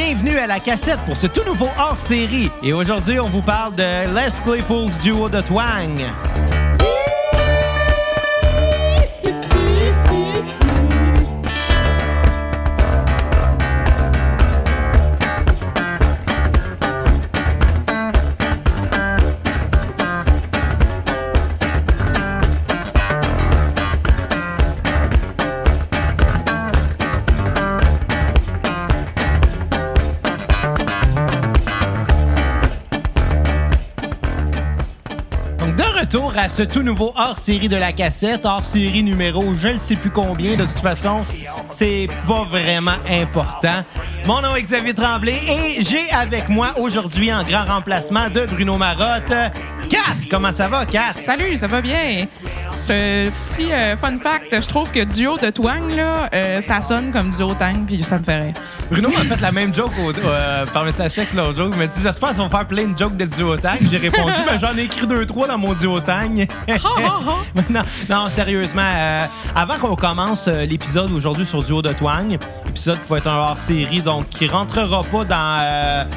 Bienvenue 0.00 0.38
à 0.38 0.46
la 0.46 0.60
cassette 0.60 1.00
pour 1.06 1.16
ce 1.16 1.26
tout 1.26 1.42
nouveau 1.44 1.66
hors-série. 1.76 2.52
Et 2.62 2.72
aujourd'hui, 2.72 3.18
on 3.18 3.28
vous 3.28 3.42
parle 3.42 3.74
de 3.74 3.82
Les 4.14 4.40
Claypool's 4.44 5.02
duo 5.02 5.28
de 5.28 5.40
twang. 5.40 6.06
À 36.38 36.48
ce 36.48 36.62
tout 36.62 36.82
nouveau 36.82 37.12
hors-série 37.16 37.68
de 37.68 37.76
la 37.76 37.92
cassette, 37.92 38.46
hors-série 38.46 39.02
numéro 39.02 39.42
je 39.54 39.68
ne 39.68 39.78
sais 39.78 39.96
plus 39.96 40.10
combien. 40.10 40.56
De 40.56 40.64
toute 40.64 40.80
façon, 40.80 41.24
c'est 41.68 42.08
pas 42.28 42.44
vraiment 42.44 42.96
important. 43.10 43.82
Mon 44.24 44.40
nom 44.40 44.54
est 44.54 44.62
Xavier 44.62 44.94
Tremblay 44.94 45.36
et 45.48 45.82
j'ai 45.82 46.08
avec 46.12 46.48
moi 46.48 46.74
aujourd'hui 46.78 47.32
en 47.32 47.42
grand 47.42 47.64
remplacement 47.64 48.28
de 48.30 48.46
Bruno 48.46 48.76
Marotte, 48.76 49.34
Kat. 49.88 50.28
Comment 50.30 50.52
ça 50.52 50.68
va, 50.68 50.86
Kat? 50.86 51.12
Salut, 51.12 51.56
ça 51.56 51.66
va 51.66 51.80
bien? 51.80 52.26
Ce 52.78 53.28
petit 53.28 53.72
euh, 53.72 53.96
fun 53.96 54.18
fact, 54.18 54.54
je 54.62 54.66
trouve 54.68 54.90
que 54.90 55.02
duo 55.04 55.36
de 55.36 55.50
twang, 55.50 55.90
là, 55.94 56.28
euh, 56.32 56.60
ça 56.62 56.80
sonne 56.80 57.10
comme 57.10 57.28
duo 57.30 57.52
tang, 57.54 57.84
puis 57.86 58.02
ça 58.04 58.18
me 58.18 58.22
fait 58.24 58.40
rire. 58.40 58.54
Bruno 58.90 59.08
m'a 59.10 59.24
fait 59.24 59.40
la 59.40 59.50
même 59.52 59.74
joke 59.74 59.90
au- 59.98 60.12
euh, 60.26 60.64
par 60.66 60.84
message 60.84 61.14
texte 61.14 61.34
l'autre 61.34 61.56
jour. 61.56 61.68
Il 61.72 61.76
m'a 61.78 61.86
dit 61.88 62.00
J'espère 62.00 62.28
qu'ils 62.30 62.38
vont 62.38 62.48
faire 62.48 62.66
plein 62.66 62.86
de 62.86 62.96
jokes 62.96 63.16
de 63.16 63.24
duotang. 63.26 63.76
J'ai 63.90 63.98
répondu 63.98 64.32
ben, 64.46 64.58
J'en 64.58 64.76
ai 64.78 64.82
écrit 64.84 65.06
deux, 65.06 65.26
trois 65.26 65.48
dans 65.48 65.58
mon 65.58 65.74
duotang. 65.74 66.46
Mais 66.66 66.74
non, 67.70 67.82
non, 68.08 68.28
sérieusement, 68.30 68.90
avant 69.54 69.76
qu'on 69.78 69.96
commence 69.96 70.46
l'épisode 70.46 71.10
aujourd'hui 71.12 71.44
sur 71.44 71.62
Duo 71.62 71.82
de 71.82 71.92
Twang, 71.92 72.38
épisode 72.68 73.02
qui 73.02 73.08
va 73.10 73.18
être 73.18 73.26
un 73.28 73.36
hors-série, 73.36 74.02
donc 74.02 74.28
qui 74.28 74.46
rentrera 74.46 75.02
pas 75.02 75.24
dans. 75.24 76.08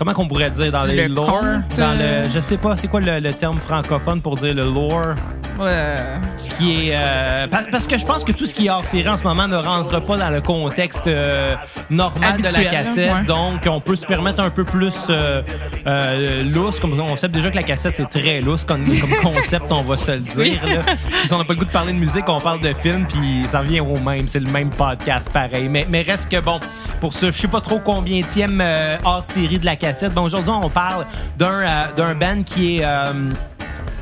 Euh, 0.00 0.04
comment 0.04 0.12
qu'on 0.12 0.28
pourrait 0.28 0.50
dire 0.50 0.72
Dans 0.72 0.84
les 0.84 1.08
Le 1.08 1.14
lore? 1.14 1.26
conte, 1.26 1.76
Dans 1.78 1.96
euh. 2.00 2.24
le. 2.24 2.30
Je 2.30 2.40
sais 2.40 2.56
pas, 2.56 2.76
c'est 2.76 2.88
quoi 2.88 3.00
le, 3.00 3.20
le 3.20 3.32
terme 3.32 3.58
francophone 3.58 4.20
pour 4.20 4.36
dire 4.36 4.54
le 4.54 4.64
lore? 4.64 5.14
Euh, 5.62 6.16
ce 6.38 6.48
qui 6.48 6.88
est 6.88 6.92
euh, 6.94 7.46
par- 7.46 7.66
parce 7.70 7.86
que 7.86 7.98
je 7.98 8.06
pense 8.06 8.24
que 8.24 8.32
tout 8.32 8.46
ce 8.46 8.54
qui 8.54 8.68
est 8.68 8.70
hors 8.70 8.82
série 8.82 9.06
en 9.10 9.18
ce 9.18 9.24
moment 9.24 9.46
ne 9.46 9.56
rentre 9.58 10.00
pas 10.00 10.16
dans 10.16 10.30
le 10.30 10.40
contexte 10.40 11.06
euh, 11.06 11.54
normal 11.90 12.38
de 12.38 12.44
la 12.44 12.64
cassette 12.64 13.12
ouais. 13.12 13.24
donc 13.26 13.60
on 13.66 13.78
peut 13.78 13.94
se 13.94 14.06
permettre 14.06 14.42
un 14.42 14.48
peu 14.48 14.64
plus 14.64 14.94
euh, 15.10 15.42
euh, 15.86 16.44
lousse 16.44 16.80
comme 16.80 16.96
concept 16.96 17.34
déjà 17.34 17.50
que 17.50 17.56
la 17.56 17.62
cassette 17.62 17.94
c'est 17.94 18.08
très 18.08 18.40
lousse 18.40 18.64
comme, 18.64 18.84
comme 18.86 19.14
concept 19.34 19.66
on 19.70 19.82
va 19.82 19.96
se 19.96 20.12
le 20.12 20.18
dire 20.44 20.60
là. 20.66 20.94
Si 21.26 21.30
on 21.34 21.36
n'a 21.36 21.44
pas 21.44 21.52
le 21.52 21.58
goût 21.58 21.66
de 21.66 21.70
parler 21.72 21.92
de 21.92 21.98
musique 21.98 22.24
on 22.28 22.40
parle 22.40 22.62
de 22.62 22.72
film 22.72 23.06
puis 23.06 23.44
ça 23.46 23.60
revient 23.60 23.80
au 23.80 23.98
même 23.98 24.28
c'est 24.28 24.40
le 24.40 24.50
même 24.50 24.70
podcast 24.70 25.30
pareil 25.30 25.68
mais, 25.68 25.86
mais 25.90 26.00
reste 26.00 26.30
que 26.30 26.40
bon 26.40 26.58
pour 27.02 27.12
ce 27.12 27.26
je 27.26 27.32
sais 27.36 27.48
pas 27.48 27.60
trop 27.60 27.80
combien 27.80 28.22
tième 28.22 28.64
hors 29.04 29.24
série 29.24 29.58
de 29.58 29.66
la 29.66 29.76
cassette 29.76 29.89
bon 30.14 30.22
aujourd'hui 30.22 30.52
on 30.52 30.68
parle 30.68 31.06
d'un 31.36 31.62
euh, 31.98 32.14
band 32.14 32.42
qui 32.44 32.78
est 32.78 32.84
euh, 32.84 33.32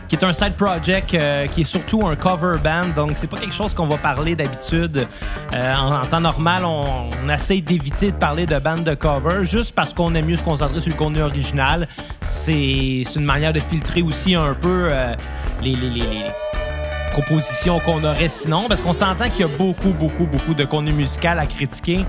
qui 0.09 0.17
est 0.17 0.25
un 0.25 0.33
side 0.33 0.55
project 0.55 1.13
euh, 1.13 1.47
qui 1.49 1.63
est 1.63 1.65
surtout 1.65 2.07
un 2.07 2.17
cover 2.17 2.57
band. 2.65 2.95
Donc, 2.97 3.11
c'est 3.15 3.27
pas 3.27 3.37
quelque 3.37 3.55
chose 3.55 3.75
qu'on 3.75 3.87
va 3.87 3.99
parler 3.99 4.35
d'habitude. 4.35 5.07
En, 5.53 6.07
temps 6.07 6.23
normal, 6.23 6.65
on, 6.65 7.29
essaie 7.29 7.61
d'éviter 7.61 8.13
de 8.13 8.17
parler 8.17 8.47
de 8.47 8.59
bandes 8.59 8.85
de 8.85 8.95
cover 8.95 9.45
juste 9.45 9.75
parce 9.75 9.93
qu'on 9.93 10.15
aime 10.15 10.25
mieux 10.25 10.37
se 10.37 10.43
concentrer 10.43 10.81
sur 10.81 10.93
le 10.93 10.97
contenu 10.97 11.21
original. 11.21 11.87
C'est 12.23 13.05
une 13.17 13.25
manière 13.25 13.53
de 13.53 13.61
filtrer 13.61 14.01
aussi 14.01 14.35
un 14.35 14.55
peu 14.55 14.91
les, 15.63 15.77
les, 15.77 15.91
les, 15.91 16.01
les 16.01 16.25
propositions 17.11 17.79
qu'on 17.81 18.03
aurait 18.03 18.29
sinon, 18.29 18.67
parce 18.67 18.81
qu'on 18.81 18.95
s'entend 18.95 19.29
qu'il 19.29 19.41
y 19.41 19.45
a 19.45 19.57
beaucoup, 19.59 19.91
beaucoup, 19.91 20.27
beaucoup 20.27 20.55
de 20.55 20.65
contenu 20.65 20.93
musical 20.93 21.39
à 21.39 21.45
critiquer. 21.45 22.07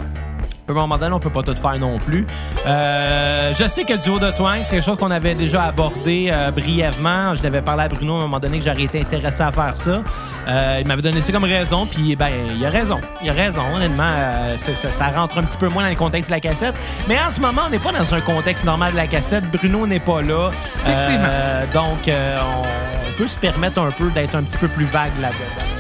À 0.70 0.72
un 0.72 0.76
moment 0.76 0.98
donné, 0.98 1.14
on 1.14 1.20
peut 1.20 1.30
pas 1.30 1.42
tout 1.42 1.56
faire 1.56 1.80
non 1.80 1.98
plus. 1.98 2.28
Euh, 2.68 3.54
je 3.54 3.68
sais 3.68 3.84
que 3.84 3.94
Duo 3.94 4.20
de 4.20 4.30
Twang, 4.32 4.60
c'est 4.64 4.76
quelque 4.76 4.86
chose 4.86 4.98
qu'on 4.98 5.12
avait 5.12 5.34
déjà 5.34 5.64
abordé 5.64 6.30
euh, 6.32 6.52
brièvement. 6.52 7.34
Je 7.34 7.42
l'avais 7.44 7.62
parlé 7.62 7.84
à 7.84 7.88
Bruno 7.88 8.16
à 8.16 8.18
un 8.20 8.22
moment 8.22 8.40
donné 8.40 8.60
que 8.60 8.66
j'aurais 8.66 8.84
été 8.84 9.02
intéressé 9.02 9.42
à 9.42 9.52
faire 9.52 9.76
ça. 9.76 10.04
Euh, 10.48 10.78
il 10.82 10.88
m'avait 10.88 11.02
donné 11.02 11.22
ça 11.22 11.32
comme 11.32 11.44
raison, 11.44 11.86
puis 11.86 12.16
ben 12.16 12.30
il 12.56 12.64
a 12.66 12.70
raison. 12.70 13.00
Il 13.22 13.30
a 13.30 13.34
raison, 13.34 13.62
honnêtement. 13.74 14.14
ça, 14.58 14.76
ça 14.76 15.08
rentre 15.08 15.40
un 15.40 15.44
petit 15.44 15.58
peu 15.58 15.70
moins 15.70 15.84
dans 15.84 15.90
le 15.90 15.96
contexte 15.96 16.30
de 16.30 16.36
la 16.36 16.40
cassette. 16.40 16.76
Mais 17.08 17.18
en 17.20 17.32
ce 17.32 17.40
moment, 17.40 17.64
on 17.68 17.70
n'est 17.70 17.80
pas 17.80 17.92
dans 17.92 18.14
un 18.14 18.22
contexte 18.22 18.64
normal 18.64 18.92
de 18.92 18.98
la 18.98 19.08
cassette. 19.08 19.50
Bruno 19.52 19.88
n'est 19.88 20.00
pas 20.00 20.22
là. 20.22 20.52
Effectivement. 20.86 21.28
Donc, 21.74 22.08
on, 22.08 22.62
on 23.10 23.18
peut 23.18 23.28
se 23.28 23.38
permettre 23.38 23.82
un 23.82 23.92
peu 23.92 24.10
d'être 24.12 24.36
un 24.36 24.44
petit 24.44 24.58
peu 24.58 24.68
plus 24.68 24.86
vague 24.86 25.20
là-dedans. 25.20 25.79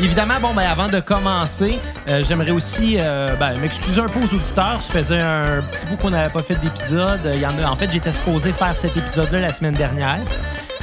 Évidemment, 0.00 0.34
bon, 0.42 0.52
ben, 0.52 0.62
avant 0.62 0.88
de 0.88 1.00
commencer, 1.00 1.78
euh, 2.06 2.22
j'aimerais 2.22 2.50
aussi 2.50 2.96
euh, 2.98 3.34
ben, 3.36 3.58
m'excuser 3.58 3.98
un 4.00 4.08
peu 4.08 4.20
aux 4.20 4.34
auditeurs. 4.34 4.82
Ça 4.82 4.92
faisait 4.92 5.20
un 5.20 5.62
petit 5.72 5.86
bout 5.86 5.96
qu'on 5.96 6.10
n'avait 6.10 6.32
pas 6.32 6.42
fait 6.42 6.56
d'épisode. 6.56 7.20
Il 7.34 7.40
y 7.40 7.46
en 7.46 7.58
a, 7.58 7.66
en 7.66 7.76
fait, 7.76 7.90
j'étais 7.90 8.12
supposé 8.12 8.52
faire 8.52 8.76
cet 8.76 8.94
épisode-là 8.94 9.40
la 9.40 9.52
semaine 9.52 9.72
dernière. 9.74 10.18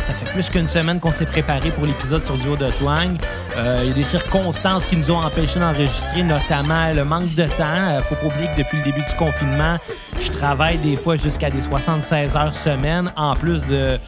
Ça 0.08 0.14
fait 0.14 0.26
plus 0.34 0.50
qu'une 0.50 0.68
semaine 0.68 1.00
qu'on 1.00 1.12
s'est 1.12 1.28
préparé 1.28 1.70
pour 1.70 1.86
l'épisode 1.86 2.24
sur 2.24 2.38
Duo 2.38 2.58
de 2.58 2.70
Twang. 2.72 3.16
Euh, 3.56 3.82
Il 3.84 3.90
y 3.90 3.92
a 3.92 3.94
des 3.94 4.04
circonstances 4.04 4.88
qui 4.88 4.98
nous 4.98 5.12
ont 5.12 5.22
empêchés 5.22 5.60
d'enregistrer, 5.60 6.24
notamment 6.24 6.92
le 6.92 7.06
manque 7.06 7.36
de 7.36 7.44
temps. 7.44 8.02
Faut 8.02 8.16
pas 8.16 8.26
oublier 8.26 8.50
que 8.58 8.64
depuis 8.64 8.80
le 8.80 8.84
début 8.84 9.04
du 9.04 9.14
confinement, 9.16 9.78
je 10.20 10.32
travaille 10.32 10.80
des 10.80 10.98
fois 10.98 11.18
jusqu'à 11.18 11.52
des 11.52 11.62
76 11.62 12.36
heures 12.36 12.56
semaine, 12.56 13.12
en 13.16 13.36
plus 13.36 13.62
de 13.68 14.00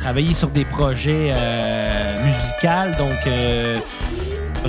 travailler 0.00 0.32
sur 0.32 0.48
des 0.48 0.64
projets 0.64 1.34
musicaux. 2.24 2.96
Donc, 2.98 3.28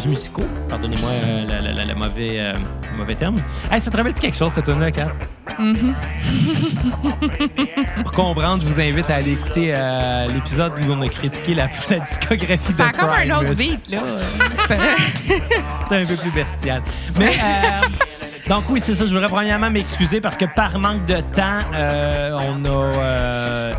musicaux, 0.08 0.46
pardonnez-moi 0.70 1.10
euh, 1.10 1.86
le, 1.88 1.94
mauvais, 1.96 2.40
euh, 2.40 2.54
mauvais 2.98 3.16
terme. 3.16 3.36
Hey, 3.72 3.82
ça 3.82 3.92
te 3.92 3.98
rappelle-tu 3.98 4.22
quelque 4.22 4.38
chose, 4.38 4.52
cette 4.54 4.66
tune-là, 4.66 4.92
Kat? 4.92 5.10
Pour 8.04 8.12
comprendre, 8.12 8.64
je 8.64 8.68
vous 8.68 8.80
invite 8.80 9.10
à 9.10 9.16
aller 9.16 9.34
écouter 9.34 9.72
euh, 9.74 10.28
l'épisode 10.28 10.74
où 10.80 10.92
on 10.92 11.02
a 11.02 11.08
critiqué 11.10 11.54
la, 11.56 11.68
la 11.90 12.00
discographie 12.00 12.72
c'est 12.72 12.78
de 12.84 12.88
encore 12.88 13.10
un 13.14 13.30
autre 13.32 13.54
Primus. 13.54 13.72
beat, 13.72 13.90
là. 13.90 14.00
C'était- 14.62 14.78
C'est 15.90 15.98
un 16.02 16.06
peu 16.06 16.16
plus 16.16 16.32
bestial. 16.32 16.82
Mais 17.18 17.28
euh, 17.30 17.88
donc 18.48 18.64
oui, 18.70 18.80
c'est 18.82 18.96
ça. 18.96 19.06
Je 19.06 19.12
voudrais 19.14 19.28
premièrement 19.30 19.70
m'excuser 19.70 20.22
parce 20.22 20.38
que 20.38 20.46
par 20.46 20.78
manque 20.80 21.06
de 21.06 21.16
temps, 21.34 21.62
euh, 21.74 22.32
on 22.42 22.64
a 22.66 22.70
euh, 22.70 23.74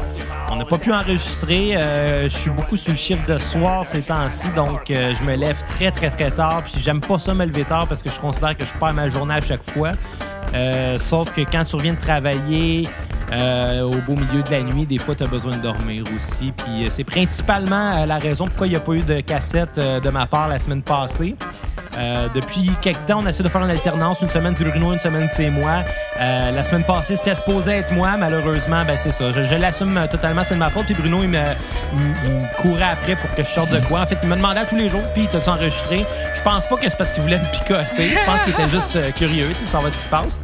n'a 0.61 0.67
pas 0.67 0.79
pu 0.79 0.93
enregistrer. 0.93 1.77
Euh, 1.77 2.25
je 2.25 2.37
suis 2.37 2.51
beaucoup 2.51 2.77
sur 2.77 2.93
le 2.93 2.97
chiffre 2.97 3.27
de 3.27 3.39
soir 3.39 3.87
ces 3.87 4.03
temps-ci, 4.03 4.49
donc 4.55 4.91
euh, 4.91 5.15
je 5.15 5.25
me 5.25 5.35
lève 5.35 5.59
très 5.69 5.91
très 5.91 6.11
très 6.11 6.31
tard. 6.31 6.63
Puis 6.65 6.75
j'aime 6.83 7.01
pas 7.01 7.19
ça 7.19 7.35
me 7.35 7.47
lever 7.47 7.65
tard 7.65 7.87
parce 7.89 8.03
que 8.03 8.11
je 8.11 8.21
considère 8.21 8.57
que 8.57 8.65
je 8.65 8.73
perds 8.75 8.93
ma 8.93 9.09
journée 9.09 9.35
à 9.35 9.41
chaque 9.41 9.63
fois. 9.63 9.93
Euh, 10.55 10.99
sauf 10.99 11.35
que 11.35 11.41
quand 11.43 11.65
tu 11.65 11.77
reviens 11.77 11.95
de 11.95 12.01
travailler 12.01 12.89
au 13.33 13.95
beau 14.07 14.17
milieu 14.17 14.43
de 14.43 14.51
la 14.51 14.61
nuit, 14.61 14.87
des 14.87 14.99
fois, 14.99 15.15
tu 15.15 15.23
as 15.23 15.29
besoin 15.29 15.53
de 15.53 15.63
dormir 15.63 16.03
aussi. 16.17 16.51
Puis 16.51 16.89
c'est 16.91 17.05
principalement 17.05 18.05
la 18.05 18.19
raison 18.19 18.47
pourquoi 18.47 18.67
il 18.67 18.71
n'y 18.71 18.77
a 18.77 18.81
pas 18.81 18.95
eu 18.95 19.03
de 19.03 19.21
cassette 19.21 19.77
de 19.77 20.11
ma 20.11 20.27
part 20.27 20.49
la 20.49 20.59
semaine 20.59 20.83
passée. 20.83 21.37
Euh, 21.99 22.29
depuis 22.35 22.71
quelques 22.81 23.05
temps, 23.07 23.21
on 23.23 23.27
essaie 23.27 23.43
de 23.43 23.49
faire 23.49 23.63
une 23.63 23.71
alternance. 23.71 24.21
Une 24.21 24.29
semaine, 24.29 24.55
c'est 24.57 24.65
Bruno, 24.65 24.93
une 24.93 25.01
semaine, 25.01 25.29
c'est 25.33 25.51
moi. 25.51 25.83
Euh, 26.21 26.51
la 26.53 26.63
semaine 26.65 26.85
passée, 26.85 27.17
c'était 27.17 27.35
supposé 27.35 27.73
être 27.73 27.93
moi. 27.93 28.17
Malheureusement, 28.17 28.85
ben 28.85 28.97
c'est 28.97 29.13
ça. 29.13 29.33
Je, 29.33 29.55
l'assume 29.57 29.97
euh, 29.99 30.07
totalement, 30.07 30.43
c'est 30.45 30.55
de 30.55 30.61
ma 30.61 30.71
faute. 30.71 30.85
Puis 30.87 30.95
Bruno, 30.95 31.19
il 31.23 31.29
me, 31.31 31.39
il 31.95 31.99
me- 31.99 32.15
il 32.43 32.49
courait 32.63 32.85
après 32.93 33.17
pour 33.17 33.31
que 33.33 33.43
je 33.43 33.49
sorte 33.49 33.71
de 33.71 33.81
quoi. 33.81 34.01
En 34.01 34.07
fait, 34.07 34.19
il 34.23 34.29
me 34.29 34.37
demandait 34.37 34.65
tous 34.67 34.77
les 34.77 34.89
jours, 34.89 35.03
puis 35.15 35.27
t'as-tu 35.31 35.49
enregistré? 35.49 36.07
Je 36.35 36.43
pense 36.43 36.65
pas 36.67 36.77
que 36.77 36.85
c'est 36.89 36.97
parce 36.97 37.11
qu'il 37.13 37.23
voulait 37.23 37.39
me 37.41 37.51
picosser. 37.51 38.07
Je 38.09 38.25
pense 38.25 38.43
qu'il 38.45 38.53
était 38.53 38.69
juste 38.69 39.15
curieux, 39.17 39.49
tu 39.55 39.61
sais, 39.61 39.67
savoir 39.67 39.91
ce 39.93 39.97
qui 39.99 40.05
se 40.05 40.09
passe. 40.09 40.41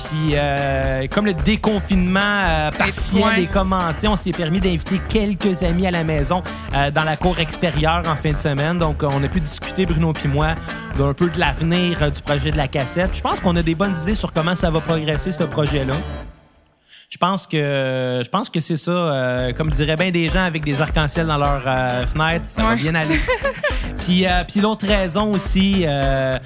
Puis, 0.00 0.32
euh, 0.34 1.06
comme 1.08 1.26
le 1.26 1.34
déconfinement 1.34 2.20
euh, 2.20 2.70
partiel 2.70 3.38
est 3.38 3.52
commencé, 3.52 4.08
on 4.08 4.16
s'est 4.16 4.32
permis 4.32 4.58
d'inviter 4.58 4.98
quelques 5.10 5.62
amis 5.62 5.86
à 5.86 5.90
la 5.90 6.04
maison 6.04 6.42
euh, 6.74 6.90
dans 6.90 7.04
la 7.04 7.18
cour 7.18 7.38
extérieure 7.38 8.02
en 8.06 8.16
fin 8.16 8.30
de 8.30 8.38
semaine. 8.38 8.78
Donc, 8.78 9.02
on 9.02 9.22
a 9.22 9.28
pu 9.28 9.40
discuter, 9.40 9.84
Bruno 9.84 10.14
puis 10.14 10.28
moi, 10.28 10.54
d'un 10.96 11.12
peu 11.12 11.28
de 11.28 11.38
l'avenir 11.38 12.10
du 12.10 12.22
projet 12.22 12.50
de 12.50 12.56
la 12.56 12.66
cassette. 12.66 13.10
Je 13.14 13.20
pense 13.20 13.40
qu'on 13.40 13.54
a 13.56 13.62
des 13.62 13.74
bonnes 13.74 13.94
idées 14.02 14.14
sur 14.14 14.32
comment 14.32 14.56
ça 14.56 14.70
va 14.70 14.80
progresser, 14.80 15.32
ce 15.32 15.44
projet-là. 15.44 15.94
Je 17.10 17.18
pense 17.18 17.46
que 17.46 18.22
je 18.24 18.28
pense 18.30 18.48
que 18.48 18.60
c'est 18.60 18.76
ça. 18.76 19.48
comme 19.56 19.68
diraient 19.70 19.96
bien 19.96 20.12
des 20.12 20.30
gens 20.30 20.44
avec 20.44 20.64
des 20.64 20.80
arcs-en-ciel 20.80 21.26
dans 21.26 21.38
leur 21.38 21.62
fenêtre, 22.08 22.46
ça 22.48 22.62
va 22.62 22.74
bien 22.76 22.94
aller. 22.94 23.18
puis 23.98 24.24
puis 24.48 24.60
l'autre 24.60 24.86
raison 24.86 25.32
aussi 25.32 25.84
euh, 25.86 26.38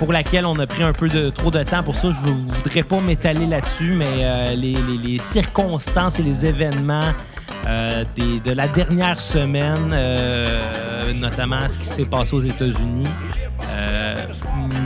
pour 0.00 0.12
laquelle 0.14 0.46
on 0.46 0.58
a 0.58 0.66
pris 0.66 0.82
un 0.82 0.94
peu 0.94 1.08
de 1.08 1.28
trop 1.28 1.50
de 1.50 1.62
temps 1.62 1.82
pour 1.82 1.94
ça, 1.94 2.08
je 2.10 2.30
ne 2.30 2.34
voudrais 2.54 2.82
pas 2.82 3.00
m'étaler 3.00 3.44
là-dessus, 3.46 3.92
mais 3.94 4.06
euh, 4.22 4.54
les, 4.56 4.74
circonstances 5.18 6.18
et 6.18 6.22
les 6.22 6.46
événements 6.46 7.12
euh, 7.66 8.02
des- 8.16 8.40
de 8.40 8.52
la 8.52 8.66
dernière 8.66 9.20
semaine, 9.20 9.90
euh, 9.92 11.12
notamment 11.12 11.68
ce 11.68 11.76
qui 11.78 11.84
s'est 11.84 12.06
passé 12.06 12.34
aux 12.34 12.40
États-Unis, 12.40 13.08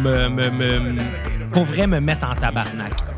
me, 0.02 0.28
me, 0.28 0.50
me- 0.50 1.86
me 1.86 2.00
mettre 2.00 2.26
en 2.28 2.34
tabarnak. 2.34 3.13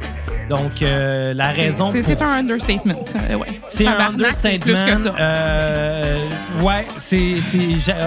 Donc, 0.48 0.82
euh, 0.82 1.34
la 1.34 1.48
raison 1.48 1.90
C'est 1.92 2.14
pour... 2.14 2.22
un 2.26 2.38
understatement. 2.38 2.94
euh, 3.30 3.34
ouais. 3.34 3.60
C'est 3.68 3.86
un 3.86 3.96
c'est 3.96 4.04
understatement. 4.04 4.58
plus 4.60 4.84
que 4.84 4.96
ça. 4.96 5.14
Euh, 5.18 6.16
ouais, 6.62 6.86
c'est, 6.98 7.36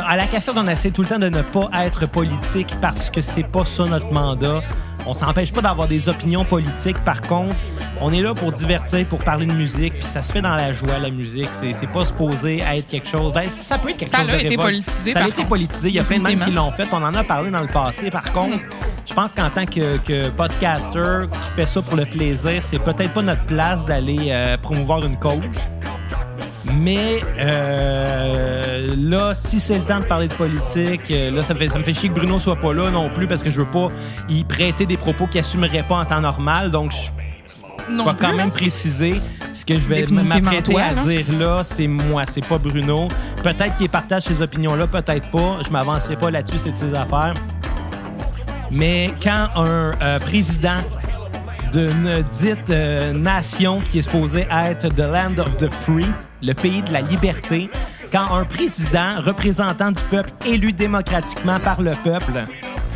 à 0.05 0.15
la 0.15 0.25
cassette, 0.25 0.55
on 0.57 0.67
essaie 0.67 0.91
tout 0.91 1.01
le 1.01 1.07
temps 1.07 1.19
de 1.19 1.29
ne 1.29 1.41
pas 1.41 1.69
être 1.83 2.05
politique 2.07 2.75
parce 2.81 3.09
que 3.09 3.21
c'est 3.21 3.43
pas 3.43 3.65
ça 3.65 3.85
notre 3.85 4.11
mandat. 4.11 4.61
On 5.09 5.15
s'empêche 5.15 5.51
pas 5.51 5.61
d'avoir 5.61 5.87
des 5.87 6.07
opinions 6.07 6.45
politiques. 6.45 6.99
Par 7.03 7.19
contre, 7.21 7.65
on 7.99 8.11
est 8.11 8.21
là 8.21 8.35
pour 8.35 8.51
divertir, 8.51 9.03
pour 9.07 9.23
parler 9.23 9.47
de 9.47 9.53
musique, 9.53 9.93
puis 9.93 10.03
ça 10.03 10.21
se 10.21 10.31
fait 10.31 10.41
dans 10.43 10.55
la 10.55 10.71
joie, 10.71 10.99
la 10.99 11.09
musique. 11.09 11.49
C'est, 11.51 11.87
pas 11.87 12.05
supposé 12.05 12.59
être 12.59 12.87
quelque 12.87 13.07
chose. 13.07 13.33
Ben, 13.33 13.49
ça 13.49 13.79
peut 13.79 13.89
être 13.89 13.97
quelque 13.97 14.11
Ça 14.11 14.19
chose 14.19 14.27
l'a 14.27 14.37
de 14.37 14.45
été 14.45 14.55
politisé, 14.55 15.11
Ça 15.11 15.23
a 15.23 15.27
été 15.27 15.45
politisé. 15.45 15.89
Il 15.89 15.95
y 15.95 15.99
a 15.99 16.03
plein 16.03 16.19
de 16.19 16.29
gens 16.29 16.45
qui 16.45 16.51
l'ont 16.51 16.69
fait. 16.69 16.87
On 16.91 16.97
en 16.97 17.15
a 17.15 17.23
parlé 17.23 17.49
dans 17.49 17.61
le 17.61 17.67
passé. 17.67 18.11
Par 18.11 18.31
contre, 18.31 18.59
je 19.03 19.13
pense 19.15 19.33
qu'en 19.33 19.49
tant 19.49 19.65
que, 19.65 19.97
que 19.97 20.29
podcaster 20.29 21.25
qui 21.25 21.49
fait 21.55 21.65
ça 21.65 21.81
pour 21.81 21.95
le 21.95 22.05
plaisir, 22.05 22.61
c'est 22.61 22.77
peut-être 22.77 23.11
pas 23.11 23.23
notre 23.23 23.45
place 23.45 23.83
d'aller 23.85 24.27
euh, 24.29 24.57
promouvoir 24.57 25.03
une 25.03 25.17
cause. 25.17 25.41
Mais 26.73 27.21
euh, 27.39 28.95
là, 28.97 29.33
si 29.33 29.59
c'est 29.59 29.77
le 29.77 29.85
temps 29.85 29.99
de 29.99 30.05
parler 30.05 30.27
de 30.27 30.33
politique, 30.33 31.09
euh, 31.11 31.31
là, 31.31 31.43
ça 31.43 31.53
me, 31.53 31.59
fait, 31.59 31.69
ça 31.69 31.79
me 31.79 31.83
fait 31.83 31.93
chier 31.93 32.09
que 32.09 32.13
Bruno 32.13 32.39
soit 32.39 32.57
pas 32.57 32.73
là 32.73 32.89
non 32.89 33.09
plus 33.09 33.27
parce 33.27 33.43
que 33.43 33.49
je 33.49 33.59
veux 33.61 33.71
pas 33.71 33.89
y 34.27 34.43
prêter 34.43 34.85
des 34.85 34.97
propos 34.97 35.27
qu'il 35.27 35.39
assumerait 35.39 35.83
pas 35.83 35.95
en 35.95 36.05
temps 36.05 36.21
normal. 36.21 36.71
Donc, 36.71 36.91
je 36.91 37.93
Non 37.93 38.05
vais 38.05 38.13
plus, 38.13 38.27
quand 38.27 38.33
même 38.33 38.51
préciser 38.51 39.15
ce 39.53 39.65
que 39.65 39.75
je 39.75 39.87
vais 39.87 40.05
m'apprêter 40.07 40.79
à 40.79 40.93
là. 40.93 41.03
dire 41.03 41.25
là, 41.39 41.63
c'est 41.63 41.87
moi, 41.87 42.23
c'est 42.27 42.45
pas 42.45 42.57
Bruno. 42.57 43.07
Peut-être 43.43 43.73
qu'il 43.75 43.89
partage 43.89 44.23
ces 44.23 44.41
opinions-là, 44.41 44.87
peut-être 44.87 45.29
pas. 45.31 45.57
Je 45.65 45.71
m'avancerai 45.71 46.15
pas 46.15 46.29
là-dessus, 46.31 46.57
c'est 46.57 46.71
de 46.71 46.77
ses 46.77 46.93
affaires. 46.93 47.33
Mais 48.71 49.11
quand 49.23 49.47
un 49.55 49.93
euh, 50.01 50.19
président 50.19 50.77
d'une 51.71 52.23
dite 52.23 52.69
euh, 52.69 53.13
nation 53.13 53.79
qui 53.79 53.99
est 53.99 54.01
supposée 54.03 54.47
être 54.51 54.89
the 54.89 54.99
land 54.99 55.39
of 55.39 55.57
the 55.57 55.69
free, 55.69 56.05
le 56.41 56.53
pays 56.53 56.81
de 56.83 56.91
la 56.91 57.01
liberté, 57.01 57.69
quand 58.11 58.33
un 58.33 58.45
président 58.45 59.21
représentant 59.21 59.91
du 59.91 60.01
peuple 60.03 60.31
élu 60.45 60.73
démocratiquement 60.73 61.59
par 61.59 61.81
le 61.81 61.93
peuple 62.03 62.43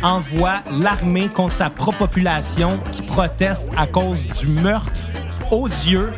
envoie 0.02 0.56
l'armée 0.70 1.28
contre 1.28 1.54
sa 1.54 1.70
propre 1.70 1.98
population 1.98 2.78
qui 2.92 3.02
proteste 3.06 3.68
à 3.76 3.86
cause 3.86 4.26
du 4.26 4.48
meurtre 4.60 5.00
aux 5.50 5.66
yeux 5.66 6.12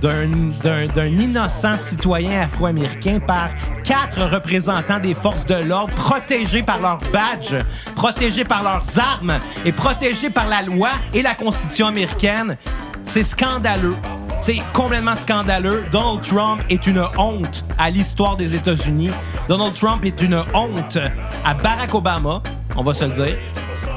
d'un 0.00 1.06
innocent 1.06 1.76
citoyen 1.76 2.40
afro-américain 2.42 3.20
par 3.20 3.50
quatre 3.84 4.22
représentants 4.22 4.98
des 4.98 5.14
forces 5.14 5.44
de 5.44 5.54
l'ordre 5.54 5.94
protégés 5.94 6.62
par 6.62 6.80
leurs 6.80 7.00
badges, 7.12 7.62
protégés 7.94 8.44
par 8.44 8.62
leurs 8.62 8.98
armes 8.98 9.34
et 9.64 9.72
protégés 9.72 10.30
par 10.30 10.48
la 10.48 10.62
loi 10.62 10.90
et 11.12 11.22
la 11.22 11.34
Constitution 11.34 11.86
américaine. 11.86 12.56
C'est 13.04 13.24
scandaleux. 13.24 13.96
C'est 14.40 14.58
complètement 14.72 15.16
scandaleux. 15.16 15.84
Donald 15.92 16.22
Trump 16.22 16.62
est 16.70 16.86
une 16.86 17.02
honte 17.18 17.64
à 17.78 17.90
l'histoire 17.90 18.36
des 18.36 18.54
États-Unis. 18.54 19.10
Donald 19.48 19.74
Trump 19.74 20.04
est 20.04 20.20
une 20.22 20.42
honte 20.54 20.98
à 21.44 21.54
Barack 21.54 21.94
Obama, 21.94 22.42
on 22.76 22.82
va 22.82 22.94
se 22.94 23.04
le 23.04 23.10
dire. 23.12 23.36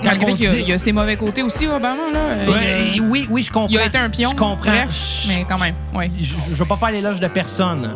Malgré 0.03 0.33
qu'il 0.33 0.45
y, 0.45 0.47
a- 0.47 0.51
dit- 0.51 0.59
il 0.61 0.67
y 0.67 0.73
a 0.73 0.77
ses 0.77 0.91
mauvais 0.91 1.15
côtés 1.17 1.43
aussi, 1.43 1.65
Obama. 1.67 1.95
Là. 2.11 2.51
Ouais, 2.51 2.91
il, 2.95 3.01
a, 3.01 3.03
oui, 3.03 3.27
oui, 3.29 3.43
je 3.43 3.51
comprends. 3.51 3.67
il 3.69 3.77
a 3.79 3.85
été 3.85 3.97
un 3.97 4.09
pion. 4.09 4.29
Je 4.31 4.35
comprends. 4.35 4.71
Bref, 4.71 5.23
mais 5.27 5.45
quand 5.47 5.59
même. 5.59 5.75
Ouais. 5.93 6.11
je, 6.19 6.33
je 6.49 6.55
veux 6.55 6.65
pas 6.65 6.75
faire 6.77 6.91
l'éloge 6.91 7.19
de 7.19 7.27
personne. 7.27 7.95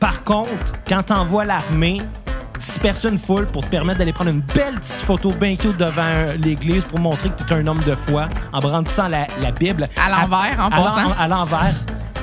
Par 0.00 0.24
contre, 0.24 0.72
quand 0.88 1.04
t'envoies 1.04 1.44
l'armée 1.44 1.98
disperser 2.58 3.08
une 3.08 3.18
foule 3.18 3.46
pour 3.46 3.64
te 3.64 3.70
permettre 3.70 3.98
d'aller 3.98 4.12
prendre 4.12 4.30
une 4.30 4.40
belle 4.40 4.74
petite 4.74 4.92
photo 4.94 5.30
bien 5.32 5.56
cute 5.56 5.76
devant 5.76 6.34
l'église 6.38 6.84
pour 6.84 6.98
montrer 6.98 7.30
que 7.30 7.42
tu 7.42 7.52
es 7.52 7.56
un 7.56 7.66
homme 7.66 7.82
de 7.84 7.94
foi 7.94 8.28
en 8.52 8.60
brandissant 8.60 9.08
la, 9.08 9.26
la 9.40 9.50
Bible. 9.50 9.86
À 9.96 10.10
l'envers, 10.10 10.58
en 10.60 10.70
passant. 10.70 11.12
À 11.18 11.28
l'envers. 11.28 11.74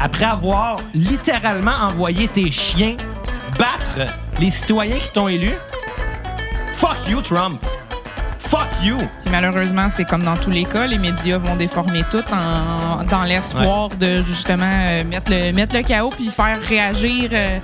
Après 0.02 0.26
avoir 0.26 0.78
littéralement 0.94 1.72
envoyé 1.82 2.28
tes 2.28 2.52
chiens 2.52 2.98
battre 3.58 4.12
les 4.40 4.52
citoyens 4.52 4.98
qui 4.98 5.12
t'ont 5.12 5.28
élu. 5.28 5.54
Fuck 6.74 6.98
you, 7.08 7.22
Trump. 7.22 7.62
Fuck 8.38 8.68
you. 8.84 8.98
Puis 9.22 9.30
malheureusement, 9.32 9.88
c'est 9.90 10.06
comme 10.06 10.24
dans 10.24 10.38
tous 10.38 10.52
les 10.52 10.66
cas, 10.66 10.86
les 10.86 10.98
médias 10.98 11.38
vont 11.38 11.56
déformer 11.56 12.04
tout 12.12 12.24
en, 12.32 13.04
dans 13.04 13.24
l'espoir 13.24 13.90
de 13.90 14.22
justement 14.22 14.66
euh, 14.66 15.04
mettre, 15.04 15.32
le, 15.32 15.52
mettre 15.52 15.76
le 15.76 15.82
chaos 15.82 16.12
puis 16.12 16.30
faire 16.30 16.62
réagir 16.62 17.30
euh, 17.34 17.60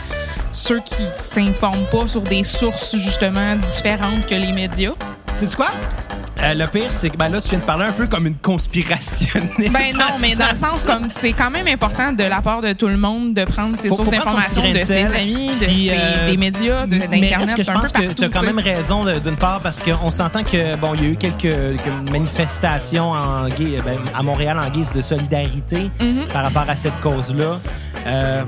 ceux 0.51 0.79
qui 0.81 1.03
s'informent 1.15 1.85
pas 1.91 2.07
sur 2.07 2.21
des 2.21 2.43
sources 2.43 2.95
justement 2.97 3.55
différentes 3.55 4.27
que 4.27 4.35
les 4.35 4.51
médias. 4.51 4.91
C'est 5.33 5.53
quoi? 5.55 5.69
Euh, 6.43 6.55
le 6.55 6.65
pire, 6.67 6.91
c'est 6.91 7.09
que 7.11 7.17
ben 7.17 7.29
là, 7.29 7.39
tu 7.39 7.49
viens 7.49 7.59
de 7.59 7.63
parler 7.63 7.85
un 7.85 7.91
peu 7.91 8.07
comme 8.07 8.25
une 8.25 8.35
conspirationniste. 8.35 9.71
Ben 9.71 9.93
non, 9.95 10.05
mais 10.19 10.33
dans 10.35 10.49
le 10.49 10.55
sens 10.55 10.83
comme 10.83 11.07
c'est 11.09 11.33
quand 11.33 11.51
même 11.51 11.67
important 11.67 12.11
de 12.13 12.23
la 12.23 12.41
part 12.41 12.61
de 12.61 12.73
tout 12.73 12.87
le 12.87 12.97
monde 12.97 13.33
de 13.35 13.43
prendre 13.45 13.77
ses 13.77 13.89
Faut- 13.89 13.97
sources 13.97 14.09
d'information 14.09 14.71
de 14.71 14.77
ses 14.79 15.03
amis, 15.05 15.49
de 15.49 15.65
puis, 15.65 15.89
ses- 15.89 15.93
euh, 15.93 16.29
des 16.31 16.37
médias, 16.37 16.87
de- 16.87 16.95
Mais 17.09 17.21
d'internet, 17.21 17.55
que 17.55 17.63
je 17.63 17.69
un 17.69 17.73
peu 17.75 17.79
pense 17.81 17.91
que 17.91 18.13
tu 18.13 18.23
as 18.23 18.29
quand 18.29 18.41
même 18.41 18.57
raison 18.59 19.05
d'une 19.23 19.37
part 19.37 19.61
parce 19.61 19.79
qu'on 19.79 20.09
s'entend 20.09 20.43
que 20.43 20.75
bon, 20.77 20.95
il 20.95 21.03
y 21.03 21.05
a 21.05 21.09
eu 21.09 21.15
quelques, 21.15 21.37
quelques 21.41 22.11
manifestations 22.11 23.11
en 23.11 23.43
ben, 23.45 23.99
à 24.17 24.23
Montréal 24.23 24.59
en 24.59 24.69
guise 24.69 24.91
de 24.91 25.01
solidarité 25.01 25.89
Mm-hmm. 25.99 26.27
par 26.33 26.43
rapport 26.43 26.65
à 26.67 26.75
cette 26.75 26.99
cause-là. 27.01 27.57
Euh, 28.07 28.43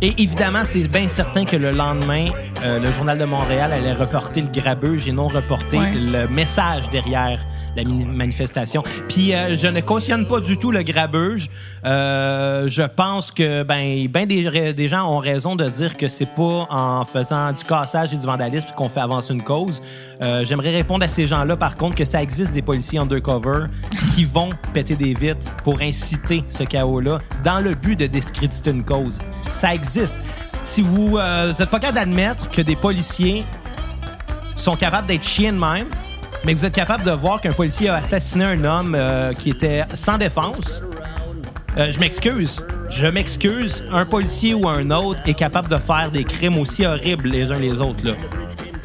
et 0.00 0.14
évidemment, 0.22 0.64
c'est 0.64 0.86
bien 0.88 1.08
certain 1.08 1.44
que 1.44 1.56
le 1.56 1.70
lendemain, 1.72 2.28
euh, 2.62 2.78
le 2.78 2.90
Journal 2.92 3.18
de 3.18 3.24
Montréal 3.24 3.72
allait 3.72 3.92
reporter 3.94 4.42
le 4.42 4.48
grabuge 4.48 5.08
et 5.08 5.12
non 5.12 5.28
reporter 5.28 5.78
Ouais. 5.78 5.92
le 5.94 6.28
message 6.28 6.88
derrière 6.90 7.40
la 7.82 8.04
manifestation. 8.06 8.82
Puis 9.08 9.34
euh, 9.34 9.56
je 9.56 9.66
ne 9.66 9.80
cautionne 9.80 10.26
pas 10.26 10.40
du 10.40 10.58
tout 10.58 10.70
le 10.70 10.82
grabuge. 10.82 11.48
Euh, 11.84 12.68
je 12.68 12.82
pense 12.82 13.30
que 13.30 13.62
ben 13.62 14.06
ben 14.08 14.26
des, 14.26 14.88
gens 14.88 15.10
ont 15.12 15.18
raison 15.18 15.56
de 15.56 15.68
dire 15.68 15.96
que 15.96 16.08
c'est 16.08 16.26
pas 16.26 16.66
en 16.70 17.04
faisant 17.04 17.52
du 17.52 17.64
cassage 17.64 18.12
et 18.12 18.16
du 18.16 18.26
vandalisme 18.26 18.68
qu'on 18.76 18.88
fait 18.88 19.00
avancer 19.00 19.32
une 19.34 19.42
cause. 19.42 19.80
Euh, 20.22 20.44
J'aimerais 20.44 20.70
répondre 20.70 21.04
à 21.04 21.08
ces 21.08 21.26
gens-là 21.26 21.56
par 21.56 21.76
contre 21.76 21.96
que 21.96 22.04
ça 22.04 22.22
existe 22.22 22.52
des 22.52 22.62
policiers 22.62 22.98
undercover 22.98 23.66
qui 24.14 24.24
vont 24.24 24.50
péter 24.72 24.96
des 24.96 25.14
vitres 25.14 25.46
pour 25.64 25.80
inciter 25.80 26.44
ce 26.48 26.64
chaos-là 26.64 27.18
dans 27.44 27.60
le 27.60 27.74
but 27.74 27.98
de 27.98 28.06
discréditer 28.06 28.70
une 28.70 28.84
cause. 28.84 29.20
Ça 29.50 29.74
existe. 29.74 30.20
Si 30.64 30.82
vous 30.82 31.16
euh, 31.16 31.52
vous 31.52 31.62
êtes 31.62 31.70
pas 31.70 31.78
capable 31.78 31.98
d'admettre 31.98 32.50
que 32.50 32.62
des 32.62 32.76
policiers 32.76 33.44
sont 34.54 34.76
capables 34.76 35.06
d'être 35.06 35.24
chiens 35.24 35.52
de 35.52 35.58
même, 35.58 35.86
mais 36.44 36.54
vous 36.54 36.64
êtes 36.64 36.74
capable 36.74 37.04
de 37.04 37.10
voir 37.10 37.40
qu'un 37.40 37.52
policier 37.52 37.88
a 37.88 37.96
assassiné 37.96 38.44
un 38.44 38.64
homme 38.64 38.94
euh, 38.94 39.32
qui 39.32 39.50
était 39.50 39.84
sans 39.94 40.18
défense, 40.18 40.82
euh, 41.76 41.92
je 41.92 42.00
m'excuse. 42.00 42.64
Je 42.90 43.06
m'excuse. 43.06 43.84
Un 43.92 44.06
policier 44.06 44.54
ou 44.54 44.68
un 44.68 44.90
autre 44.90 45.20
est 45.26 45.34
capable 45.34 45.68
de 45.68 45.76
faire 45.76 46.10
des 46.10 46.24
crimes 46.24 46.58
aussi 46.58 46.86
horribles 46.86 47.28
les 47.28 47.52
uns 47.52 47.58
les 47.58 47.80
autres. 47.80 48.04
Là. 48.04 48.12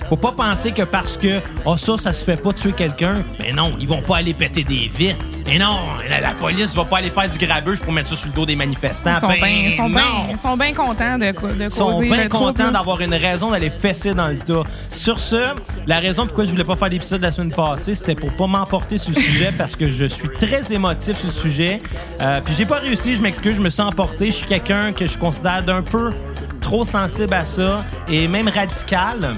Faut 0.10 0.17
pas 0.17 0.31
penser 0.31 0.72
que 0.72 0.83
parce 0.83 1.17
que 1.17 1.39
oh 1.65 1.75
ça, 1.77 1.98
ça 1.98 2.13
se 2.13 2.24
fait 2.24 2.36
pas 2.41 2.53
tuer 2.53 2.74
quelqu'un, 2.74 3.24
mais 3.39 3.51
non, 3.51 3.75
ils 3.79 3.88
vont 3.88 4.01
pas 4.01 4.17
aller 4.17 4.33
péter 4.33 4.63
des 4.63 4.88
vitres. 4.93 5.25
Mais 5.48 5.57
non, 5.57 5.77
la, 6.10 6.22
la 6.22 6.33
police 6.33 6.74
va 6.75 6.86
pas 6.86 6.98
aller 7.00 7.10
faire 7.10 7.27
du 7.29 7.38
grabuge 7.38 7.79
pour 7.81 7.91
mettre 7.91 8.10
ça 8.10 8.15
sur 8.15 8.27
le 8.27 8.33
dos 8.33 8.45
des 8.45 8.55
manifestants. 8.55 9.12
Ils 9.15 9.19
sont 9.19 9.27
Ben 9.27 9.39
bien 9.41 9.72
sont 9.72 9.89
non. 9.89 9.95
bien- 9.95 10.27
ils 10.31 10.38
sont 10.38 10.57
bien 10.57 10.74
contents 10.74 11.17
de, 11.17 11.25
de 11.57 11.63
Ils 11.65 11.72
sont 11.72 12.00
bien 12.00 12.27
contents 12.29 12.72
d'avoir 12.72 13.01
une 13.01 13.13
raison 13.13 13.51
d'aller 13.51 13.69
fesser 13.72 14.13
dans 14.13 14.27
le 14.27 14.38
tas. 14.38 14.63
Sur 14.89 15.19
ce, 15.19 15.53
la 15.88 16.00
raison 16.00 16.25
pourquoi 16.25 16.45
je 16.45 16.51
voulais 16.51 16.63
pas 16.63 16.75
faire 16.75 16.89
l'épisode 16.89 17.22
la 17.22 17.31
semaine 17.31 17.51
passée, 17.51 17.95
c'était 17.95 18.15
pour 18.15 18.31
pas 18.33 18.48
m'emporter 18.48 18.98
sur 18.98 19.12
le 19.13 19.19
sujet 19.19 19.51
parce 19.57 19.75
que 19.75 19.88
je 19.89 20.05
suis 20.05 20.29
très 20.29 20.72
émotif 20.74 21.17
sur 21.17 21.27
le 21.27 21.33
sujet. 21.33 21.81
Euh, 22.22 22.39
puis 22.41 22.53
j'ai 22.55 22.65
pas 22.65 22.77
réussi, 22.77 23.15
je 23.15 23.22
m'excuse, 23.22 23.57
je 23.57 23.62
me 23.62 23.69
sens 23.69 23.89
emporté. 23.91 24.27
Je 24.27 24.31
suis 24.38 24.45
quelqu'un 24.45 24.93
que 24.93 25.07
je 25.07 25.17
considère 25.17 25.63
d'un 25.63 25.81
peu 25.81 26.13
trop 26.62 26.86
sensible 26.86 27.33
à 27.33 27.45
ça 27.45 27.83
et 28.07 28.27
même 28.27 28.48
radical. 28.48 29.36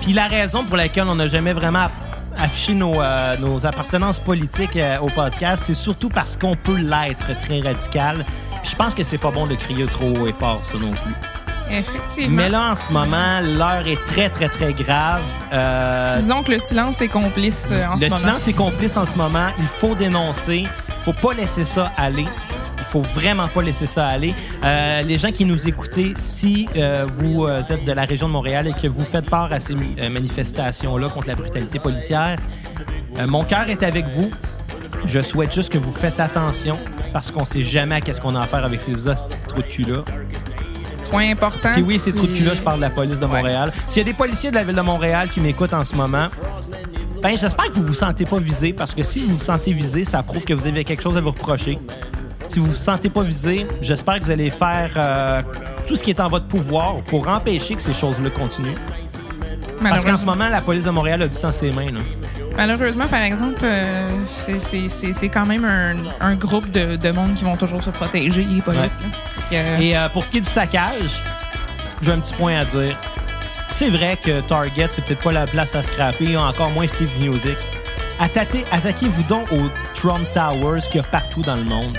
Puis 0.00 0.12
la 0.12 0.26
raison 0.28 0.64
pour 0.64 0.76
laquelle 0.76 1.04
on 1.08 1.14
n'a 1.16 1.26
jamais 1.26 1.52
vraiment 1.52 1.88
affiché 2.36 2.74
nos, 2.74 3.00
euh, 3.00 3.36
nos 3.38 3.66
appartenances 3.66 4.20
politiques 4.20 4.76
euh, 4.76 4.98
au 5.00 5.08
podcast, 5.08 5.64
c'est 5.66 5.74
surtout 5.74 6.08
parce 6.08 6.36
qu'on 6.36 6.56
peut 6.56 6.76
l'être 6.76 7.26
très 7.44 7.60
radical. 7.60 8.24
Puis 8.62 8.70
je 8.72 8.76
pense 8.76 8.94
que 8.94 9.04
c'est 9.04 9.18
pas 9.18 9.30
bon 9.30 9.46
de 9.46 9.54
crier 9.54 9.86
trop 9.86 10.06
haut 10.16 10.26
et 10.26 10.32
fort, 10.32 10.60
ça 10.64 10.78
non 10.78 10.90
plus. 10.90 11.14
Effectivement. 11.72 12.36
Mais 12.36 12.48
là, 12.48 12.72
en 12.72 12.74
ce 12.74 12.92
moment, 12.92 13.40
l'heure 13.42 13.86
est 13.86 14.02
très, 14.04 14.28
très, 14.28 14.48
très 14.48 14.72
grave. 14.74 15.22
Euh, 15.52 16.16
Disons 16.18 16.42
que 16.42 16.52
le 16.52 16.58
silence 16.58 17.00
est 17.00 17.08
complice 17.08 17.66
en 17.66 17.96
ce 17.96 18.02
le 18.04 18.08
moment. 18.08 18.20
silence 18.20 18.48
est 18.48 18.52
complice 18.54 18.96
en 18.96 19.06
ce 19.06 19.14
moment. 19.14 19.46
Il 19.58 19.68
faut 19.68 19.94
dénoncer. 19.94 20.64
Il 20.88 21.04
faut 21.04 21.12
pas 21.12 21.32
laisser 21.32 21.64
ça 21.64 21.92
aller. 21.96 22.26
Il 22.90 22.94
faut 22.94 23.02
vraiment 23.20 23.46
pas 23.46 23.62
laisser 23.62 23.86
ça 23.86 24.08
aller. 24.08 24.34
Euh, 24.64 25.02
les 25.02 25.16
gens 25.16 25.30
qui 25.30 25.44
nous 25.44 25.68
écoutez, 25.68 26.12
si 26.16 26.68
euh, 26.74 27.06
vous 27.14 27.44
euh, 27.46 27.62
êtes 27.70 27.84
de 27.84 27.92
la 27.92 28.02
région 28.04 28.26
de 28.26 28.32
Montréal 28.32 28.66
et 28.66 28.72
que 28.72 28.88
vous 28.88 29.04
faites 29.04 29.30
part 29.30 29.52
à 29.52 29.60
ces 29.60 29.76
manifestations-là 29.76 31.08
contre 31.08 31.28
la 31.28 31.36
brutalité 31.36 31.78
policière, 31.78 32.36
mon 33.28 33.44
cœur 33.44 33.70
est 33.70 33.84
avec 33.84 34.08
vous. 34.08 34.32
Je 35.04 35.20
souhaite 35.20 35.54
juste 35.54 35.70
que 35.72 35.78
vous 35.78 35.92
faites 35.92 36.18
attention 36.18 36.80
parce 37.12 37.30
qu'on 37.30 37.44
sait 37.44 37.62
jamais 37.62 38.00
qu'est-ce 38.00 38.20
qu'on 38.20 38.34
a 38.34 38.40
à 38.42 38.46
faire 38.48 38.64
avec 38.64 38.80
ces 38.80 39.06
hosties 39.06 39.36
de 39.40 39.46
trous 39.48 39.62
de 39.62 39.66
cul-là. 39.68 40.04
Point 41.12 41.30
important. 41.30 41.72
Puis 41.74 41.82
oui, 41.84 41.94
c'est 42.00 42.10
c'est- 42.10 42.16
trou 42.16 42.26
de 42.26 42.32
cul-là, 42.36 42.54
je 42.56 42.62
parle 42.62 42.78
de 42.78 42.82
la 42.82 42.90
police 42.90 43.20
de 43.20 43.26
Ouais. 43.26 43.36
Montréal. 43.36 43.72
S'il 43.86 43.98
y 43.98 44.00
a 44.02 44.04
des 44.10 44.16
policiers 44.16 44.50
de 44.50 44.56
la 44.56 44.64
ville 44.64 44.74
de 44.74 44.80
Montréal 44.80 45.28
qui 45.30 45.40
m'écoutent 45.40 45.74
en 45.74 45.84
ce 45.84 45.94
moment, 45.94 46.26
Ben, 47.22 47.36
j'espère 47.36 47.66
que 47.66 47.72
vous 47.72 47.82
vous 47.84 47.92
sentez 47.92 48.24
pas 48.24 48.38
visé, 48.38 48.72
parce 48.72 48.94
que 48.94 49.02
si 49.02 49.22
vous 49.26 49.36
vous 49.36 49.44
sentez 49.44 49.74
visé, 49.74 50.04
ça 50.06 50.22
prouve 50.22 50.42
que 50.42 50.54
vous 50.54 50.66
avez 50.66 50.84
quelque 50.84 51.02
chose 51.02 51.18
à 51.18 51.20
vous 51.20 51.32
reprocher. 51.32 51.78
Si 52.50 52.58
vous 52.58 52.66
vous 52.66 52.74
sentez 52.74 53.08
pas 53.08 53.22
visé, 53.22 53.64
j'espère 53.80 54.18
que 54.18 54.24
vous 54.24 54.30
allez 54.32 54.50
faire 54.50 54.90
euh, 54.96 55.42
tout 55.86 55.94
ce 55.94 56.02
qui 56.02 56.10
est 56.10 56.18
en 56.20 56.28
votre 56.28 56.46
pouvoir 56.46 56.96
pour 57.04 57.28
empêcher 57.28 57.76
que 57.76 57.80
ces 57.82 57.94
choses-là 57.94 58.28
continuent. 58.30 58.74
Parce 59.80 60.04
qu'en 60.04 60.16
ce 60.16 60.24
moment, 60.24 60.48
la 60.48 60.60
police 60.60 60.84
de 60.84 60.90
Montréal 60.90 61.22
a 61.22 61.28
du 61.28 61.34
sang 61.36 61.48
à 61.48 61.52
ses 61.52 61.70
mains. 61.70 61.92
Là. 61.92 62.00
Malheureusement, 62.56 63.06
par 63.06 63.22
exemple, 63.22 63.60
euh, 63.62 64.10
c'est- 64.26 65.28
quand 65.28 65.46
même 65.46 65.64
un, 65.64 65.94
un 66.20 66.34
groupe 66.34 66.68
de, 66.70 66.96
de 66.96 67.10
monde 67.12 67.34
qui 67.34 67.44
vont 67.44 67.56
toujours 67.56 67.82
se 67.82 67.90
protéger, 67.90 68.42
les 68.44 68.60
polices. 68.60 69.00
là. 69.00 69.06
Que- 69.76 69.80
Et 69.80 69.96
euh, 69.96 70.08
pour 70.08 70.24
ce 70.24 70.30
qui 70.32 70.38
est 70.38 70.42
du 70.42 70.48
saccage, 70.50 71.22
j'ai 72.02 72.10
un 72.12 72.18
petit 72.18 72.34
point 72.34 72.56
à 72.58 72.64
dire. 72.64 72.98
C'est 73.70 73.88
vrai 73.90 74.18
que 74.22 74.40
Target, 74.40 74.88
c'est 74.90 75.04
peut-être 75.04 75.22
pas 75.22 75.32
la 75.32 75.46
place 75.46 75.74
à 75.76 75.82
scraper, 75.84 76.36
encore 76.36 76.70
moins 76.72 76.88
Steve 76.88 77.10
Music. 77.20 77.56
Attaquez- 78.18 78.66
Attaquez-vous 78.72 79.22
donc 79.22 79.50
aux 79.52 79.70
Trump 79.94 80.28
Towers 80.34 80.80
qu'il 80.90 80.96
y 80.96 80.98
a 80.98 81.04
partout 81.04 81.42
dans 81.42 81.54
le 81.56 81.64
monde. 81.64 81.96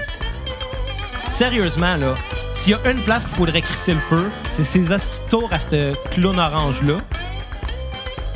Sérieusement, 1.32 1.98
là, 1.98 2.16
s'il 2.54 2.74
y 2.74 2.76
a 2.76 2.92
une 2.92 3.02
place 3.02 3.26
qu'il 3.26 3.34
faudrait 3.34 3.62
crisser 3.62 3.94
le 3.94 4.00
feu, 4.00 4.30
c'est 4.48 4.64
ces 4.64 4.92
hosties 4.92 5.22
tours 5.30 5.50
à 5.52 5.60
ce 5.60 5.94
clown 6.12 6.38
orange-là. 6.38 6.96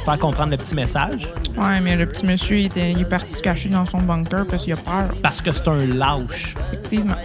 Faire 0.05 0.17
comprendre 0.19 0.51
le 0.51 0.57
petit 0.57 0.75
message. 0.75 1.27
Ouais, 1.57 1.79
mais 1.81 1.95
le 1.95 2.05
petit 2.07 2.25
monsieur, 2.25 2.57
il, 2.57 2.65
était- 2.67 2.91
il 2.91 3.01
est 3.01 3.05
parti 3.09 3.33
se 3.35 3.41
cacher 3.41 3.69
dans 3.69 3.85
son 3.85 3.99
bunker 3.99 4.45
parce 4.49 4.63
qu'il 4.63 4.73
a 4.73 4.77
peur, 4.77 5.09
Parce 5.21 5.41
que 5.41 5.51
c'est 5.51 5.67
un 5.67 5.85
lâche. 5.85 6.55
effectivement. 6.71 7.15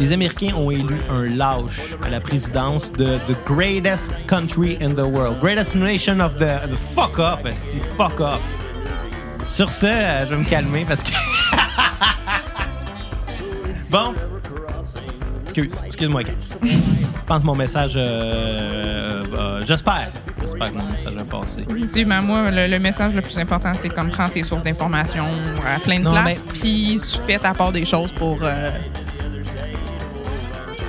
Les 0.00 0.10
Américains 0.10 0.54
ont 0.56 0.70
élu 0.72 0.96
un 1.08 1.26
lâche 1.28 1.94
à 2.04 2.08
la 2.08 2.18
présidence 2.20 2.90
de 2.92 3.18
the 3.28 3.36
greatest 3.46 4.10
country 4.26 4.76
in 4.80 4.90
the 4.90 5.06
world. 5.06 5.38
Greatest 5.40 5.76
nation 5.76 6.18
of 6.18 6.34
the... 6.36 6.68
the 6.68 6.76
fuck 6.76 7.18
off, 7.20 7.44
esti. 7.44 7.78
Fuck 7.96 8.20
off. 8.20 8.42
Sur 9.48 9.70
ce, 9.70 9.86
euh, 9.86 10.26
je 10.26 10.30
vais 10.34 10.38
me 10.38 10.44
calmer 10.48 10.84
parce 10.88 11.02
que... 11.02 11.10
bon. 13.94 14.14
Excuse, 15.44 15.82
excuse-moi. 15.86 16.22
Je 16.62 16.68
pense 17.26 17.40
que 17.42 17.46
mon 17.46 17.54
message... 17.54 17.92
euh, 17.96 19.22
va- 19.30 19.64
J'espère. 19.64 20.08
J'espère 20.42 20.72
que 20.72 20.78
mon 20.78 20.90
message 20.90 21.14
va 21.14 21.24
passer. 21.24 21.64
Effectivement, 21.70 22.22
moi, 22.22 22.50
le, 22.50 22.66
le 22.66 22.78
message 22.78 23.14
le 23.14 23.22
plus 23.22 23.38
important, 23.38 23.72
c'est 23.78 23.88
comme 23.88 24.10
prendre 24.10 24.32
tes 24.32 24.42
sources 24.42 24.62
d'informations 24.64 25.26
à 25.64 25.78
plein 25.78 26.00
de 26.00 26.04
Non, 26.04 26.10
places, 26.12 26.42
mais- 26.44 26.52
puis 26.52 26.98
fais 27.26 27.38
ta 27.38 27.54
part 27.54 27.72
des 27.72 27.84
choses 27.84 28.12
pour. 28.12 28.38
euh, 28.42 28.70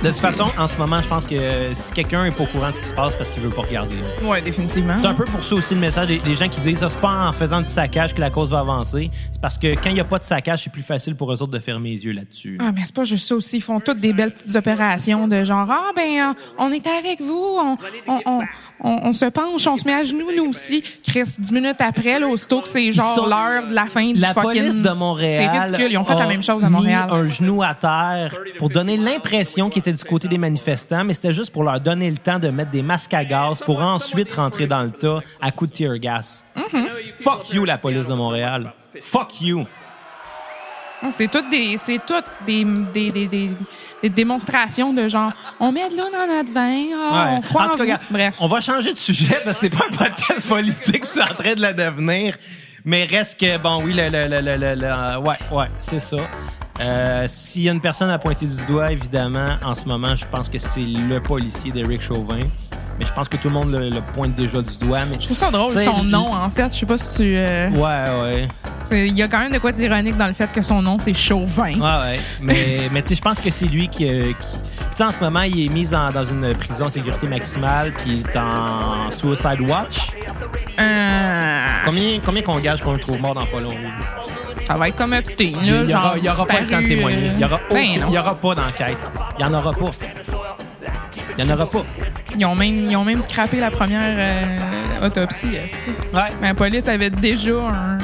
De 0.06 0.12
toute 0.12 0.20
façon, 0.20 0.46
en 0.56 0.68
ce 0.68 0.76
moment, 0.76 1.02
je 1.02 1.08
pense 1.08 1.26
que 1.26 1.34
si 1.72 1.92
quelqu'un 1.92 2.26
est 2.26 2.30
pas 2.30 2.44
au 2.44 2.46
courant 2.46 2.70
de 2.70 2.76
ce 2.76 2.80
qui 2.80 2.86
se 2.86 2.94
passe 2.94 3.16
parce 3.16 3.28
qu'il 3.28 3.42
veut 3.42 3.50
pas 3.50 3.62
regarder. 3.62 3.96
Ouais, 4.22 4.40
définitivement. 4.40 4.94
C'est 5.00 5.06
un 5.08 5.14
peu 5.14 5.24
pour 5.24 5.42
ça 5.42 5.56
aussi 5.56 5.74
le 5.74 5.80
message 5.80 6.06
des, 6.06 6.20
des 6.20 6.36
gens 6.36 6.48
qui 6.48 6.60
disent 6.60 6.78
ça, 6.78 6.88
c'est 6.88 7.00
pas 7.00 7.26
en 7.26 7.32
faisant 7.32 7.60
du 7.60 7.66
saccage 7.66 8.14
que 8.14 8.20
la 8.20 8.30
cause 8.30 8.48
va 8.48 8.60
avancer. 8.60 9.10
C'est 9.32 9.40
parce 9.40 9.58
que 9.58 9.74
quand 9.74 9.88
il 9.88 9.94
n'y 9.94 10.00
a 10.00 10.04
pas 10.04 10.20
de 10.20 10.24
saccage, 10.24 10.62
c'est 10.62 10.70
plus 10.70 10.84
facile 10.84 11.16
pour 11.16 11.32
eux 11.32 11.42
autres 11.42 11.50
de 11.50 11.58
fermer 11.58 11.90
les 11.90 12.04
yeux 12.04 12.12
là-dessus. 12.12 12.56
Ah, 12.60 12.70
mais 12.72 12.82
c'est 12.84 12.94
pas 12.94 13.02
juste 13.02 13.26
ça 13.26 13.34
aussi. 13.34 13.56
Ils 13.56 13.62
font 13.62 13.80
toutes 13.80 13.98
des 13.98 14.12
belles 14.12 14.32
petites 14.32 14.54
opérations 14.54 15.26
de 15.26 15.42
genre, 15.42 15.66
ah, 15.68 15.90
ben, 15.96 16.30
euh, 16.30 16.34
on 16.56 16.70
est 16.70 16.86
avec 16.86 17.20
vous, 17.20 17.58
on, 17.58 17.76
on, 18.06 18.20
on, 18.26 18.42
on, 18.84 19.00
on 19.08 19.12
se 19.12 19.24
penche, 19.24 19.66
on 19.66 19.76
se 19.76 19.84
met 19.86 19.94
à 19.94 20.04
genoux, 20.04 20.30
nous 20.36 20.50
aussi. 20.50 20.84
Chris, 21.02 21.34
dix 21.36 21.50
minutes 21.50 21.80
après, 21.80 22.20
là, 22.20 22.28
aussitôt 22.28 22.60
que 22.60 22.68
c'est 22.68 22.92
genre 22.92 23.28
l'heure 23.28 23.66
de 23.66 23.74
la 23.74 23.86
fin 23.86 24.12
du 24.12 24.20
La 24.20 24.34
fucking... 24.34 24.50
police 24.50 24.82
de 24.82 24.90
Montréal. 24.90 25.50
C'est 25.52 25.60
ridicule. 25.60 25.92
Ils 25.92 25.98
ont 25.98 26.04
fait 26.04 26.14
la 26.14 26.26
même 26.26 26.44
chose 26.44 26.62
à 26.62 26.70
Montréal. 26.70 27.08
Mis 27.08 27.12
un 27.12 27.26
genou 27.26 27.64
à 27.64 27.74
terre 27.74 28.36
pour 28.60 28.68
donner 28.68 28.96
l'impression 28.96 29.68
qu'ils 29.68 29.80
étaient 29.80 29.95
du 29.96 30.04
côté 30.04 30.28
des 30.28 30.38
manifestants, 30.38 31.04
mais 31.04 31.14
c'était 31.14 31.32
juste 31.32 31.50
pour 31.52 31.64
leur 31.64 31.80
donner 31.80 32.10
le 32.10 32.18
temps 32.18 32.38
de 32.38 32.48
mettre 32.48 32.70
des 32.70 32.82
masques 32.82 33.14
à 33.14 33.24
gaz 33.24 33.60
pour 33.64 33.80
ensuite 33.80 34.32
rentrer 34.32 34.66
dans 34.66 34.82
le 34.82 34.90
tas 34.92 35.20
à 35.40 35.50
coups 35.50 35.72
de 35.72 35.76
tear 35.76 35.98
gas. 35.98 36.42
Mm-hmm. 36.56 36.86
Fuck 37.20 37.50
you, 37.52 37.64
la 37.64 37.78
police 37.78 38.06
de 38.08 38.14
Montréal. 38.14 38.72
Fuck 39.02 39.40
you. 39.40 39.66
Non, 41.02 41.10
C'est 41.10 41.28
toutes 41.28 41.50
des, 41.50 41.76
c'est 41.76 42.00
toutes 42.06 42.24
des, 42.46 42.64
des, 42.64 43.10
des, 43.12 43.26
des, 43.28 44.08
démonstrations 44.08 44.94
de 44.94 45.08
genre, 45.08 45.30
on 45.60 45.70
met 45.70 45.88
de 45.90 45.96
l'eau 45.96 46.08
dans 46.10 46.26
notre 46.26 46.52
vin, 46.52 46.86
ah, 46.94 47.12
Ouais. 47.12 47.36
on 47.36 47.40
croit 47.42 47.64
En 47.64 47.66
en, 47.74 47.76
tout 47.76 47.84
cas, 47.86 47.98
Bref. 48.10 48.36
on 48.40 48.48
va 48.48 48.60
changer 48.62 48.92
de 48.94 48.98
sujet 48.98 49.38
parce 49.44 49.60
que 49.60 49.66
c'est 49.66 49.70
pas 49.70 49.84
un 49.90 49.94
podcast 49.96 50.48
politique, 50.48 51.04
c'est 51.04 51.20
en 51.20 51.26
train 51.26 51.52
de 51.54 51.60
le 51.60 51.74
devenir. 51.74 52.36
Mais 52.84 53.04
reste 53.04 53.38
que, 53.38 53.58
bon, 53.58 53.82
oui, 53.84 53.92
le, 53.94 54.08
le, 54.08 54.40
le, 54.40 54.74
le, 54.74 55.18
ouais, 55.18 55.36
ouais, 55.52 55.66
c'est 55.80 56.00
ça. 56.00 56.16
Euh, 56.80 57.24
S'il 57.28 57.62
y 57.62 57.68
a 57.68 57.72
une 57.72 57.80
personne 57.80 58.10
à 58.10 58.18
pointer 58.18 58.46
du 58.46 58.64
doigt, 58.66 58.92
évidemment, 58.92 59.56
en 59.64 59.74
ce 59.74 59.84
moment, 59.86 60.14
je 60.14 60.24
pense 60.26 60.48
que 60.48 60.58
c'est 60.58 60.80
le 60.80 61.20
policier 61.20 61.72
d'Éric 61.72 62.02
Chauvin. 62.02 62.40
Mais 62.98 63.04
je 63.04 63.12
pense 63.12 63.28
que 63.28 63.36
tout 63.36 63.48
le 63.48 63.54
monde 63.54 63.72
le, 63.72 63.90
le 63.90 64.00
pointe 64.00 64.34
déjà 64.34 64.62
du 64.62 64.78
doigt. 64.78 65.00
Mais 65.04 65.16
Je 65.20 65.26
trouve 65.26 65.36
ça 65.36 65.50
drôle, 65.50 65.78
son 65.78 66.02
nom, 66.02 66.32
en 66.32 66.48
fait. 66.48 66.72
Je 66.72 66.78
sais 66.78 66.86
pas 66.86 66.96
si 66.96 67.16
tu... 67.18 67.36
euh, 67.36 67.68
Ouais, 67.72 68.22
ouais. 68.22 68.48
Il 69.08 69.14
y 69.18 69.22
a 69.22 69.28
quand 69.28 69.40
même 69.40 69.52
de 69.52 69.58
quoi 69.58 69.70
d'ironique 69.72 70.16
dans 70.16 70.28
le 70.28 70.32
fait 70.32 70.50
que 70.50 70.62
son 70.62 70.80
nom, 70.80 70.96
c'est 70.98 71.12
Chauvin. 71.12 71.74
Ouais, 71.74 71.78
ouais. 72.12 72.20
Mais, 72.40 72.54
mais 72.92 73.02
tu 73.02 73.08
sais, 73.10 73.14
je 73.16 73.20
pense 73.20 73.38
que 73.38 73.50
c'est 73.50 73.66
lui 73.66 73.88
qui. 73.88 74.08
euh, 74.08 74.28
qui- 74.32 74.58
Tu 74.78 74.96
sais, 74.96 75.04
en 75.04 75.12
ce 75.12 75.20
moment, 75.20 75.42
il 75.42 75.66
est 75.66 75.68
mis 75.68 75.94
en- 75.94 76.10
dans 76.10 76.24
une 76.24 76.54
prison 76.54 76.88
sécurité 76.88 77.26
maximale, 77.26 77.92
puis 77.92 78.12
il 78.12 78.20
est 78.20 78.36
en 78.38 79.10
Suicide 79.10 79.60
Watch. 79.68 80.12
Euh, 80.78 81.66
Combien, 81.84 82.18
combien 82.24 82.42
qu'on 82.42 82.58
gage 82.60 82.80
qu'on 82.80 82.92
le 82.94 82.98
trouve 83.00 83.20
mort 83.20 83.34
dans 83.34 83.44
pas? 83.44 83.58
Ça 84.66 84.76
va 84.76 84.88
être 84.88 84.96
comme 84.96 85.14
Epstein, 85.14 85.52
là, 85.52 85.60
Il 85.62 85.66
y 85.66 85.90
genre 85.90 86.06
aura, 86.06 86.18
y 86.18 86.28
aura 86.28 86.46
pas 86.46 86.60
le 86.60 86.66
temps 86.66 86.82
de 86.82 86.88
témoigner. 86.88 87.30
Il 87.34 87.38
y 87.40 87.44
aura, 87.44 87.60
ben 87.70 88.18
aura 88.18 88.34
pas 88.34 88.54
d'enquête. 88.54 88.98
Il 89.38 89.42
y 89.42 89.44
en 89.44 89.54
aura 89.54 89.72
pas. 89.72 89.90
Il 91.38 91.44
y 91.44 91.48
en 91.48 91.54
aura 91.54 91.66
pas. 91.66 91.84
Ils 92.36 92.46
ont 92.46 92.54
même, 92.54 92.90
ils 92.90 92.96
ont 92.96 93.04
même 93.04 93.20
scrappé 93.20 93.60
la 93.60 93.70
première 93.70 94.14
euh, 94.18 95.06
autopsie. 95.06 95.56
Ouais. 96.12 96.20
Mais 96.40 96.48
la 96.48 96.54
police 96.54 96.88
avait 96.88 97.10
déjà 97.10 97.52
un... 97.52 97.95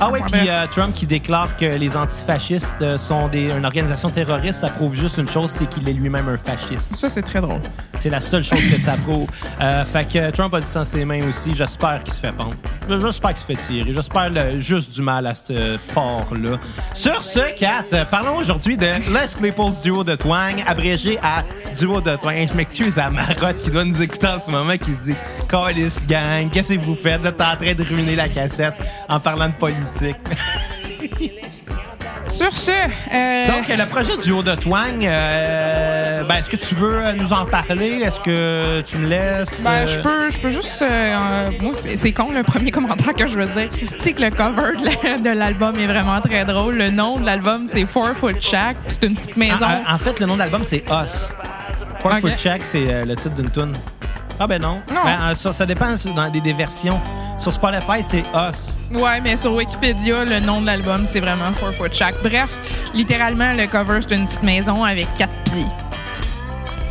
Ah 0.00 0.10
oui, 0.12 0.20
puis 0.30 0.48
euh, 0.48 0.64
Trump 0.70 0.94
qui 0.94 1.06
déclare 1.06 1.56
que 1.56 1.64
les 1.64 1.96
antifascistes 1.96 2.72
euh, 2.82 2.96
sont 2.96 3.26
des, 3.26 3.50
une 3.50 3.64
organisation 3.64 4.10
terroriste, 4.10 4.60
ça 4.60 4.68
prouve 4.68 4.94
juste 4.94 5.18
une 5.18 5.28
chose, 5.28 5.50
c'est 5.50 5.68
qu'il 5.68 5.88
est 5.88 5.92
lui-même 5.92 6.28
un 6.28 6.38
fasciste. 6.38 6.94
Ça, 6.94 7.08
c'est 7.08 7.22
très 7.22 7.40
drôle. 7.40 7.60
C'est 7.98 8.08
la 8.08 8.20
seule 8.20 8.44
chose 8.44 8.60
que 8.70 8.78
ça 8.80 8.96
prouve. 9.04 9.28
Euh, 9.60 9.84
fait 9.84 10.06
que 10.06 10.30
Trump 10.30 10.54
a 10.54 10.60
du 10.60 10.68
sang 10.68 10.84
ses 10.84 11.04
mains 11.04 11.26
aussi. 11.28 11.52
J'espère 11.52 12.02
qu'il 12.04 12.14
se 12.14 12.20
fait 12.20 12.30
pendre. 12.30 12.54
J'espère 12.88 13.30
qu'il 13.30 13.40
se 13.40 13.46
fait 13.46 13.56
tirer. 13.56 13.92
J'espère 13.92 14.30
juste 14.58 14.94
du 14.94 15.02
mal 15.02 15.26
à 15.26 15.34
ce 15.34 15.92
port-là. 15.92 16.58
Sur 16.94 17.22
ce, 17.22 17.40
Kat, 17.56 18.04
parlons 18.08 18.36
aujourd'hui 18.36 18.76
de 18.76 18.86
Les 18.86 19.36
Claypool's 19.36 19.80
Duo 19.80 20.04
de 20.04 20.14
Twang, 20.14 20.62
abrégé 20.64 21.18
à 21.22 21.42
Duo 21.76 22.00
de 22.00 22.14
Twang. 22.14 22.48
Je 22.48 22.54
m'excuse 22.54 22.98
à 23.00 23.10
Marotte 23.10 23.56
qui 23.56 23.70
doit 23.70 23.84
nous 23.84 24.00
écouter 24.00 24.28
en 24.28 24.38
ce 24.38 24.50
moment, 24.50 24.76
qui 24.76 24.92
se 24.92 25.04
dit 25.06 25.16
«Callis 25.48 25.96
gang, 26.06 26.48
qu'est-ce 26.50 26.74
que 26.74 26.80
vous 26.80 26.94
faites? 26.94 27.22
Vous 27.22 27.26
êtes 27.26 27.40
en 27.40 27.56
train 27.56 27.74
de 27.74 27.82
ruiner 27.82 28.14
la 28.14 28.28
cassette 28.28 28.74
en 29.08 29.18
parlant 29.18 29.48
de 29.48 29.54
politique.» 29.54 29.86
Sur 32.28 32.52
ce, 32.56 32.70
euh, 32.70 33.46
Donc, 33.48 33.68
le 33.68 33.86
projet 33.88 34.16
Duo 34.18 34.42
de 34.42 34.54
Twang, 34.54 35.04
euh, 35.04 36.24
ben, 36.24 36.36
est-ce 36.36 36.50
que 36.50 36.56
tu 36.56 36.74
veux 36.74 36.98
euh, 36.98 37.12
nous 37.14 37.32
en 37.32 37.46
parler? 37.46 38.02
Est-ce 38.02 38.20
que 38.20 38.82
tu 38.82 38.98
me 38.98 39.08
laisses? 39.08 39.62
Ben, 39.62 39.86
je 39.86 39.98
peux, 39.98 40.30
je 40.30 40.38
peux 40.38 40.50
juste. 40.50 40.84
moi, 41.60 41.72
c'est 41.74 42.12
con 42.12 42.30
le 42.32 42.42
premier 42.42 42.70
commentaire 42.78 43.14
que 43.14 43.26
je 43.26 43.38
veux 43.38 43.46
dire. 43.46 43.68
Christy, 43.70 44.12
que 44.14 44.22
le 44.22 44.30
cover 44.30 44.76
de 44.78 44.84
la- 44.84 45.18
de 45.18 45.30
l'album 45.30 45.74
est 45.80 45.86
vraiment 45.86 46.20
très 46.20 46.44
drôle. 46.44 46.76
Le 46.76 46.90
nom 46.90 47.18
de 47.18 47.24
l'album, 47.24 47.66
c'est 47.66 47.86
Four 47.86 48.10
Foot 48.20 48.40
Shack. 48.40 48.76
C'est 48.88 49.04
une 49.04 49.14
petite 49.14 49.36
maison. 49.36 49.64
En, 49.88 49.98
fait, 49.98 50.20
le 50.20 50.26
nom 50.26 50.34
de 50.34 50.40
l'album, 50.40 50.62
c'est 50.64 50.84
Us. 50.90 51.34
Four. 52.00 52.18
Foot 52.20 52.38
Shack, 52.38 52.62
c'est 52.64 53.04
le 53.06 53.16
titre 53.16 53.34
d'une 53.34 53.50
tune. 53.50 53.72
Ah 54.38 54.46
ben 54.46 54.60
non. 54.62 54.80
Non. 54.92 55.00
Ben, 55.04 55.34
ça, 55.34 55.52
ça 55.52 55.66
dépend 55.66 55.92
dans 56.14 56.28
des, 56.28 56.40
des 56.40 56.52
versions. 56.52 57.00
Sur 57.38 57.52
Spotify, 57.52 58.02
c'est 58.02 58.24
Us. 58.34 58.76
Ouais, 58.92 59.20
mais 59.20 59.36
sur 59.36 59.54
Wikipédia, 59.54 60.24
le 60.24 60.40
nom 60.40 60.60
de 60.60 60.66
l'album, 60.66 61.06
c'est 61.06 61.20
vraiment 61.20 61.52
Four 61.54 61.72
Foot 61.72 61.94
Shack. 61.94 62.16
Bref, 62.22 62.58
littéralement, 62.94 63.52
le 63.52 63.66
cover, 63.66 64.00
c'est 64.02 64.16
une 64.16 64.26
petite 64.26 64.42
maison 64.42 64.82
avec 64.82 65.06
quatre 65.16 65.32
pieds. 65.44 65.66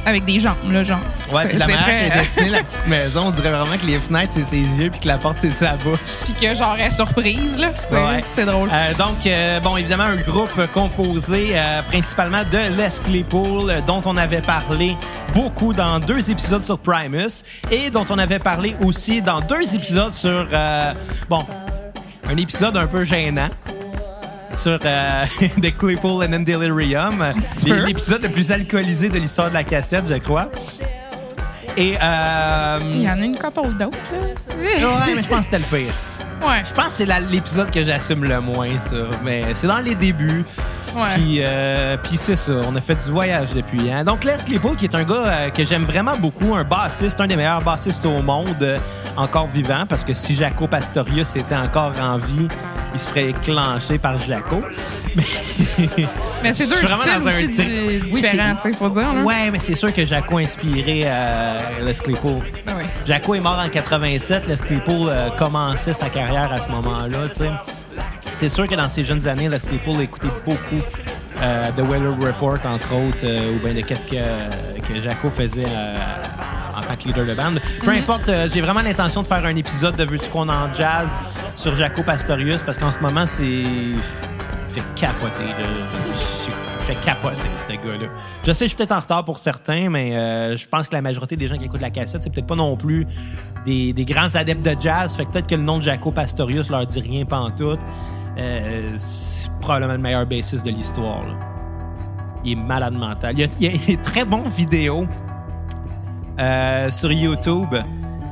Avec 0.08 0.24
des 0.26 0.40
jambes, 0.40 0.56
là, 0.72 0.84
genre. 0.86 1.00
Ouais, 1.34 1.42
C'est- 1.44 1.48
puis 1.50 1.58
la 1.58 1.68
manière 1.68 1.86
qu'elle 1.86 2.12
a 2.14 2.18
dessiné 2.22 2.50
la 2.50 2.64
petite 2.64 2.88
maison, 2.88 3.24
on 3.28 3.32
dirait 3.32 3.52
vraiment 3.52 3.78
que 3.78 3.86
les 3.86 4.00
fenêtres, 4.00 4.32
c'est 4.34 4.46
ses 4.46 4.62
yeux, 4.62 4.90
puis 4.90 5.02
que 5.02 5.08
la 5.08 5.18
porte, 5.18 5.38
c'est 5.40 5.52
sa 5.52 5.74
bouche. 5.74 6.00
Puis 6.24 6.34
que 6.34 6.56
genre, 6.56 6.76
elle 6.80 6.86
est 6.88 6.92
surprise, 6.92 7.60
là. 7.60 7.72
C'est 7.82 7.96
Ouais. 7.96 8.22
c'est 8.26 8.46
drôle. 8.46 8.70
Euh, 8.72 8.94
donc, 8.94 9.18
euh, 9.26 9.60
bon, 9.60 9.76
évidemment, 9.76 10.06
un 10.06 10.16
groupe 10.16 10.66
composé 10.74 11.50
euh, 11.54 11.82
principalement 11.84 12.44
de 12.50 12.58
Les 12.78 12.88
Claypool, 13.04 13.74
dont 13.86 14.02
on 14.06 14.16
avait 14.16 14.42
parlé 14.42 14.96
beaucoup 15.34 15.74
dans 15.74 16.00
deux 16.00 16.32
épisodes 16.32 16.64
sur 16.64 16.80
Primus, 16.80 17.44
et 17.70 17.90
dont 17.90 18.06
on 18.10 18.18
avait 18.18 18.40
parlé 18.40 18.76
aussi 18.82 19.22
dans 19.22 19.42
deux 19.42 19.76
épisodes 19.76 20.14
sur, 20.14 20.48
bon, 21.30 21.46
un 22.30 22.38
épisode 22.38 22.78
un 22.78 22.88
peu 22.88 23.04
gênant. 23.04 23.50
Sur 24.58 24.80
euh, 24.84 25.26
The 25.62 25.78
Claypool 25.78 26.26
and 26.26 26.40
Delirium, 26.40 27.24
peu. 27.66 27.86
l'épisode 27.86 28.24
le 28.24 28.30
plus 28.30 28.52
alcoolisé 28.52 29.08
de 29.10 29.20
l'histoire 29.20 29.50
de 29.50 29.54
la 29.54 29.64
cassette, 29.64 30.06
je 30.08 30.16
crois. 30.16 30.50
Et 31.78 31.96
euh, 32.02 32.80
Il 32.92 33.04
y 33.04 33.10
en 33.10 33.22
a 33.22 33.26
une 33.26 33.38
couple 33.38 33.70
d'autres, 33.80 33.98
là. 34.12 34.58
ouais, 34.58 35.16
mais 35.16 35.22
je 35.24 35.28
pense 35.28 35.40
que 35.40 35.46
c'était 35.46 35.60
le 35.60 35.64
pire. 35.66 35.94
Ouais. 36.42 36.64
Je 36.68 36.74
pense 36.74 36.88
que 36.88 36.94
c'est 36.94 37.20
l'épisode 37.32 37.70
que 37.72 37.84
j'assume 37.84 38.24
le 38.24 38.42
moins, 38.42 38.78
ça. 38.80 38.96
Mais 39.24 39.44
c'est 39.54 39.68
dans 39.68 39.78
les 39.80 39.94
débuts. 39.96 40.44
Ouais. 40.96 41.14
Puis, 41.16 41.38
euh, 41.42 41.98
puis 42.02 42.18
c'est 42.18 42.36
ça. 42.36 42.54
On 42.68 42.76
a 42.76 42.82
fait 42.82 42.96
du 42.96 43.12
voyage 43.12 43.50
depuis. 43.54 43.92
Hein? 43.92 44.04
Donc, 44.04 44.24
Les 44.24 44.34
Claypool, 44.44 44.76
qui 44.76 44.86
est 44.86 44.96
un 44.96 45.04
gars 45.04 45.14
euh, 45.28 45.50
que 45.52 45.64
j'aime 45.64 45.84
vraiment 45.84 46.18
beaucoup, 46.18 46.56
un 46.56 46.64
bassiste, 46.64 47.22
un 47.22 47.28
des 47.28 47.36
meilleurs 47.36 47.62
bassistes 47.62 48.06
au 48.06 48.22
monde, 48.24 48.56
euh, 48.62 48.78
encore 49.16 49.48
vivant, 49.48 49.86
parce 49.88 50.04
que 50.04 50.14
si 50.14 50.34
Jaco 50.34 50.68
Pastorius 50.68 51.36
était 51.36 51.56
encore 51.56 51.92
en 52.02 52.18
vie, 52.18 52.48
il 52.98 53.00
se 53.00 53.08
ferait 53.08 53.30
éclencher 53.30 53.98
par 53.98 54.20
Jaco. 54.20 54.62
Mais, 55.16 55.24
Mais 56.44 56.54
c'est 56.54 56.68
deux 56.68 56.76
styles 56.76 57.28
aussi 57.28 57.48
di- 57.48 58.00
différents, 58.06 58.60
sais, 58.62 58.74
faut 58.74 58.90
dire. 58.90 59.14
Là. 59.14 59.22
ouais, 59.24 59.52
mais 59.52 59.60
c'est 59.60 59.76
sûr 59.76 59.94
que 59.94 60.06
Jaco 60.06 60.38
a 60.38 60.42
inspiré 60.42 61.04
euh, 61.06 61.60
Les 61.86 61.94
Claypool. 61.94 62.42
Ah. 62.68 62.72
Jaco 63.06 63.36
est 63.36 63.40
mort 63.40 63.60
en 63.64 63.70
87. 63.70 64.48
Les 64.48 64.56
Claypool 64.58 65.08
euh, 65.10 65.30
commençait 65.38 65.94
sa 65.94 66.10
carrière 66.10 66.52
à 66.52 66.62
ce 66.62 66.68
moment-là. 66.70 67.18
C'est 68.34 68.50
sûr 68.50 68.68
que 68.68 68.76
dans 68.76 68.90
ses 68.90 69.04
jeunes 69.04 69.28
années, 69.28 69.50
Les 69.50 69.60
Claypool 69.60 70.02
écoutait 70.02 70.28
beaucoup 70.46 70.82
euh, 71.42 71.70
The 71.78 71.82
Weather 71.82 72.16
Report, 72.20 72.58
entre 72.66 72.94
autres, 72.96 73.24
euh, 73.24 73.56
ou 73.56 73.60
bien 73.64 73.74
de 73.74 73.82
qu'est-ce 73.82 74.06
que, 74.06 74.16
que 74.16 75.00
Jaco 75.00 75.30
faisait 75.30 75.66
tant 76.88 76.96
que 76.96 77.08
leader 77.08 77.26
de 77.26 77.34
band. 77.34 77.56
Peu 77.84 77.92
importe, 77.92 78.30
euh, 78.30 78.48
j'ai 78.52 78.62
vraiment 78.62 78.82
l'intention 78.82 79.22
de 79.22 79.28
faire 79.28 79.46
un 79.46 79.56
épisode 79.56 79.96
de 79.96 80.04
Veux-tu 80.04 80.30
qu'on 80.30 80.48
en 80.50 80.74
jazz 80.74 81.22
sur 81.56 81.76
Jaco 81.76 82.04
Pastorius 82.04 82.64
parce 82.64 82.78
qu'en 82.78 82.92
ce 82.92 83.00
moment, 83.00 83.26
c'est. 83.28 83.44
il 83.46 84.00
fait 84.70 84.84
capoter. 84.96 85.44
là. 85.46 85.68
Il 86.80 86.96
fait 86.96 87.06
capoter, 87.06 87.38
ce 87.68 87.74
gars-là. 87.74 88.08
Je 88.46 88.52
sais, 88.54 88.66
je 88.66 88.70
suis 88.70 88.78
peut-être 88.78 88.94
en 88.94 89.00
retard 89.02 89.26
pour 89.26 89.40
certains, 89.40 89.90
mais 89.90 90.16
euh, 90.16 90.56
je 90.56 90.68
pense 90.70 90.88
que 90.88 90.96
la 90.96 91.02
majorité 91.02 91.36
des 91.36 91.48
gens 91.48 91.58
qui 91.58 91.66
écoutent 91.66 91.82
la 91.82 91.90
cassette, 91.90 92.24
c'est 92.24 92.30
peut-être 92.30 92.48
pas 92.48 92.56
non 92.56 92.78
plus 92.78 93.06
des, 93.66 93.92
des 93.92 94.06
grands 94.06 94.34
adeptes 94.36 94.64
de 94.66 94.76
jazz. 94.80 95.16
Fait 95.18 95.26
que 95.26 95.32
peut-être 95.32 95.48
que 95.48 95.56
le 95.56 95.64
nom 95.64 95.80
de 95.80 95.84
Jaco 95.84 96.12
Pastorius 96.12 96.70
leur 96.70 96.86
dit 96.88 97.02
rien 97.02 97.26
pantoute. 97.26 97.80
Euh, 98.38 98.90
c'est 98.96 99.50
probablement 99.60 99.94
le 99.94 100.00
meilleur 100.00 100.26
bassiste 100.26 100.66
de 100.66 100.72
l'histoire. 100.72 101.24
là. 101.24 101.34
Il 102.46 102.54
est 102.54 102.56
malade 102.56 102.94
mental. 102.94 103.34
Il 103.36 103.42
y 103.42 103.44
a, 103.44 103.48
il 103.60 103.72
y 103.72 103.76
a 103.76 103.86
des 103.88 103.98
très 104.02 104.24
bons 104.24 104.44
vidéos 104.48 105.06
euh, 106.40 106.92
sur 106.92 107.12
YouTube 107.12 107.76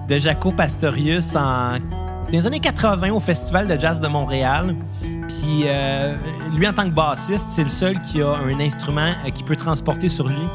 de 0.07 0.17
Jaco 0.17 0.51
Pastorius 0.51 1.35
en 1.35 1.77
dans 2.25 2.31
les 2.31 2.47
années 2.47 2.59
80 2.59 3.11
au 3.11 3.19
Festival 3.19 3.67
de 3.67 3.79
jazz 3.79 3.99
de 3.99 4.07
Montréal. 4.07 4.75
Puis 5.01 5.63
euh, 5.65 6.15
lui, 6.55 6.67
en 6.67 6.73
tant 6.73 6.85
que 6.85 6.93
bassiste, 6.93 7.49
c'est 7.49 7.63
le 7.63 7.69
seul 7.69 7.99
qui 8.01 8.21
a 8.21 8.29
un 8.29 8.59
instrument 8.59 9.13
euh, 9.25 9.29
qui 9.29 9.43
peut 9.43 9.55
transporter 9.55 10.09
sur 10.09 10.27
lui. 10.27 10.47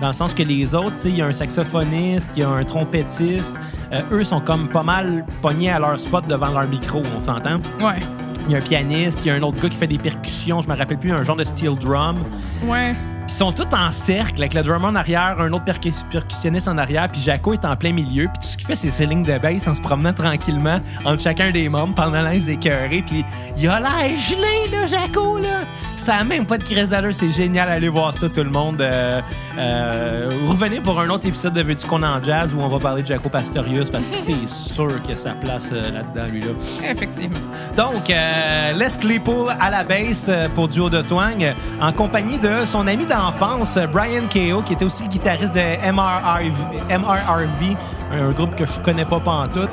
Dans 0.00 0.08
le 0.08 0.12
sens 0.12 0.34
que 0.34 0.42
les 0.42 0.74
autres, 0.74 0.94
tu 0.94 1.02
sais, 1.02 1.08
il 1.08 1.16
y 1.16 1.22
a 1.22 1.26
un 1.26 1.32
saxophoniste, 1.32 2.32
il 2.36 2.40
y 2.40 2.42
a 2.44 2.48
un 2.50 2.64
trompettiste. 2.64 3.54
Euh, 3.92 4.02
eux 4.12 4.24
sont 4.24 4.40
comme 4.40 4.68
pas 4.68 4.82
mal 4.82 5.24
pognés 5.42 5.70
à 5.70 5.78
leur 5.78 5.98
spot 5.98 6.26
devant 6.28 6.50
leur 6.50 6.68
micro, 6.68 7.02
on 7.16 7.20
s'entend. 7.20 7.58
Ouais. 7.80 7.98
Il 8.46 8.52
y 8.52 8.54
a 8.54 8.58
un 8.58 8.62
pianiste, 8.62 9.24
il 9.24 9.28
y 9.28 9.30
a 9.30 9.34
un 9.34 9.42
autre 9.42 9.60
gars 9.60 9.68
qui 9.68 9.76
fait 9.76 9.86
des 9.86 9.98
percussions, 9.98 10.60
je 10.60 10.68
me 10.68 10.76
rappelle 10.76 10.98
plus, 10.98 11.12
un 11.12 11.22
genre 11.22 11.36
de 11.36 11.44
steel 11.44 11.74
drum. 11.76 12.22
Ouais. 12.64 12.94
Ils 13.28 13.32
sont 13.32 13.52
tous 13.52 13.66
en 13.74 13.92
cercle, 13.92 14.40
avec 14.40 14.54
le 14.54 14.62
drummer 14.62 14.88
en 14.88 14.94
arrière, 14.94 15.36
un 15.40 15.52
autre 15.52 15.64
percus- 15.64 16.04
percussionniste 16.10 16.68
en 16.68 16.78
arrière, 16.78 17.08
puis 17.10 17.20
Jaco 17.20 17.52
est 17.52 17.64
en 17.64 17.76
plein 17.76 17.92
milieu. 17.92 18.24
Puis 18.28 18.38
tout 18.40 18.48
ce 18.48 18.56
qu'il 18.56 18.66
fait, 18.66 18.76
c'est 18.76 18.90
ses 18.90 19.04
lignes 19.06 19.24
de 19.24 19.36
bass 19.38 19.66
en 19.68 19.74
se 19.74 19.80
promenant 19.80 20.12
tranquillement 20.12 20.80
entre 21.04 21.22
chacun 21.22 21.50
des 21.50 21.68
membres 21.68 21.94
pendant 21.94 22.22
les 22.22 22.50
écœurés. 22.50 23.02
Puis 23.06 23.24
il 23.56 23.68
a 23.68 23.80
l'air 23.80 24.16
gelé, 24.16 24.70
là, 24.70 24.86
Jaco, 24.86 25.38
là! 25.38 25.64
Ça 26.06 26.18
a 26.18 26.22
même 26.22 26.46
pas 26.46 26.56
de 26.56 26.62
crise 26.62 26.90
d'allure, 26.90 27.12
c'est 27.12 27.32
génial. 27.32 27.68
Allez 27.68 27.88
voir 27.88 28.14
ça, 28.14 28.28
tout 28.28 28.44
le 28.44 28.50
monde. 28.50 28.80
Euh, 28.80 29.20
euh, 29.58 30.30
revenez 30.46 30.80
pour 30.80 31.00
un 31.00 31.10
autre 31.10 31.26
épisode 31.26 31.52
de 31.52 31.64
Veux-tu 31.64 31.84
qu'on 31.84 32.04
en 32.04 32.22
jazz 32.22 32.54
où 32.54 32.60
on 32.60 32.68
va 32.68 32.78
parler 32.78 33.02
de 33.02 33.08
Jaco 33.08 33.28
Pastorius, 33.28 33.90
parce 33.90 34.06
que 34.06 34.16
c'est 34.18 34.48
sûr 34.72 35.02
qu'il 35.02 35.14
a 35.14 35.16
sa 35.16 35.32
place 35.32 35.70
euh, 35.72 35.90
là-dedans, 35.90 36.32
lui, 36.32 36.42
là. 36.42 36.50
Effectivement. 36.88 37.40
Donc, 37.76 38.06
Les 38.06 38.98
Claypool 39.00 39.50
à 39.58 39.68
la 39.68 39.82
basse 39.82 40.26
euh, 40.28 40.48
pour 40.54 40.68
Duo 40.68 40.88
de 40.88 41.02
Twang, 41.02 41.44
en 41.80 41.92
compagnie 41.92 42.38
de 42.38 42.64
son 42.66 42.86
ami 42.86 43.04
d'enfance, 43.04 43.76
Brian 43.92 44.28
Ko, 44.32 44.62
qui 44.62 44.74
était 44.74 44.84
aussi 44.84 45.02
le 45.02 45.08
guitariste 45.08 45.56
de 45.56 45.90
MRRV, 45.90 46.98
MRRV 47.00 47.76
un 48.12 48.30
groupe 48.30 48.54
que 48.54 48.64
je 48.64 48.78
connais 48.80 49.04
pas 49.04 49.20
pantoute. 49.20 49.70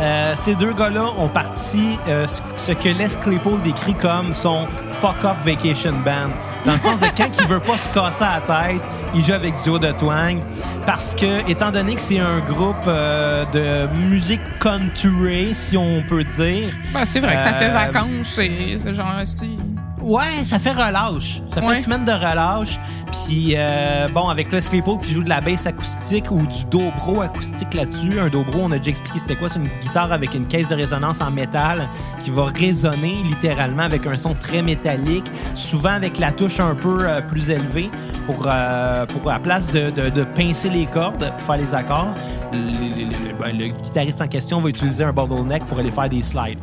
Euh, 0.00 0.32
ces 0.36 0.54
deux 0.54 0.72
gars-là 0.72 1.04
ont 1.18 1.28
parti 1.28 1.98
euh, 2.08 2.26
ce- 2.26 2.72
que 2.72 2.88
Les 2.88 3.08
Claypool 3.22 3.60
décrit 3.62 3.94
comme 3.94 4.32
son 4.34 4.66
fuck 5.00 5.24
up 5.24 5.36
vacation 5.44 5.92
band. 6.04 6.30
Dans 6.64 6.72
le 6.72 6.78
sens 6.78 7.00
de 7.00 7.06
quand 7.16 7.28
il 7.40 7.46
veut 7.46 7.60
pas 7.60 7.76
se 7.76 7.90
casser 7.90 8.24
la 8.24 8.40
tête, 8.40 8.82
il 9.14 9.24
joue 9.24 9.32
avec 9.32 9.54
Duo 9.62 9.78
de 9.78 9.90
Twang. 9.92 10.38
Parce 10.86 11.14
que, 11.14 11.48
étant 11.50 11.70
donné 11.70 11.94
que 11.96 12.00
c'est 12.00 12.18
un 12.20 12.38
groupe 12.40 12.76
euh, 12.86 13.44
de 13.52 13.88
musique 14.08 14.40
country, 14.60 15.54
si 15.54 15.76
on 15.76 16.02
peut 16.08 16.24
dire, 16.24 16.72
Ben, 16.94 17.04
c'est 17.04 17.20
vrai 17.20 17.36
que 17.36 17.42
ça 17.42 17.52
fait 17.54 17.68
Euh, 17.70 17.72
vacances, 17.72 18.32
c'est 18.34 18.76
c'est 18.78 18.94
genre 18.94 19.12
style. 19.24 19.58
Ouais, 20.02 20.44
ça 20.44 20.58
fait 20.58 20.72
relâche. 20.72 21.40
Ça 21.54 21.60
fait 21.60 21.66
Ouais. 21.68 21.74
semaine 21.76 22.04
de 22.04 22.12
relâche. 22.12 22.78
Puis, 23.26 23.54
euh, 23.56 24.08
bon, 24.08 24.28
avec 24.28 24.50
Les 24.52 24.60
Claypool 24.60 24.98
qui 24.98 25.12
joue 25.12 25.22
de 25.22 25.28
la 25.28 25.40
basse 25.40 25.66
acoustique 25.66 26.30
ou 26.30 26.46
du 26.46 26.64
dobro 26.70 27.20
acoustique 27.20 27.74
là-dessus. 27.74 28.18
Un 28.18 28.28
dobro, 28.28 28.60
on 28.62 28.72
a 28.72 28.78
déjà 28.78 28.90
expliqué 28.90 29.18
c'était 29.18 29.36
quoi. 29.36 29.48
C'est 29.48 29.58
une 29.58 29.68
guitare 29.80 30.12
avec 30.12 30.34
une 30.34 30.46
caisse 30.46 30.68
de 30.68 30.74
résonance 30.74 31.20
en 31.20 31.30
métal 31.30 31.86
qui 32.20 32.30
va 32.30 32.46
résonner 32.46 33.16
littéralement 33.24 33.82
avec 33.82 34.06
un 34.06 34.16
son 34.16 34.34
très 34.34 34.62
métallique, 34.62 35.30
souvent 35.54 35.90
avec 35.90 36.18
la 36.18 36.32
touche 36.32 36.58
un 36.58 36.74
peu 36.74 37.06
euh, 37.06 37.20
plus 37.20 37.50
élevée 37.50 37.90
pour, 38.26 38.42
euh, 38.46 39.04
pour 39.06 39.30
à 39.30 39.34
la 39.34 39.40
place 39.40 39.66
de, 39.68 39.90
de- 39.90 40.08
de 40.10 40.24
pincer 40.24 40.70
les 40.70 40.86
cordes 40.86 41.30
pour 41.36 41.40
faire 41.46 41.56
les 41.58 41.74
accords. 41.74 42.14
Le, 42.52 42.58
le- 42.58 43.04
le- 43.10 43.34
ben, 43.38 43.56
le 43.56 43.66
guitariste 43.68 44.20
en 44.22 44.28
question 44.28 44.60
va 44.60 44.68
utiliser 44.70 45.04
un 45.04 45.12
bottleneck 45.12 45.66
pour 45.66 45.78
aller 45.78 45.90
faire 45.92 46.08
des 46.08 46.22
slides. 46.22 46.58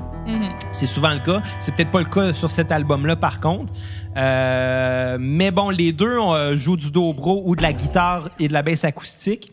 C'est 0.71 0.87
souvent 0.87 1.13
le 1.13 1.19
cas. 1.19 1.41
C'est 1.59 1.75
peut-être 1.75 1.91
pas 1.91 1.99
le 1.99 2.05
cas 2.05 2.33
sur 2.33 2.49
cet 2.49 2.71
album-là, 2.71 3.15
par 3.15 3.39
contre. 3.39 3.73
Euh, 4.17 5.17
mais 5.19 5.51
bon, 5.51 5.69
les 5.69 5.91
deux 5.91 6.19
euh, 6.19 6.55
jouent 6.55 6.77
du 6.77 6.91
dobro 6.91 7.43
ou 7.45 7.55
de 7.55 7.61
la 7.61 7.73
guitare 7.73 8.29
et 8.39 8.47
de 8.47 8.53
la 8.53 8.61
basse 8.61 8.83
acoustique. 8.83 9.51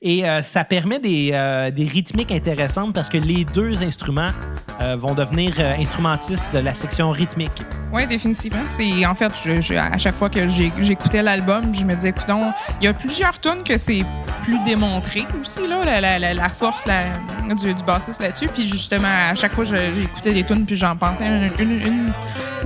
Et 0.00 0.24
euh, 0.28 0.42
ça 0.42 0.62
permet 0.62 1.00
des, 1.00 1.30
euh, 1.32 1.72
des 1.72 1.82
rythmiques 1.84 2.30
intéressantes 2.30 2.94
parce 2.94 3.08
que 3.08 3.18
les 3.18 3.44
deux 3.44 3.82
instruments 3.82 4.30
euh, 4.80 4.94
vont 4.96 5.12
devenir 5.12 5.54
euh, 5.58 5.72
instrumentistes 5.76 6.46
de 6.54 6.60
la 6.60 6.72
section 6.72 7.10
rythmique. 7.10 7.50
Oui, 7.92 8.06
définitivement. 8.06 8.62
C'est 8.68 9.04
en 9.04 9.16
fait, 9.16 9.32
je, 9.44 9.60
je- 9.60 9.74
à 9.74 9.98
chaque 9.98 10.14
fois 10.14 10.30
que 10.30 10.46
j'écoutais 10.48 11.20
l'album, 11.20 11.74
je 11.74 11.84
me 11.84 11.96
disais, 11.96 12.10
écoutons, 12.10 12.52
il 12.80 12.84
y 12.84 12.86
a 12.86 12.94
plusieurs 12.94 13.40
tunes 13.40 13.64
que 13.66 13.76
c'est 13.76 14.04
plus 14.44 14.60
démontré 14.64 15.26
aussi 15.42 15.66
là, 15.66 15.84
la, 15.84 16.00
la- 16.20 16.32
la- 16.32 16.48
force 16.48 16.86
la- 16.86 17.12
du, 17.56 17.74
du 17.74 17.82
bassiste 17.82 18.22
là-dessus. 18.22 18.46
Puis 18.54 18.68
justement, 18.68 19.08
à 19.32 19.34
chaque 19.34 19.52
fois, 19.52 19.64
j'écoutais 19.64 20.32
des 20.32 20.44
tunes, 20.44 20.64
puis 20.64 20.76
j'en 20.76 20.94
pensais 20.96 21.26
une, 21.26 21.50
une- 21.58 21.80
une 21.82 22.12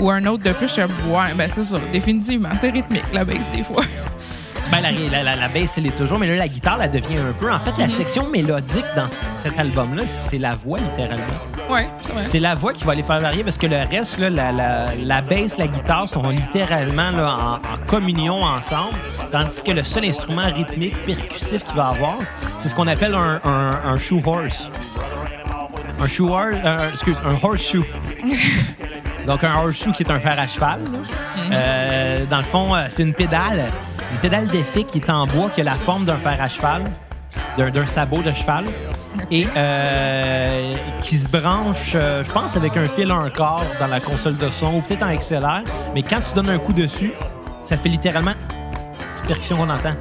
ou 0.00 0.10
un 0.10 0.22
autre 0.26 0.44
de 0.44 0.52
plus. 0.52 0.68
Je 0.68 0.72
suis 0.72 0.82
ouais, 0.82 1.32
ben 1.34 1.48
c'est 1.54 1.64
ça, 1.64 1.78
définitivement, 1.94 2.50
c'est 2.60 2.68
rythmique 2.70 3.04
la 3.14 3.24
bass 3.24 3.50
des 3.50 3.64
fois. 3.64 3.84
Ben, 4.72 4.80
la, 4.80 4.90
la, 4.90 5.22
la, 5.22 5.36
la 5.36 5.48
basse, 5.48 5.76
elle 5.76 5.86
est 5.86 5.94
toujours, 5.94 6.18
mais 6.18 6.26
là, 6.26 6.36
la 6.36 6.48
guitare, 6.48 6.78
la 6.78 6.88
devient 6.88 7.18
un 7.18 7.32
peu. 7.38 7.52
En 7.52 7.58
fait, 7.58 7.76
la 7.78 7.88
section 7.90 8.26
mélodique 8.30 8.86
dans 8.96 9.06
cet 9.06 9.58
album-là, 9.58 10.04
c'est 10.06 10.38
la 10.38 10.54
voix, 10.54 10.78
littéralement. 10.78 11.24
Ouais, 11.70 11.88
c'est 12.02 12.12
vrai. 12.12 12.22
C'est 12.22 12.40
la 12.40 12.54
voix 12.54 12.72
qui 12.72 12.84
va 12.84 12.94
les 12.94 13.02
faire 13.02 13.20
varier 13.20 13.44
parce 13.44 13.58
que 13.58 13.66
le 13.66 13.76
reste, 13.76 14.18
là, 14.18 14.30
la, 14.30 14.50
la, 14.50 14.94
la 14.96 15.20
la 15.20 15.66
guitare 15.68 16.08
sont 16.08 16.26
littéralement 16.30 17.10
là, 17.10 17.36
en, 17.36 17.54
en 17.56 17.86
communion 17.86 18.42
ensemble, 18.42 18.94
tandis 19.30 19.62
que 19.62 19.72
le 19.72 19.84
seul 19.84 20.06
instrument 20.06 20.46
rythmique, 20.54 21.04
percussif 21.04 21.64
qu'il 21.64 21.76
va 21.76 21.88
avoir, 21.88 22.16
c'est 22.56 22.68
ce 22.70 22.74
qu'on 22.74 22.86
appelle 22.88 23.14
un, 23.14 23.40
un, 23.44 23.80
un 23.92 23.98
shoe 23.98 24.22
horse. 24.24 24.70
Un 26.00 26.06
shoe 26.06 26.30
horse, 26.30 26.56
euh, 26.64 26.90
excuse, 26.90 27.20
un 27.24 27.36
horseshoe. 27.46 27.84
Donc 29.26 29.44
un 29.44 29.54
horseshoe 29.54 29.92
qui 29.92 30.02
est 30.02 30.10
un 30.10 30.18
fer 30.18 30.34
à 30.38 30.48
cheval. 30.48 30.80
là. 30.92 30.98
Euh, 31.52 32.24
dans 32.26 32.38
le 32.38 32.42
fond, 32.44 32.74
euh, 32.74 32.86
c'est 32.88 33.02
une 33.04 33.14
pédale, 33.14 33.66
une 34.12 34.18
pédale 34.18 34.46
d'effet 34.46 34.84
qui 34.84 34.98
est 34.98 35.10
en 35.10 35.26
bois, 35.26 35.50
qui 35.50 35.60
a 35.62 35.64
la 35.64 35.72
forme 35.72 36.04
d'un 36.04 36.16
fer 36.16 36.36
à 36.40 36.48
cheval, 36.48 36.84
d'un 37.56 37.86
sabot 37.86 38.22
de 38.22 38.32
cheval, 38.32 38.64
et 39.30 39.46
euh, 39.56 40.74
qui 41.00 41.18
se 41.18 41.28
branche, 41.28 41.92
euh, 41.94 42.22
je 42.22 42.30
pense, 42.30 42.56
avec 42.56 42.76
un 42.76 42.86
fil 42.88 43.10
à 43.10 43.14
un 43.14 43.30
quart 43.30 43.64
dans 43.80 43.86
la 43.86 44.00
console 44.00 44.36
de 44.36 44.50
son, 44.50 44.76
ou 44.76 44.80
peut-être 44.80 45.02
en 45.02 45.14
XLR. 45.14 45.62
Mais 45.94 46.02
quand 46.02 46.20
tu 46.20 46.34
donnes 46.34 46.50
un 46.50 46.58
coup 46.58 46.72
dessus, 46.72 47.12
ça 47.64 47.76
fait 47.76 47.88
littéralement 47.88 48.34
petite 49.14 49.26
percussion 49.26 49.56
qu'on 49.56 49.70
entend. 49.70 49.94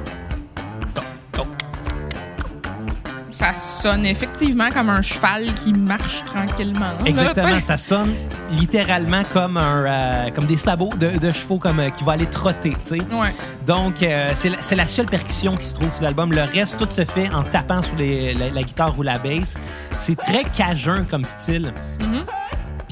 Ça 3.54 3.82
sonne 3.82 4.06
effectivement 4.06 4.70
comme 4.70 4.88
un 4.88 5.02
cheval 5.02 5.52
qui 5.54 5.72
marche 5.72 6.24
tranquillement. 6.24 6.92
Exactement, 7.04 7.60
ça 7.60 7.76
sonne 7.76 8.12
littéralement 8.50 9.22
comme 9.32 9.56
un, 9.56 9.84
euh, 9.84 10.30
comme 10.34 10.44
des 10.46 10.56
sabots 10.56 10.90
de, 10.98 11.18
de 11.18 11.32
chevaux 11.32 11.58
comme 11.58 11.80
euh, 11.80 11.90
qui 11.90 12.04
va 12.04 12.12
aller 12.12 12.26
trotter, 12.26 12.76
tu 12.84 12.96
sais. 12.98 13.02
Ouais. 13.14 13.34
Donc, 13.66 14.02
euh, 14.02 14.30
c'est 14.34 14.74
la, 14.76 14.86
seule 14.86 15.06
percussion 15.06 15.56
qui 15.56 15.66
se 15.66 15.74
trouve 15.74 15.92
sur 15.92 16.02
l'album. 16.02 16.32
Le 16.32 16.42
reste, 16.42 16.76
tout 16.78 16.88
se 16.90 17.04
fait 17.04 17.28
en 17.30 17.42
tapant 17.42 17.82
sur 17.82 17.96
les- 17.96 18.34
la, 18.34 18.50
la 18.50 18.62
guitare 18.62 18.98
ou 18.98 19.02
la 19.02 19.18
basse. 19.18 19.54
C'est 19.98 20.16
très 20.16 20.44
cajun 20.44 21.04
comme 21.04 21.24
style. 21.24 21.72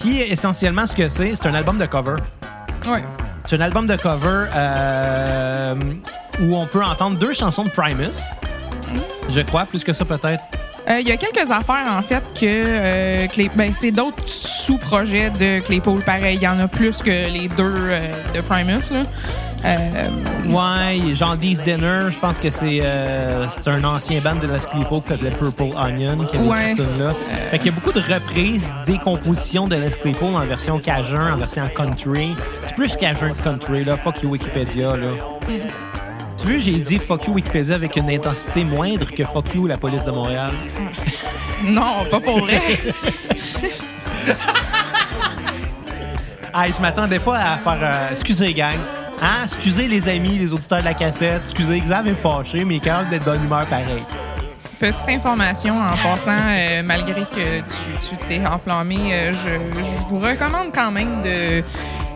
Puis, 0.01 0.19
essentiellement, 0.21 0.87
ce 0.87 0.97
que 0.97 1.09
c'est, 1.09 1.35
c'est 1.37 1.47
un 1.47 1.55
album 1.55 1.77
de 1.79 1.87
cover. 1.87 2.17
Ouais. 2.87 3.05
C'est 3.47 3.57
un 3.57 3.61
album 3.61 3.87
de 3.87 3.97
cover 3.97 4.47
euh, 4.55 5.75
où 6.43 6.55
on 6.55 6.67
peut 6.67 6.83
entendre 6.83 7.19
deux 7.19 7.35
chansons 7.35 7.65
de 7.65 7.71
Primus. 7.71 8.23
Je 9.31 9.41
crois, 9.41 9.65
plus 9.65 9.85
que 9.85 9.93
ça 9.93 10.05
peut-être. 10.05 10.43
Euh, 10.89 10.99
Il 11.01 11.09
y 11.09 11.13
a 11.13 11.17
quelques 11.17 11.51
affaires, 11.51 11.87
en 11.97 12.03
fait, 12.03 12.23
que 12.35 12.47
euh, 12.47 13.27
ben, 13.55 13.73
c'est 13.77 13.91
d'autres 13.91 14.27
sous-projets 14.27 15.31
de 15.31 15.61
Claypool, 15.61 16.01
pareil. 16.03 16.37
Il 16.37 16.43
y 16.43 16.49
en 16.49 16.59
a 16.59 16.69
plus 16.69 17.03
que 17.03 17.11
les 17.11 17.49
deux 17.49 17.75
euh, 17.77 18.11
de 18.35 18.41
Primus. 18.41 18.91
Là. 18.91 19.03
Euh, 19.65 20.09
Ouais, 20.49 21.15
genre 21.15 21.39
These 21.39 21.61
Dinner, 21.61 22.07
je 22.11 22.19
pense 22.19 22.39
que 22.39 22.51
c'est 22.51 22.81
euh, 22.83 23.47
c'est 23.51 23.69
un 23.69 23.85
ancien 23.85 24.21
band 24.21 24.37
de 24.37 24.47
Les 24.51 24.59
Claypool 24.59 25.03
qui 25.03 25.09
s'appelait 25.09 25.31
Purple 25.31 25.75
Onion 25.77 26.25
qui 26.25 26.39
avait 26.39 26.49
Ouais. 26.49 26.75
ça 26.75 26.83
là. 26.99 27.13
Fait 27.51 27.59
qu'il 27.59 27.67
y 27.67 27.71
a 27.71 27.73
beaucoup 27.75 27.93
de 27.93 28.01
reprises 28.01 28.73
des 28.87 28.97
compositions 28.97 29.69
de 29.69 29.77
Les 29.77 29.91
Claypool 29.91 30.35
en 30.35 30.47
version 30.47 30.79
cajun, 30.81 31.35
en 31.35 31.37
version 31.37 31.69
country. 31.69 32.35
C'est 32.65 32.75
plus 32.75 32.97
cajun 32.97 33.33
que 33.35 33.43
country 33.45 33.85
là, 33.85 33.99
fuck 33.99 34.23
you 34.23 34.31
Wikipédia 34.31 34.97
là. 34.97 35.11
Tu 36.41 36.47
veux, 36.47 36.61
j'ai 36.61 36.79
dit 36.79 36.99
fuck 36.99 37.27
you 37.27 37.35
Wikipédia 37.35 37.75
avec 37.75 37.97
une 37.97 38.09
intensité 38.11 38.65
moindre 38.65 39.11
que 39.13 39.25
fuck 39.25 39.55
you 39.55 39.67
la 39.67 39.77
police 39.77 40.05
de 40.05 40.11
Montréal. 40.11 40.53
non, 41.65 42.05
pas 42.11 42.21
pour 42.21 42.41
vrai. 42.41 42.61
Ah, 46.53 46.67
je 46.75 46.81
m'attendais 46.81 47.19
pas 47.19 47.37
à 47.37 47.59
faire. 47.59 47.79
euh, 47.83 48.09
excusez, 48.11 48.53
gang. 48.55 48.75
Hein? 49.23 49.45
Excusez 49.45 49.87
les 49.87 50.09
amis, 50.09 50.39
les 50.39 50.53
auditeurs 50.53 50.81
de 50.81 50.85
la 50.85 50.95
cassette. 50.95 51.43
Excusez, 51.43 51.79
Xav 51.81 52.09
est 52.09 52.15
fâché, 52.15 52.65
mais 52.65 52.75
il 52.75 52.77
est 52.79 52.85
capable 52.85 53.11
d'être 53.11 53.25
de 53.25 53.31
bonne 53.31 53.45
humeur 53.45 53.67
pareil. 53.67 54.03
Petite 54.81 55.09
information 55.11 55.79
en 55.79 55.91
passant, 55.91 56.31
euh, 56.49 56.83
malgré 56.83 57.21
que 57.21 57.59
tu 57.61 58.09
tu 58.09 58.17
t'es 58.27 58.45
enflammé, 58.47 58.97
euh, 59.13 59.33
je, 59.35 59.83
je 59.83 60.09
vous 60.09 60.19
recommande 60.19 60.73
quand 60.75 60.91
même 60.91 61.21
de 61.23 61.63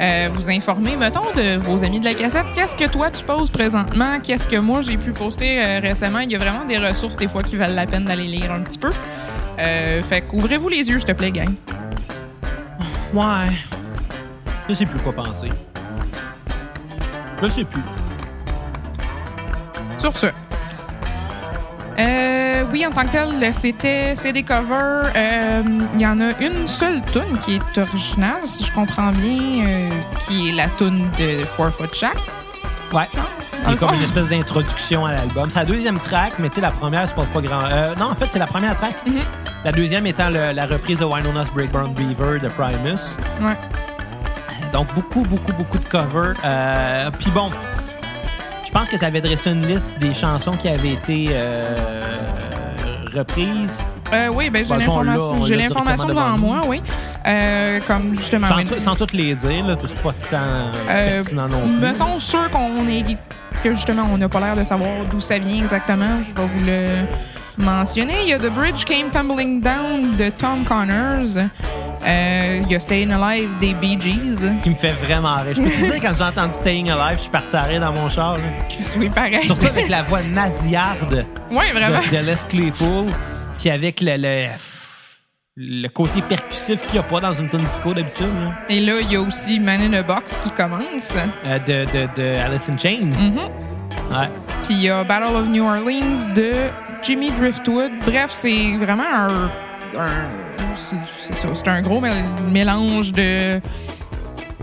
euh, 0.00 0.28
vous 0.33 0.50
informer, 0.50 0.96
mettons, 0.96 1.33
de 1.37 1.57
vos 1.57 1.85
amis 1.85 2.00
de 2.00 2.04
la 2.04 2.14
cassette. 2.14 2.46
Qu'est-ce 2.54 2.74
que 2.74 2.87
toi 2.87 3.11
tu 3.11 3.24
poses 3.24 3.50
présentement? 3.50 4.18
Qu'est-ce 4.20 4.48
que 4.48 4.57
moi 4.57 4.80
j'ai 4.80 4.96
pu 4.96 5.12
poster 5.12 5.62
euh, 5.62 5.80
récemment? 5.80 6.20
Il 6.20 6.33
y 6.33 6.35
a 6.35 6.38
vraiment 6.38 6.64
des 6.64 6.78
ressources 6.78 7.16
des 7.16 7.28
fois 7.28 7.42
qui 7.42 7.57
valent 7.57 7.74
la 7.74 7.87
peine 7.87 8.04
d'aller 8.04 8.24
lire 8.24 8.52
un 8.52 8.61
petit 8.61 8.78
peu. 8.78 8.90
Euh, 9.59 10.02
fait 10.02 10.22
qu'ouvrez-vous 10.22 10.68
les 10.68 10.88
yeux, 10.88 10.98
s'il 10.98 11.09
te 11.09 11.12
plaît, 11.12 11.30
gang. 11.30 11.52
Ouais. 13.12 13.52
Je 14.68 14.74
sais 14.74 14.87
plus 14.87 14.98
quoi 14.98 15.12
penser. 15.12 15.48
Je 17.42 17.48
sais 17.48 17.64
plus. 17.64 17.83
Sur 19.98 20.16
ce. 20.16 20.26
Euh, 21.98 22.64
oui, 22.72 22.85
en 22.87 22.90
tant 22.90 23.02
que 23.07 23.12
tel, 23.12 23.54
c'était 23.54 24.14
c'est 24.16 24.33
des 24.33 24.42
covers. 24.42 25.11
Euh, 25.14 25.62
Il 25.94 26.00
y 26.00 26.07
en 26.07 26.20
a 26.20 26.37
une 26.40 26.66
seule 26.66 27.02
tune 27.12 27.38
qui 27.44 27.54
est 27.57 27.78
originale, 27.78 28.42
si 28.46 28.64
je 28.64 28.72
comprends 28.72 29.12
bien, 29.12 29.64
euh, 29.66 29.90
qui 30.26 30.48
est 30.48 30.52
la 30.52 30.68
tune 30.70 31.09
de 31.18 31.44
Four 31.44 31.70
Foot 31.70 31.94
Shack. 31.94 32.16
Ouais. 32.92 33.09
Il 33.66 33.70
y 33.70 33.74
a 33.74 33.76
comme 33.76 33.94
une 33.94 34.02
espèce 34.02 34.28
d'introduction 34.28 35.07
à 35.07 35.12
l'album. 35.12 35.48
C'est 35.50 35.61
la 35.61 35.64
deuxième 35.64 35.98
track, 35.98 36.35
mais 36.38 36.48
tu 36.48 36.57
sais, 36.57 36.61
la 36.61 36.70
première 36.70 37.09
se 37.09 37.14
passe 37.14 37.28
pas 37.28 37.40
grand. 37.40 37.62
Euh, 37.64 37.94
non, 37.94 38.07
en 38.11 38.14
fait, 38.14 38.26
c'est 38.30 38.38
la 38.38 38.46
première 38.46 38.76
track. 38.76 38.94
Mhm. 39.07 39.22
La 39.64 39.72
deuxième 39.72 40.07
étant 40.07 40.28
le- 40.28 40.52
la 40.52 40.66
reprise 40.66 40.98
de 40.98 41.04
Winona's 41.04 41.50
Breakdown 41.52 41.94
Beaver 41.94 42.40
de 42.40 42.48
Primus. 42.48 43.16
Ouais. 43.40 43.57
Donc, 44.72 44.92
beaucoup, 44.94 45.22
beaucoup, 45.22 45.52
beaucoup 45.52 45.78
de 45.78 45.85
covers. 45.87 46.35
Euh, 46.44 47.11
Puis 47.18 47.30
bon, 47.30 47.50
pense 48.74 48.88
que 48.88 48.96
tu 48.96 49.04
avais 49.04 49.20
dressé 49.20 49.50
une 49.50 49.66
liste 49.66 49.94
des 49.98 50.12
chansons 50.12 50.56
qui 50.56 50.68
avaient 50.68 50.92
été 50.94 51.28
euh, 51.30 51.76
reprises? 53.14 53.80
Euh, 54.12 54.28
oui, 54.28 54.50
ben, 54.50 54.64
j'ai 54.64 54.76
l'information, 54.76 55.42
j'ai 55.44 55.56
devant 55.56 55.84
devant 56.06 56.38
moi, 56.38 56.62
oui. 56.66 56.82
Euh, 57.26 57.80
comme 57.87 58.14
justement. 58.16 58.46
Sans, 58.48 58.56
oui. 58.56 58.64
tout- 58.64 58.80
sans 58.80 58.96
toutes 58.96 59.12
les 59.12 59.34
dire, 59.34 59.64
là, 59.66 59.76
c'est 59.87 60.02
pas 60.02 60.12
tant 60.30 60.70
pertinent 60.87 61.48
non 61.48 61.60
plus. 61.60 61.76
Mettons 61.80 62.18
ceux 62.18 62.48
qu'on 62.48 62.87
est 62.88 63.16
que 63.62 63.74
justement 63.74 64.06
on 64.12 64.18
n'a 64.18 64.28
pas 64.28 64.40
l'air 64.40 64.56
de 64.56 64.64
savoir 64.64 64.90
d'où 65.10 65.20
ça 65.20 65.38
vient 65.38 65.62
exactement. 65.62 66.18
Je 66.28 66.34
vais 66.42 66.48
vous 66.48 66.66
le 66.66 67.64
mentionner. 67.64 68.22
Il 68.24 68.28
y 68.28 68.32
a 68.34 68.38
The 68.38 68.50
Bridge 68.52 68.84
Came 68.84 69.10
Tumbling 69.10 69.62
Down 69.62 70.16
de 70.18 70.28
Tom 70.30 70.64
Connors. 70.64 71.38
Euh, 72.06 72.60
il 72.64 72.70
y 72.70 72.74
a 72.76 72.80
Staying 72.80 73.10
Alive 73.12 73.48
des 73.60 73.72
Bee 73.74 73.98
Gees. 74.00 74.60
qui 74.62 74.70
me 74.70 74.74
fait 74.74 74.92
vraiment 74.92 75.36
rire. 75.36 75.54
Je 75.54 75.62
peux 75.62 75.70
te 75.70 75.76
dire, 75.76 76.00
quand 76.02 76.14
j'ai 76.16 76.24
entendu 76.24 76.52
Staying 76.52 76.90
Alive, 76.90 77.16
je 77.16 77.22
suis 77.22 77.30
parti 77.30 77.56
à 77.56 77.62
rire 77.62 77.80
dans 77.80 77.92
mon 77.92 78.08
char. 78.08 78.36
Oui, 78.98 79.08
pareil. 79.08 79.38
Surtout 79.44 79.66
avec 79.66 79.88
la 79.88 80.02
voix 80.02 80.22
nasillarde 80.22 81.24
Oui, 81.50 81.64
vraiment. 81.72 82.00
de, 82.00 82.16
de 82.16 82.22
Les 82.26 82.34
Claypool, 82.48 83.06
puis 83.58 83.70
avec 83.70 84.00
le, 84.00 84.16
le, 84.18 84.46
le 85.56 85.88
côté 85.88 86.20
percussif 86.22 86.82
qu'il 86.82 86.94
n'y 86.94 86.98
a 86.98 87.02
pas 87.04 87.20
dans 87.20 87.32
une 87.32 87.48
tune 87.48 87.60
disco 87.64 87.94
d'habitude. 87.94 88.26
Et 88.68 88.80
là, 88.80 88.94
il 89.00 89.10
y 89.12 89.16
a 89.16 89.20
aussi 89.20 89.58
Man 89.60 89.80
in 89.80 89.92
a 89.94 90.02
Box 90.02 90.38
qui 90.42 90.50
commence. 90.50 91.14
Euh, 91.46 91.58
de, 91.60 91.84
de, 91.90 92.08
de 92.16 92.38
Alice 92.40 92.68
in 92.68 92.76
Chains. 92.76 93.06
Mhm. 93.06 93.38
Ouais. 94.10 94.28
Puis 94.64 94.74
il 94.74 94.82
y 94.82 94.90
a 94.90 95.02
Battle 95.04 95.34
of 95.36 95.46
New 95.48 95.64
Orleans 95.64 96.32
de 96.34 96.52
Jimmy 97.02 97.30
Driftwood. 97.32 97.92
Bref, 98.06 98.30
c'est 98.32 98.76
vraiment 98.76 99.04
un. 99.04 99.44
un- 99.98 100.43
c'est 100.76 100.96
c'est 101.20 101.54
c'est 101.54 101.68
un 101.68 101.82
gros 101.82 102.00
mél- 102.00 102.24
mélange 102.50 103.12
de 103.12 103.60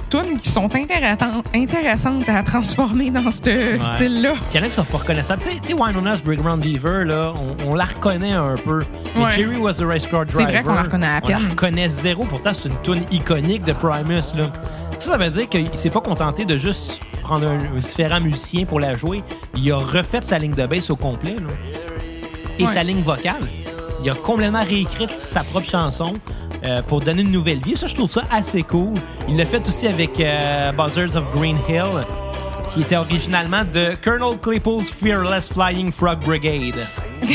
tunes 0.10 0.38
qui 0.38 0.50
sont 0.50 0.70
intéressantes, 0.76 2.28
à 2.28 2.44
transformer 2.44 3.12
dans 3.12 3.32
ce 3.32 3.78
style-là. 3.80 4.34
Il 4.52 4.58
y 4.58 4.60
en 4.60 4.64
a 4.64 4.68
qui 4.68 4.74
sont 4.74 4.84
pas 4.84 4.98
reconnaissables. 4.98 5.42
Tu 5.42 5.50
sais- 5.62 5.74
Winona's 5.74 6.22
Breakdown 6.22 6.60
Beaver, 6.60 7.06
là, 7.06 7.34
on, 7.66 7.70
on 7.72 7.76
la 7.76 7.86
reconnaît 7.86 8.34
un 8.34 8.56
peu. 8.58 8.84
Mais 9.16 9.24
Ouais. 9.24 9.32
Jerry 9.32 9.56
was 9.58 9.82
a 9.82 9.86
race 9.86 10.06
car 10.08 10.26
C'est 10.28 10.44
driver. 10.44 10.52
vrai 10.52 10.64
qu'on 10.64 10.74
la 10.74 10.84
reconnaît 10.84 11.08
à 11.08 11.22
On 11.24 11.28
la 11.30 11.38
peine. 11.38 11.50
reconnaît 11.50 11.90
zéro. 11.90 12.26
Pourtant, 12.26 12.52
c'est 12.54 12.68
une 12.70 12.82
tune 12.84 13.04
iconique 13.12 13.64
de 13.64 13.72
Primus. 13.74 14.36
Là. 14.36 14.52
Ça, 15.00 15.12
ça 15.12 15.18
veut 15.18 15.30
dire 15.30 15.48
qu'il 15.48 15.74
s'est 15.76 15.90
pas 15.90 16.02
contenté 16.02 16.44
de 16.44 16.58
juste 16.58 17.00
prendre 17.24 17.50
un, 17.50 17.58
un 17.58 17.80
différent 17.80 18.20
musicien 18.20 18.66
pour 18.66 18.82
la 18.82 18.96
jouer. 18.96 19.24
Il 19.56 19.72
a 19.72 19.78
refait 19.78 20.20
sa 20.24 20.38
ligne 20.40 20.52
de 20.54 20.66
bass 20.66 20.90
au 20.90 20.98
complet. 20.98 21.36
là. 21.38 21.54
Et 22.60 22.64
Ouais. 22.66 22.70
sa 22.70 22.84
ligne 22.84 23.02
vocale. 23.02 23.48
Il 24.04 24.10
a 24.10 24.16
complètement 24.16 24.64
réécrit 24.64 25.08
sa 25.18 25.44
propre 25.44 25.68
chanson 25.68 26.14
euh, 26.64 26.82
pour 26.82 27.02
donner 27.02 27.22
une 27.22 27.32
nouvelle 27.32 27.60
vie. 27.60 27.78
Ça, 27.78 27.88
je 27.88 27.96
trouve 27.96 28.10
ça 28.10 28.24
assez 28.32 28.64
cool. 28.64 28.96
Il 29.28 29.38
l'a 29.38 29.46
fait 29.46 29.68
aussi 29.68 29.88
avec 29.88 30.20
euh, 30.20 30.72
Buzzards 30.72 31.16
of 31.16 31.32
Green 31.34 31.58
Hill, 31.70 32.06
qui 32.74 32.82
était 32.82 32.98
originalement 32.98 33.64
de 33.64 33.96
Colonel 34.04 34.38
Claypool's 34.40 34.90
Fearless 34.90 35.50
Flying 35.54 35.92
Frog 35.92 36.20
Brigade. 36.26 36.88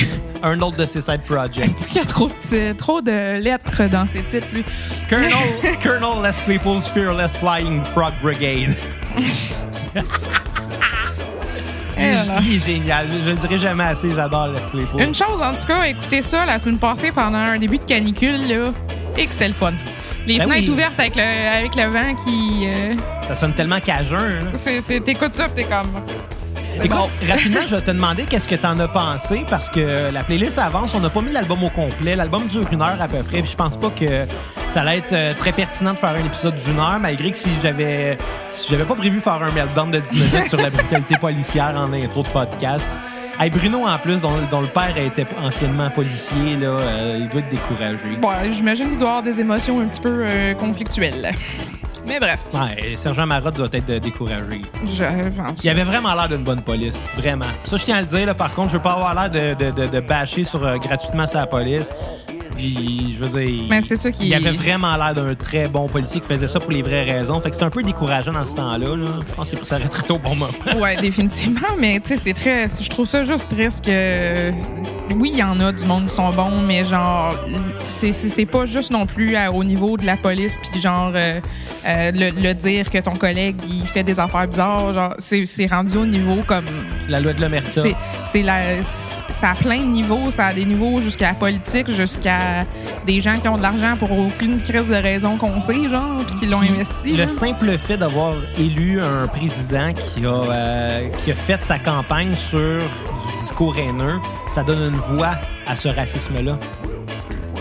un 0.43 0.61
autre 0.61 0.77
de 0.77 0.87
ses 0.87 1.01
side 1.01 1.23
projects. 1.23 1.75
Qu'il 1.89 1.97
y 1.97 2.01
a 2.01 2.05
trop 2.05 2.29
de, 2.29 2.35
titres- 2.43 2.77
trop 2.77 3.01
de 3.01 3.39
lettres 3.41 3.89
dans 3.91 4.07
ces 4.07 4.23
titres, 4.23 4.49
lui? 4.53 4.65
Colonel, 5.09 5.33
Colonel 5.83 6.23
Les 6.23 6.45
Claypool's 6.45 6.87
Fearless 6.89 7.37
Flying 7.37 7.83
Frog 7.85 8.13
Brigade. 8.23 8.75
Il, 12.07 12.13
est- 12.13 12.27
là. 12.27 12.35
il 12.43 12.57
est 12.57 12.67
génial. 12.67 13.09
Je 13.25 13.31
le 13.31 13.37
dirai 13.37 13.59
jamais 13.59 13.85
assez, 13.85 14.15
j'adore 14.15 14.49
Les 14.49 14.61
Claypool. 14.71 15.03
Une 15.03 15.15
chose, 15.15 15.41
en 15.43 15.55
tout 15.55 15.67
cas, 15.67 15.85
écoutez 15.85 16.23
ça 16.23 16.45
la 16.47 16.59
semaine 16.59 16.79
passée 16.79 17.13
pendant 17.13 17.39
un 17.39 17.59
début 17.59 17.79
de 17.79 17.85
canicule, 17.85 18.49
là, 18.49 18.73
et 19.17 19.27
que 19.27 19.33
c'était 19.33 19.49
le 19.49 19.55
fun. 19.55 19.73
Les 20.27 20.39
Ben 20.39 20.45
fenêtres 20.49 20.65
oui. 20.69 20.71
ouvertes 20.71 20.99
avec 20.99 21.15
le, 21.17 21.23
avec 21.23 21.75
le 21.77 21.85
vent 21.85 22.15
qui. 22.25 22.67
euh, 22.67 22.95
Ça 23.29 23.35
sonne 23.37 23.53
tellement 23.53 23.81
cajun. 23.81 24.19
là. 24.19 24.41
c'est, 24.55 24.81
c'est- 24.81 25.01
t'écoutes 25.01 25.35
ça, 25.35 25.49
t'es 25.49 25.65
comme. 25.65 25.87
Écoute, 26.85 26.91
bon. 26.91 27.27
rapidement, 27.27 27.61
je 27.67 27.75
vais 27.75 27.83
te 27.83 27.91
demander 27.91 28.25
qu'est-ce 28.25 28.49
que 28.49 28.55
t'en 28.55 28.79
as 28.79 28.89
pensé 28.89 29.45
parce 29.49 29.69
que 29.69 30.11
la 30.11 30.23
playlist 30.23 30.59
avance. 30.59 30.95
On 30.95 31.01
n'a 31.01 31.11
pas 31.11 31.23
mis 31.23 31.33
l'album 31.33 31.63
au 31.65 31.71
complet. 31.71 32.17
L'album 32.17 32.47
dure 32.47 32.67
une 32.71 32.83
heure 32.83 33.01
à 33.01 33.09
peu 33.09 33.23
près. 33.23 33.43
Puis 33.43 33.53
je 33.53 33.57
pense 33.57 33.77
pas 33.77 33.91
que 33.91 34.25
ça 34.69 34.83
allait 34.83 34.99
être 34.99 35.13
euh, 35.13 35.35
très 35.39 35.53
pertinent 35.53 35.95
de 35.95 35.99
faire 35.99 36.11
un 36.11 36.25
épisode 36.25 36.57
d'une 36.57 36.79
heure, 36.79 36.99
malgré 37.01 37.31
que 37.31 37.37
si 37.37 37.49
j'avais 37.63 38.19
si 38.51 38.71
j'avais 38.71 38.85
pas 38.85 38.95
prévu 38.95 39.21
faire 39.21 39.43
un 39.43 39.51
meltdown 39.53 39.91
de 39.91 40.01
10 40.01 40.17
minutes 40.17 40.49
sur 40.49 40.59
la 40.59 40.71
brutalité 40.71 41.17
policière 41.21 41.75
en 41.77 41.93
intro 41.93 42.23
de 42.23 42.29
podcast. 42.29 42.89
Hey, 43.39 43.51
Bruno, 43.51 43.87
en 43.87 43.99
plus, 43.99 44.23
dont, 44.23 44.33
dont 44.51 44.63
le 44.63 44.67
père 44.67 44.97
était 44.97 45.27
anciennement 45.43 45.91
policier, 45.91 46.57
là, 46.59 46.69
euh, 46.69 47.19
il 47.21 47.29
doit 47.29 47.41
être 47.41 47.51
découragé. 47.51 48.17
Bon, 48.19 48.31
j'imagine 48.51 48.89
qu'il 48.89 48.99
doit 48.99 49.09
avoir 49.09 49.23
des 49.23 49.41
émotions 49.41 49.81
un 49.81 49.89
petit 49.89 50.01
peu 50.01 50.23
euh, 50.25 50.55
conflictuelles. 50.55 51.33
Mais 52.07 52.19
bref, 52.21 52.39
Ouais, 52.53 52.95
Sergent 52.97 53.27
Marotte 53.27 53.57
doit 53.57 53.69
être 53.73 53.99
découragé. 54.03 54.63
je. 54.85 55.05
en 55.41 55.49
tout 55.53 55.61
Il 55.65 55.71
avait 55.71 55.85
vraiment 55.85 56.15
l'air 56.15 56.29
d'une 56.29 56.45
bonne 56.45 56.61
police. 56.61 56.97
Vraiment. 57.17 57.47
Ça, 57.65 57.77
je 57.77 57.85
tiens 57.85 57.97
à 57.97 58.01
le 58.01 58.07
dire. 58.07 58.27
Là, 58.27 58.35
par 58.35 58.53
contre, 58.53 58.69
je 58.71 58.77
veux 58.77 58.83
pas 58.83 58.93
avoir 58.93 59.15
l'air 59.15 59.31
de, 59.31 59.65
de, 59.65 59.71
de, 59.73 59.87
de 59.89 60.01
bâcher 60.01 60.45
sur, 60.45 60.65
euh, 60.65 60.77
gratuitement 60.79 61.27
sa 61.27 61.47
police. 61.47 61.91
Puis, 62.55 63.15
je 63.19 63.23
veux 63.25 63.39
dire. 63.45 63.67
Mais 63.69 63.83
c'est 63.83 63.97
ça 63.99 64.11
qui- 64.11 64.29
Il 64.29 64.35
avait 64.35 64.53
vraiment 64.53 64.97
l'air 64.97 65.13
d'un 65.15 65.35
très 65.35 65.69
bon 65.69 65.89
policier 65.89 66.21
qui 66.23 66.27
faisait 66.27 66.49
ça 66.49 66.59
pour 66.59 66.71
les 66.73 66.81
vraies 66.81 67.03
raisons. 67.03 67.39
Fait 67.41 67.51
que 67.51 67.55
c'était 67.57 67.67
un 67.67 67.71
peu 67.71 67.83
décourageant 67.83 68.33
dans 68.33 68.47
ce 68.47 68.57
temps-là. 68.57 68.97
là. 68.97 69.09
Je 69.29 69.35
pense 69.35 69.49
qu'il 69.51 69.59
a 69.59 69.61
pris 69.61 69.67
sa 69.69 69.77
retraite 69.77 70.11
au 70.11 70.19
bon 70.19 70.35
moment. 70.37 70.53
Ouais, 70.79 70.97
définitivement, 70.97 71.69
mais 71.79 72.01
tu 72.01 72.11
sais, 72.11 72.17
c'est 72.17 72.33
très. 72.33 72.67
Je 72.69 72.89
trouve 72.89 73.05
ça 73.05 73.25
juste 73.25 73.51
triste 73.51 73.85
que. 73.85 74.53
Oui, 75.15 75.31
il 75.35 75.39
y 75.39 75.43
en 75.43 75.59
a 75.61 75.71
du 75.73 75.85
monde 75.87 76.07
qui 76.09 76.15
sont 76.15 76.31
bons, 76.31 76.61
mais 76.67 76.83
genre, 76.85 77.35
c'est- 77.87 78.45
pas 78.47 78.67
juste 78.67 78.91
non 78.91 79.07
plus 79.07 79.35
à- 79.37 79.51
au 79.53 79.63
niveau 79.65 79.97
de 79.97 80.05
la 80.05 80.17
police, 80.17 80.57
puis 80.71 80.81
genre, 80.81 81.13
euh, 81.15 81.41
euh, 81.87 82.11
le, 82.13 82.31
le 82.43 82.55
dire 82.55 82.91
que 82.91 82.99
ton 82.99 83.13
collègue, 83.13 83.57
il 83.71 83.87
fait 83.87 84.03
des 84.03 84.19
affaires 84.21 84.47
bizarres, 84.49 84.93
genre, 84.93 85.15
c'est 85.19 85.47
c'est 85.47 85.67
rendu 85.67 85.97
au 85.97 86.07
niveau 86.07 86.39
comme. 86.47 86.65
La 87.09 87.21
loi 87.21 87.33
de 87.33 87.41
l'Omerta. 87.41 87.83
C'est 87.83 87.95
c'est 88.25 88.43
la 88.43 88.83
ça 88.83 89.51
a 89.51 89.55
plein 89.55 89.79
de 89.79 89.87
niveaux, 89.87 90.31
ça 90.31 90.47
a 90.47 90.53
des 90.55 90.65
niveaux 90.65 91.01
jusqu'à 91.01 91.29
la 91.29 91.35
politique, 91.35 91.91
jusqu'à 91.91 92.65
des 93.07 93.21
gens 93.21 93.39
qui 93.39 93.49
ont 93.49 93.57
de 93.57 93.63
l'argent 93.63 93.97
pour 93.99 94.11
aucune 94.13 94.61
crise 94.61 94.89
de 94.89 94.95
raison 94.95 95.37
qu'on 95.37 95.61
sait, 95.61 95.89
genre, 95.89 96.25
puis 96.27 96.35
qui 96.41 96.47
l'ont 96.47 96.63
investi. 96.63 97.13
Le 97.17 97.27
simple 97.27 97.79
fait 97.79 97.97
d'avoir 97.97 98.35
élu 98.59 99.01
un 99.01 99.27
président 99.29 99.93
qui 99.93 100.27
a, 100.27 100.29
euh, 100.31 101.09
qui 101.25 101.31
a 101.31 101.35
fait 101.35 101.63
sa 101.65 101.79
campagne 101.79 102.35
sur 102.35 102.59
du 102.81 103.33
discours 103.39 103.77
haineux, 103.79 104.19
ça 104.55 104.63
donne 104.63 104.95
une 104.95 104.96
voix 105.01 105.33
à 105.67 105.77
ce 105.77 105.89
racisme-là. 105.89 106.59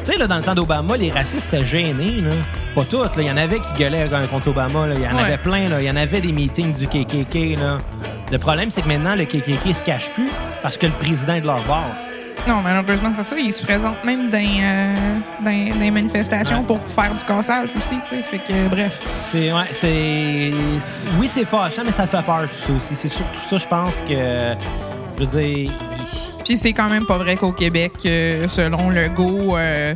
Tu 0.03 0.11
sais, 0.11 0.17
là, 0.19 0.27
dans 0.27 0.37
le 0.37 0.43
temps 0.43 0.53
d'Obama, 0.53 0.97
les 0.97 1.11
racistes 1.11 1.51
étaient 1.53 1.65
gênés, 1.65 2.21
là. 2.21 2.31
Pas 2.75 2.83
toutes, 2.83 3.15
là. 3.15 3.21
Il 3.23 3.27
y 3.27 3.31
en 3.31 3.37
avait 3.37 3.59
qui 3.59 3.73
gueulaient 3.73 4.07
contre 4.29 4.49
Obama, 4.49 4.85
là. 4.85 4.95
Il 4.95 5.01
y 5.01 5.07
en 5.07 5.15
Ouais. 5.15 5.23
avait 5.23 5.37
plein, 5.37 5.67
là. 5.67 5.81
Il 5.81 5.85
y 5.87 5.89
en 5.89 5.95
avait 5.95 6.21
des 6.21 6.31
meetings 6.31 6.73
du 6.73 6.87
KKK, 6.87 7.57
là. 7.59 7.79
Le 8.31 8.37
problème, 8.37 8.69
c'est 8.69 8.81
que 8.83 8.87
maintenant, 8.87 9.15
le 9.15 9.25
KKK 9.25 9.73
se 9.75 9.83
cache 9.83 10.09
plus 10.11 10.29
parce 10.61 10.77
que 10.77 10.85
le 10.85 10.91
président 10.93 11.33
est 11.35 11.41
de 11.41 11.47
leur 11.47 11.63
bord. 11.63 11.85
Non, 12.47 12.57
malheureusement, 12.63 13.11
c'est 13.15 13.23
ça. 13.23 13.35
Ils 13.39 13.51
se 13.53 13.63
présentent 13.63 14.03
même 14.03 14.29
dans, 14.29 14.37
euh, 14.37 14.95
dans, 15.43 15.69
dans 15.73 15.79
les 15.79 15.89
manifestations 15.91 16.59
Ouais. 16.59 16.65
pour 16.67 16.79
faire 16.87 17.11
du 17.15 17.25
cassage 17.25 17.69
aussi, 17.75 17.95
tu 18.07 18.17
sais. 18.17 18.21
Fait 18.23 18.37
que, 18.37 18.67
bref. 18.67 18.99
C'est, 19.31 19.51
ouais, 19.51 19.59
c'est. 19.71 20.51
c'est- 20.79 20.95
Oui, 21.19 21.27
c'est 21.27 21.45
fâchant, 21.45 21.81
mais 21.83 21.91
ça 21.91 22.05
fait 22.05 22.21
peur, 22.21 22.47
tout 22.49 22.67
ça 22.67 22.73
aussi. 22.77 22.95
C'est 22.95 23.07
surtout 23.07 23.39
ça, 23.49 23.57
je 23.57 23.65
pense 23.67 23.95
que. 24.01 24.55
Je 25.17 25.23
veux 25.23 25.41
dire. 25.41 25.71
Puis 26.45 26.57
c'est 26.57 26.73
quand 26.73 26.89
même 26.89 27.05
pas 27.05 27.17
vrai 27.17 27.35
qu'au 27.35 27.51
Québec, 27.51 27.93
euh, 28.05 28.47
selon 28.47 28.89
Legault, 28.91 29.57
euh, 29.57 29.95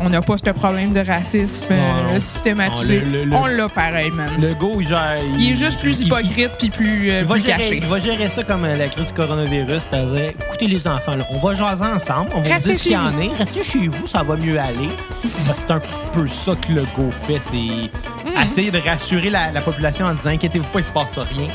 on 0.00 0.10
n'a 0.10 0.20
pas 0.20 0.36
ce 0.36 0.50
problème 0.50 0.92
de 0.92 1.00
racisme 1.00 1.74
Non, 1.74 1.76
euh, 2.10 2.12
non. 2.14 2.20
systématisé. 2.20 3.00
Non, 3.00 3.06
le- 3.06 3.18
le- 3.18 3.24
le- 3.24 3.36
on 3.36 3.46
l'a 3.46 3.68
pareil, 3.70 4.10
man. 4.10 4.30
Le 4.38 4.52
go, 4.54 4.76
il 4.80 4.86
gère. 4.88 5.16
il 5.38 5.52
est 5.52 5.56
juste 5.56 5.80
plus 5.80 6.00
hypocrite 6.00 6.50
puis 6.58 6.68
plus, 6.68 7.08
Il 7.08 7.24
va, 7.24 7.34
plus 7.34 7.42
gérer, 7.46 7.56
caché. 7.58 7.76
il 7.82 7.86
va 7.86 7.98
gérer 7.98 8.28
ça 8.28 8.42
comme 8.42 8.66
la 8.66 8.88
crise 8.88 9.06
du 9.06 9.12
coronavirus, 9.14 9.84
c'est-à-dire, 9.88 10.32
écoutez 10.46 10.66
les 10.66 10.86
enfants, 10.86 11.16
là, 11.16 11.24
on 11.30 11.38
va 11.38 11.54
jaser 11.54 11.84
ensemble, 11.84 12.28
on 12.34 12.40
va 12.42 12.54
vous 12.58 12.58
dire 12.66 12.76
ce 12.76 12.82
qu'il 12.82 12.92
y 12.92 12.96
en 12.96 13.18
est, 13.18 13.30
restez 13.38 13.64
chez 13.64 13.88
vous, 13.88 14.06
ça 14.06 14.22
va 14.22 14.36
mieux 14.36 14.60
aller. 14.60 14.88
C'est 15.54 15.70
un 15.70 15.80
peu 16.12 16.26
ça 16.26 16.52
que 16.56 16.72
le 16.74 16.82
go 16.94 17.10
fait, 17.10 17.40
c'est 17.40 17.56
Mm. 17.56 18.42
essayer 18.44 18.70
de 18.70 18.78
rassurer 18.78 19.30
la, 19.30 19.50
la 19.50 19.62
population 19.62 20.04
en 20.04 20.12
disant, 20.14 20.30
inquiétez-vous 20.30 20.68
pas, 20.68 20.80
il 20.80 20.84
se 20.84 20.92
passe 20.92 21.16
rien. 21.16 21.48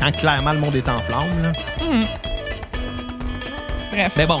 Quand 0.00 0.10
clairement 0.16 0.54
le 0.54 0.58
monde 0.60 0.74
est 0.74 0.88
en 0.88 1.00
flammes. 1.02 1.42
Là. 1.42 1.52
Bref. 4.02 4.12
Mais 4.16 4.26
bon, 4.26 4.40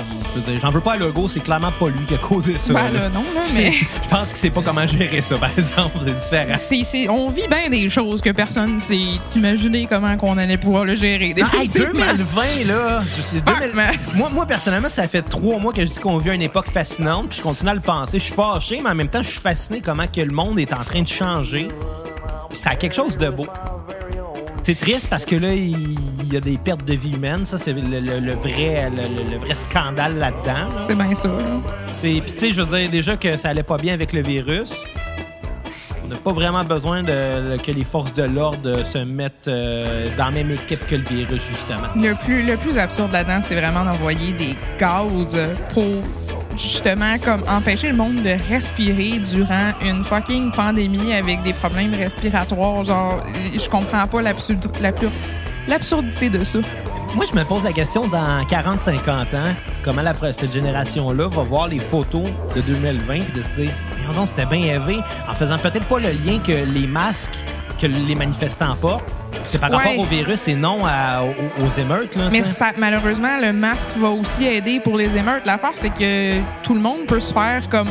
j'en 0.60 0.70
veux 0.70 0.80
pas 0.80 0.92
à 0.92 0.96
Legault, 0.96 1.28
c'est 1.28 1.40
clairement 1.40 1.72
pas 1.72 1.88
lui 1.88 2.04
qui 2.06 2.14
a 2.14 2.18
causé 2.18 2.58
ça. 2.58 2.72
Ben 2.74 2.90
là. 2.92 3.08
non, 3.08 3.24
là, 3.34 3.40
mais- 3.54 3.70
Je 3.72 4.08
pense 4.08 4.28
qu'il 4.28 4.36
sait 4.38 4.50
pas 4.50 4.62
comment 4.64 4.86
gérer 4.86 5.22
ça, 5.22 5.36
par 5.38 5.50
exemple, 5.56 5.98
c'est 6.04 6.12
différent. 6.12 7.14
On 7.14 7.30
vit 7.30 7.46
bien 7.48 7.68
des 7.70 7.88
choses 7.88 8.20
que 8.20 8.30
personne 8.30 8.80
s'est 8.80 8.98
imaginé 9.36 9.86
comment 9.88 10.16
qu'on 10.16 10.36
allait 10.38 10.58
pouvoir 10.58 10.84
le 10.84 10.94
gérer. 10.94 11.34
Ah, 11.42 11.46
hey, 11.56 11.68
définitivement. 11.68 12.06
2020, 12.16 12.42
là. 12.66 13.02
Je 13.16 13.22
sais, 13.22 13.40
2000 13.40 13.44
Ah, 13.46 13.66
mais- 13.74 14.18
moi, 14.18 14.28
moi, 14.32 14.46
personnellement, 14.46 14.88
ça 14.88 15.06
fait 15.08 15.22
trois 15.22 15.58
mois 15.58 15.72
que 15.72 15.82
je 15.82 15.90
dis 15.90 15.98
qu'on 15.98 16.18
vit 16.18 16.30
une 16.34 16.42
époque 16.42 16.70
fascinante, 16.70 17.28
puis 17.30 17.38
je 17.38 17.42
continue 17.42 17.70
à 17.70 17.74
le 17.74 17.80
penser. 17.80 18.18
Je 18.18 18.24
suis 18.24 18.34
fâché, 18.34 18.80
mais 18.82 18.90
en 18.90 18.94
même 18.94 19.08
temps, 19.08 19.22
je 19.22 19.28
suis 19.30 19.40
fasciné 19.40 19.80
comment 19.84 20.06
que 20.06 20.20
le 20.20 20.32
monde 20.32 20.58
est 20.58 20.72
en 20.72 20.84
train 20.84 21.02
de 21.02 21.08
changer. 21.08 21.68
Puis 22.48 22.58
ça 22.58 22.70
a 22.70 22.76
quelque 22.76 22.94
chose 22.94 23.16
de 23.16 23.30
beau. 23.30 23.46
C'est 24.70 24.76
triste 24.78 25.08
parce 25.10 25.26
que 25.26 25.34
là, 25.34 25.52
il 25.52 26.32
y 26.32 26.36
a 26.36 26.40
des 26.40 26.56
pertes 26.56 26.84
de 26.84 26.94
vie 26.94 27.10
humaines. 27.12 27.44
Ça, 27.44 27.58
c'est 27.58 27.72
le, 27.72 27.98
le- 27.98 28.20
le 28.20 28.34
vrai, 28.34 28.88
le, 28.88 29.36
vrai 29.36 29.52
scandale 29.56 30.16
là-dedans. 30.16 30.68
là. 30.72 30.80
C'est 30.80 30.94
bien 30.94 31.12
ça. 31.12 31.28
Puis, 32.00 32.22
tu 32.24 32.38
sais, 32.38 32.52
je 32.52 32.62
veux 32.62 32.78
dire, 32.78 32.88
déjà 32.88 33.16
que 33.16 33.36
ça 33.36 33.48
allait 33.48 33.64
pas 33.64 33.78
bien 33.78 33.94
avec 33.94 34.12
le 34.12 34.22
virus. 34.22 34.72
On 36.10 36.14
n'a 36.14 36.20
pas 36.22 36.32
vraiment 36.32 36.64
besoin 36.64 37.04
de, 37.04 37.56
que 37.58 37.70
les 37.70 37.84
forces 37.84 38.12
de 38.14 38.24
l'ordre 38.24 38.84
se 38.84 38.98
mettent 38.98 39.46
euh, 39.46 40.08
dans 40.18 40.24
la 40.24 40.30
même 40.32 40.50
équipe 40.50 40.84
que 40.84 40.96
le 40.96 41.04
virus, 41.04 41.40
justement. 41.40 41.86
Le 41.94 42.14
plus, 42.14 42.42
le 42.42 42.56
plus 42.56 42.78
absurde 42.78 43.12
là-dedans, 43.12 43.38
c'est 43.40 43.54
vraiment 43.54 43.84
d'envoyer 43.84 44.32
des 44.32 44.56
gaz 44.76 45.38
pour 45.72 45.84
justement 46.56 47.16
comme 47.24 47.42
empêcher 47.48 47.90
le 47.90 47.96
monde 47.96 48.24
de 48.24 48.34
respirer 48.52 49.20
durant 49.20 49.70
une 49.82 50.02
fucking 50.02 50.50
pandémie 50.50 51.12
avec 51.12 51.44
des 51.44 51.52
problèmes 51.52 51.94
respiratoires. 51.94 52.82
Genre, 52.82 53.22
je 53.54 53.68
comprends 53.68 54.08
pas 54.08 54.20
l'absurdité 54.20 56.28
de 56.28 56.44
ça. 56.44 56.58
Moi, 57.14 57.24
je 57.24 57.38
me 57.38 57.44
pose 57.44 57.62
la 57.62 57.72
question 57.72 58.08
dans 58.08 58.42
40-50 58.42 59.36
ans, 59.36 59.54
comment 59.84 60.02
la, 60.02 60.14
cette 60.32 60.52
génération-là 60.52 61.28
va 61.28 61.42
voir 61.44 61.68
les 61.68 61.78
photos 61.78 62.24
de 62.56 62.60
2020 62.62 63.14
et 63.14 63.22
de 63.32 63.42
se 63.42 63.60
dire, 63.60 63.72
Voyons 64.04 64.18
donc, 64.20 64.28
c'était 64.28 64.46
bien 64.46 64.74
élevé, 64.74 65.00
en 65.28 65.34
faisant 65.34 65.58
peut-être 65.58 65.86
pas 65.86 65.98
le 66.00 66.08
lien 66.10 66.38
que 66.44 66.52
les 66.52 66.86
masques 66.86 67.36
que 67.80 67.86
les 67.86 68.14
manifestants 68.14 68.74
portent, 68.78 69.04
c'est 69.46 69.58
par 69.58 69.70
Ouais. 69.70 69.76
rapport 69.78 69.98
au 70.00 70.04
virus 70.04 70.46
et 70.48 70.54
non 70.54 70.80
à- 70.84 71.22
aux, 71.22 71.64
aux 71.64 71.70
émeutes. 71.80 72.14
Là, 72.14 72.28
Mais 72.30 72.42
ça, 72.42 72.72
malheureusement, 72.76 73.38
le 73.40 73.54
masque 73.54 73.90
va 73.96 74.10
aussi 74.10 74.44
aider 74.44 74.80
pour 74.80 74.98
les 74.98 75.16
émeutes. 75.16 75.46
L'affaire, 75.46 75.72
c'est 75.76 75.88
que 75.88 76.40
tout 76.62 76.74
le 76.74 76.80
monde 76.80 77.06
peut 77.08 77.20
se 77.20 77.32
faire 77.32 77.66
comme 77.70 77.88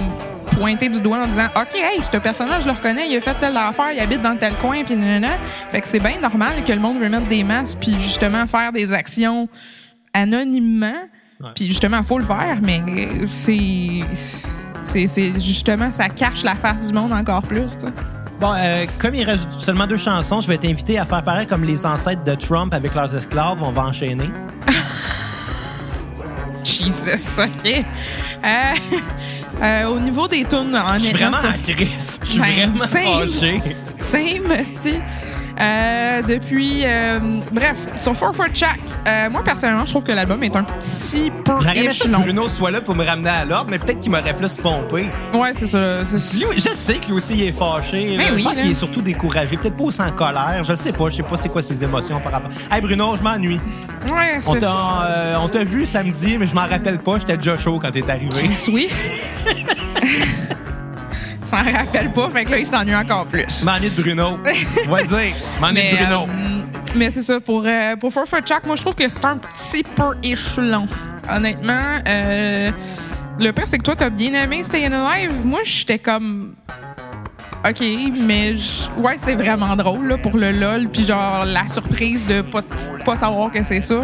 pointer 0.51 0.89
du 0.89 1.01
doigt 1.01 1.17
en 1.23 1.27
disant 1.27 1.47
OK, 1.55 1.73
hey, 1.75 2.03
ce 2.03 2.17
personnage, 2.17 2.61
je 2.63 2.67
le 2.67 2.73
reconnais, 2.73 3.07
il 3.09 3.17
a 3.17 3.21
fait 3.21 3.33
telle 3.39 3.57
affaire, 3.57 3.91
il 3.95 3.99
habite 3.99 4.21
dans 4.21 4.35
tel 4.35 4.53
coin, 4.55 4.83
puis 4.83 4.95
nanana. 4.95 5.29
Fait 5.71 5.81
que 5.81 5.87
c'est 5.87 5.99
bien 5.99 6.19
normal 6.21 6.51
que 6.67 6.71
le 6.71 6.79
monde 6.79 6.99
veut 6.99 7.09
mettre 7.09 7.27
des 7.27 7.43
masques, 7.43 7.79
puis 7.81 7.95
justement 7.99 8.45
faire 8.45 8.71
des 8.71 8.93
actions 8.93 9.49
anonymement. 10.13 11.01
Puis 11.55 11.67
justement, 11.67 12.03
faut 12.03 12.19
le 12.19 12.25
faire, 12.25 12.57
mais 12.61 12.81
euh, 12.89 13.25
c'est. 13.25 14.01
C'est 14.83 15.33
justement, 15.39 15.91
ça 15.91 16.09
cache 16.09 16.43
la 16.43 16.55
face 16.55 16.87
du 16.87 16.93
monde 16.93 17.13
encore 17.13 17.41
plus. 17.41 17.75
Bon, 18.39 18.53
euh, 18.57 18.85
comme 18.97 19.15
il 19.15 19.23
reste 19.25 19.49
seulement 19.59 19.85
deux 19.85 19.97
chansons, 19.97 20.39
je 20.41 20.47
vais 20.47 20.57
t'inviter 20.57 20.97
à 20.97 21.05
faire 21.05 21.21
pareil 21.23 21.45
comme 21.45 21.63
les 21.65 21.85
ancêtres 21.85 22.23
de 22.23 22.35
Trump 22.35 22.73
avec 22.73 22.95
leurs 22.95 23.13
esclaves. 23.15 23.57
On 23.61 23.71
va 23.71 23.83
enchaîner. 23.83 24.29
Jesus, 26.63 27.39
OK. 27.39 27.85
Euh, 28.45 28.47
euh, 29.61 29.85
au 29.87 29.99
niveau 29.99 30.27
des 30.27 30.43
tunes, 30.45 30.75
en 30.75 30.93
Je 30.93 31.05
suis 31.05 31.13
vraiment 31.17 31.37
en 31.37 31.61
crise. 31.61 32.19
Je 32.23 32.27
suis 32.29 32.39
Ben, 32.39 32.69
vraiment 32.69 32.85
same. 32.85 33.29
fâché. 33.29 33.61
Same, 34.01 34.65
tu 34.83 34.93
euh, 35.61 36.21
depuis, 36.21 36.83
euh, 36.85 37.19
bref, 37.51 37.77
sur 37.97 38.15
Four 38.15 38.35
for 38.35 38.47
Jack, 38.53 38.79
euh, 39.07 39.29
moi 39.29 39.43
personnellement, 39.43 39.85
je 39.85 39.91
trouve 39.91 40.03
que 40.03 40.11
l'album 40.11 40.41
est 40.43 40.55
un 40.55 40.63
petit 40.63 41.31
peu 41.43 41.61
ça 41.61 41.73
que 41.73 41.79
échelon. 41.79 42.19
Bruno 42.19 42.47
soit 42.47 42.71
là 42.71 42.81
pour 42.81 42.95
me 42.95 43.05
ramener 43.05 43.29
à 43.29 43.45
l'ordre, 43.45 43.71
mais 43.71 43.79
peut-être 43.79 43.99
qu'il 43.99 44.11
m'aurait 44.11 44.35
plus 44.35 44.55
pompé. 44.55 45.09
Ouais, 45.33 45.51
c'est 45.53 45.67
ça. 45.67 46.01
Lui, 46.01 46.45
je 46.55 46.69
sais 46.69 46.95
que 46.95 47.07
lui 47.07 47.13
aussi 47.13 47.33
il 47.33 47.43
est 47.43 47.51
fâché. 47.51 48.15
là. 48.15 48.23
Ben 48.23 48.33
oui, 48.33 48.39
je 48.39 48.43
pense 48.43 48.55
qu'il 48.55 48.71
est 48.71 48.75
surtout 48.75 49.01
découragé. 49.01 49.57
Peut-être 49.57 49.75
pas 49.75 49.83
aussi 49.83 50.01
en 50.01 50.11
colère. 50.11 50.63
Je 50.63 50.71
le 50.71 50.77
sais 50.77 50.93
pas. 50.93 51.09
Je 51.09 51.17
sais 51.17 51.23
pas 51.23 51.35
c'est 51.35 51.49
quoi 51.49 51.61
ses 51.61 51.83
émotions 51.83 52.19
par 52.21 52.31
rapport. 52.31 52.51
Hey 52.71 52.81
Bruno, 52.81 53.15
je 53.17 53.23
m'ennuie. 53.23 53.59
Ouais, 54.09 54.39
on 54.47 55.47
t'a 55.49 55.63
vu 55.63 55.85
samedi, 55.85 56.37
mais 56.37 56.47
je 56.47 56.55
m'en 56.55 56.67
rappelle 56.67 56.99
pas. 56.99 57.19
J'étais 57.19 57.37
déjà 57.37 57.57
chaud 57.57 57.79
quand 57.81 57.91
t'es 57.91 58.09
arrivé. 58.09 58.49
Oui. 58.71 58.89
S'en 61.49 61.57
rappelle 61.57 62.11
pas, 62.11 62.29
fait 62.29 62.45
que 62.45 62.51
là, 62.51 62.57
il 62.59 62.67
s'ennuie 62.67 62.95
encore 62.95 63.27
plus. 63.27 63.63
M'ennuie 63.65 63.89
de 63.89 64.01
Bruno. 64.01 64.37
On 64.85 64.89
va 64.91 65.01
le 65.01 65.07
dire. 65.07 65.35
Mais, 65.73 65.91
de 65.91 65.95
Bruno. 65.97 66.21
euh, 66.29 66.61
mais 66.95 67.09
c'est 67.11 67.23
ça, 67.23 67.39
pour, 67.39 67.63
euh, 67.65 67.95
pour 67.95 68.11
Four 68.13 68.25
for 68.27 68.39
Jack, 68.45 68.65
moi, 68.65 68.75
je 68.75 68.81
trouve 68.81 68.95
que 68.95 69.07
c'est 69.09 69.25
un 69.25 69.37
petit 69.37 69.83
peu 69.83 70.15
échelon. 70.23 70.87
Honnêtement, 71.31 71.99
euh, 72.07 72.71
le 73.39 73.51
pire, 73.51 73.65
c'est 73.67 73.77
que 73.77 73.83
toi, 73.83 73.95
t'as 73.95 74.09
bien 74.09 74.33
aimé 74.33 74.63
Staying 74.63 74.93
Alive. 74.93 75.31
Moi, 75.43 75.61
j'étais 75.63 75.99
comme. 75.99 76.53
OK, 77.67 77.81
mais 78.25 78.55
je- 78.55 78.89
ouais, 79.01 79.15
c'est 79.17 79.35
vraiment 79.35 79.75
drôle 79.75 80.07
là, 80.07 80.17
pour 80.17 80.37
le 80.37 80.51
LOL, 80.51 80.87
puis 80.87 81.03
genre 81.03 81.43
la 81.45 81.67
surprise 81.67 82.25
de 82.25 82.41
pas, 82.41 82.61
pas 83.03 83.15
savoir 83.17 83.51
que 83.51 83.61
c'est 83.65 83.81
ça. 83.81 83.99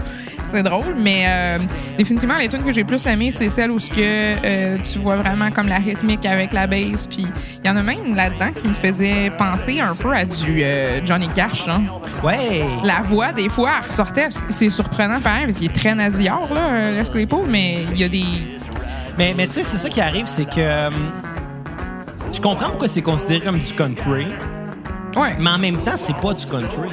C'est 0.51 0.63
drôle, 0.63 0.95
mais 0.97 1.25
euh, 1.27 1.58
définitivement, 1.97 2.38
les 2.38 2.47
tunes 2.47 2.63
que 2.63 2.71
j'ai 2.71 2.84
plus 2.84 3.05
aimées, 3.08 3.31
c'est 3.31 3.49
celles 3.49 3.71
où 3.71 3.79
ce 3.79 3.89
que 3.89 3.95
euh, 3.99 4.77
tu 4.79 4.99
vois 4.99 5.17
vraiment 5.17 5.51
comme 5.51 5.67
la 5.67 5.77
rythmique 5.77 6.25
avec 6.25 6.53
la 6.53 6.65
bass, 6.67 7.08
puis 7.08 7.25
il 7.63 7.67
y 7.67 7.69
en 7.69 7.75
a 7.75 7.81
même 7.84 8.15
là-dedans 8.15 8.51
qui 8.55 8.67
me 8.67 8.73
faisait 8.73 9.31
penser 9.31 9.79
un 9.79 9.95
peu 9.95 10.13
à 10.13 10.23
du 10.23 10.63
euh, 10.63 11.03
Johnny 11.03 11.27
Cash. 11.29 11.67
Hein. 11.67 11.81
Ouais. 12.23 12.63
La 12.84 13.01
voix, 13.01 13.31
des 13.34 13.49
fois, 13.49 13.71
elle 13.81 13.89
ressortait. 13.89 14.27
C'est 14.29 14.69
surprenant 14.69 15.19
pareil, 15.19 15.45
parce 15.45 15.58
qu'il 15.58 15.69
est 15.69 15.73
très 15.73 15.93
nasillard, 15.93 16.53
là, 16.53 16.91
Les 16.91 17.10
Claypool, 17.10 17.45
mais 17.49 17.86
il 17.91 17.99
y 17.99 18.03
a 18.03 18.10
des... 18.10 18.23
Mais, 19.17 19.34
mais 19.36 19.47
tu 19.47 19.53
sais, 19.53 19.63
c'est 19.63 19.77
ça 19.77 19.89
qui 19.89 19.99
arrive, 20.01 20.25
c'est 20.27 20.45
que. 20.49 20.89
je 22.34 22.39
comprends 22.41 22.69
pourquoi 22.69 22.88
c'est 22.88 23.01
considéré 23.01 23.41
comme 23.41 23.60
du 23.60 23.73
country, 23.73 24.27
Ouais. 25.15 25.36
mais 25.39 25.49
en 25.49 25.58
même 25.58 25.77
temps, 25.84 25.95
c'est 25.95 26.15
pas 26.17 26.34
du 26.34 26.45
country. 26.45 26.89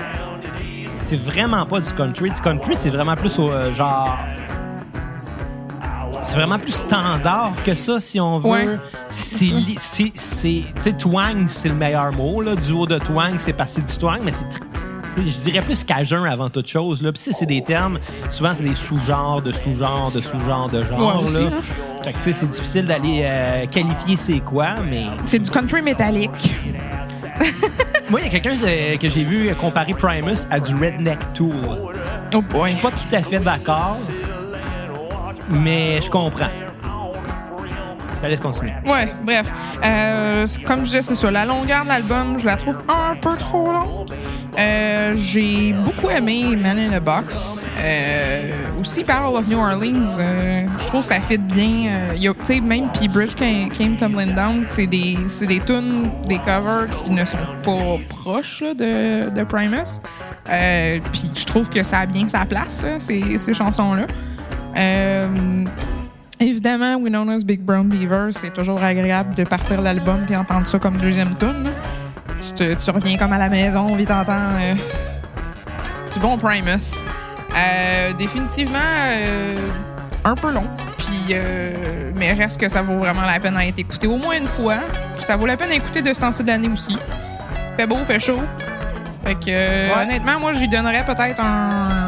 C'est 1.12 1.18
vraiment 1.18 1.66
pas 1.66 1.78
du 1.78 1.92
country. 1.92 2.30
Du 2.30 2.40
country, 2.40 2.72
c'est 2.74 2.88
vraiment 2.88 3.14
plus 3.16 3.38
au 3.38 3.50
euh, 3.50 3.70
genre. 3.74 4.16
C'est 6.22 6.36
vraiment 6.36 6.58
plus 6.58 6.72
standard 6.72 7.52
que 7.62 7.74
ça, 7.74 8.00
si 8.00 8.18
on 8.18 8.38
veut. 8.38 8.48
Ouais. 8.48 8.78
C'est. 9.10 9.44
Tu 9.44 10.10
sais, 10.14 10.92
twang, 10.98 11.48
c'est 11.48 11.68
le 11.68 11.74
meilleur 11.74 12.12
mot, 12.12 12.40
là. 12.40 12.56
Duo 12.56 12.86
de 12.86 12.96
twang, 12.96 13.34
c'est 13.36 13.52
passé 13.52 13.82
du 13.82 13.94
twang, 13.94 14.20
mais 14.24 14.32
c'est. 14.32 14.46
Je 15.18 15.40
dirais 15.42 15.60
plus 15.60 15.84
cajun 15.84 16.24
avant 16.24 16.48
toute 16.48 16.68
chose. 16.68 17.02
Là. 17.02 17.12
Puis 17.12 17.24
si 17.24 17.34
c'est 17.34 17.44
des 17.44 17.62
termes, 17.62 17.98
souvent 18.30 18.54
c'est 18.54 18.64
des 18.64 18.74
sous-genres, 18.74 19.42
de 19.42 19.52
sous-genres, 19.52 20.12
de 20.12 20.22
sous-genres, 20.22 20.70
de 20.70 20.82
genres. 20.82 21.26
Ouais, 21.26 21.42
là. 21.42 21.50
là. 21.50 21.56
Fait 22.02 22.14
que 22.14 22.16
tu 22.16 22.22
sais, 22.22 22.32
c'est 22.32 22.48
difficile 22.48 22.86
d'aller 22.86 23.20
euh, 23.22 23.66
qualifier 23.66 24.16
c'est 24.16 24.40
quoi, 24.40 24.76
mais 24.88 25.04
C'est 25.26 25.40
du 25.40 25.50
country 25.50 25.82
métallique. 25.82 26.56
moi, 28.12 28.20
il 28.20 28.26
y 28.26 28.28
a 28.28 28.30
quelqu'un 28.30 28.54
euh, 28.66 28.98
que 28.98 29.08
j'ai 29.08 29.24
vu 29.24 29.54
comparer 29.54 29.94
Primus 29.94 30.46
à 30.50 30.60
du 30.60 30.74
Redneck 30.74 31.32
Tool. 31.32 31.54
Oh 32.34 32.42
boy. 32.42 32.68
Je 32.68 32.72
suis 32.74 32.82
pas 32.82 32.90
tout 32.90 33.16
à 33.16 33.22
fait 33.22 33.40
d'accord, 33.40 33.96
mais 35.48 35.98
je 36.02 36.10
comprends. 36.10 36.61
Allez, 38.22 38.36
continuer. 38.36 38.72
Ouais, 38.86 39.12
bref. 39.24 39.50
Euh, 39.84 40.46
comme 40.64 40.80
je 40.80 40.84
disais, 40.84 41.02
c'est 41.02 41.16
ça. 41.16 41.30
La 41.30 41.44
longueur 41.44 41.82
de 41.82 41.88
l'album, 41.88 42.38
je 42.38 42.46
la 42.46 42.56
trouve 42.56 42.78
un 42.88 43.16
peu 43.16 43.36
trop 43.36 43.72
longue. 43.72 44.10
Euh, 44.58 45.14
j'ai 45.16 45.72
beaucoup 45.72 46.08
aimé 46.08 46.54
Man 46.56 46.78
in 46.78 46.92
a 46.92 47.00
Box, 47.00 47.64
euh, 47.78 48.50
aussi, 48.80 49.02
Battle 49.02 49.34
of 49.34 49.48
New 49.48 49.58
Orleans, 49.58 50.18
je 50.78 50.86
trouve 50.86 51.00
que 51.00 51.06
ça 51.06 51.20
fit 51.20 51.38
bien. 51.38 52.10
Tu 52.14 52.30
sais, 52.42 52.60
même 52.60 52.90
puis 52.92 53.08
Bridge 53.08 53.34
Came, 53.34 53.96
Tumbling 53.96 54.34
Down, 54.34 54.64
c'est 54.66 54.86
des, 54.86 55.16
c'est 55.26 55.46
des 55.46 55.58
tunes, 55.60 56.10
des 56.26 56.38
covers 56.38 56.86
qui 57.02 57.10
ne 57.10 57.24
sont 57.24 57.38
pas 57.64 57.98
proches 58.08 58.62
de, 58.62 59.30
de 59.30 59.42
Primus. 59.44 60.00
Puis 60.44 61.30
je 61.34 61.44
trouve 61.44 61.68
que 61.68 61.82
ça 61.82 62.00
a 62.00 62.06
bien 62.06 62.28
sa 62.28 62.44
place, 62.44 62.84
ces, 62.98 63.38
ces 63.38 63.54
chansons-là. 63.54 64.06
Évidemment, 66.42 66.96
Winona's 66.96 67.44
Big 67.44 67.60
Brown 67.60 67.88
Beaver, 67.88 68.28
c'est 68.30 68.52
toujours 68.52 68.82
agréable 68.82 69.34
de 69.34 69.44
partir 69.44 69.80
l'album 69.80 70.20
puis 70.26 70.36
entendre 70.36 70.66
ça 70.66 70.78
comme 70.78 70.96
deuxième 70.98 71.36
tune. 71.36 71.70
Tu, 72.40 72.52
te- 72.54 72.84
tu 72.84 72.90
reviens 72.90 73.16
comme 73.16 73.32
à 73.32 73.38
la 73.38 73.48
maison, 73.48 73.94
vite 73.94 74.08
t'entends 74.08 74.32
euh, 74.60 74.74
du 76.12 76.18
bon 76.18 76.36
Primus. 76.38 77.00
Euh, 77.56 78.12
définitivement 78.14 78.78
euh, 79.10 79.56
un 80.24 80.34
peu 80.34 80.50
long. 80.50 80.66
Puis, 80.98 81.26
euh, 81.34 82.10
mais 82.16 82.32
reste 82.32 82.58
que 82.60 82.68
ça 82.68 82.82
vaut 82.82 82.96
vraiment 82.98 83.22
la 83.22 83.38
peine 83.38 83.54
d'être 83.54 83.78
écouté 83.78 84.06
au 84.06 84.16
moins 84.16 84.36
une 84.38 84.46
fois. 84.46 84.76
Ça 85.18 85.36
vaut 85.36 85.46
la 85.46 85.56
peine 85.56 85.68
d'écouter 85.68 86.00
de 86.02 86.12
ce 86.12 86.20
temps-ci 86.20 86.42
de 86.42 86.48
l'année 86.48 86.68
aussi. 86.72 86.96
Fait 87.76 87.86
beau, 87.86 87.96
fait 88.06 88.20
chaud. 88.20 88.40
Fait 89.24 89.34
que, 89.34 89.46
Ouais. 89.50 90.02
honnêtement, 90.02 90.40
moi, 90.40 90.52
j'y 90.54 90.66
donnerais 90.68 91.04
peut-être 91.04 91.40
un 91.40 92.01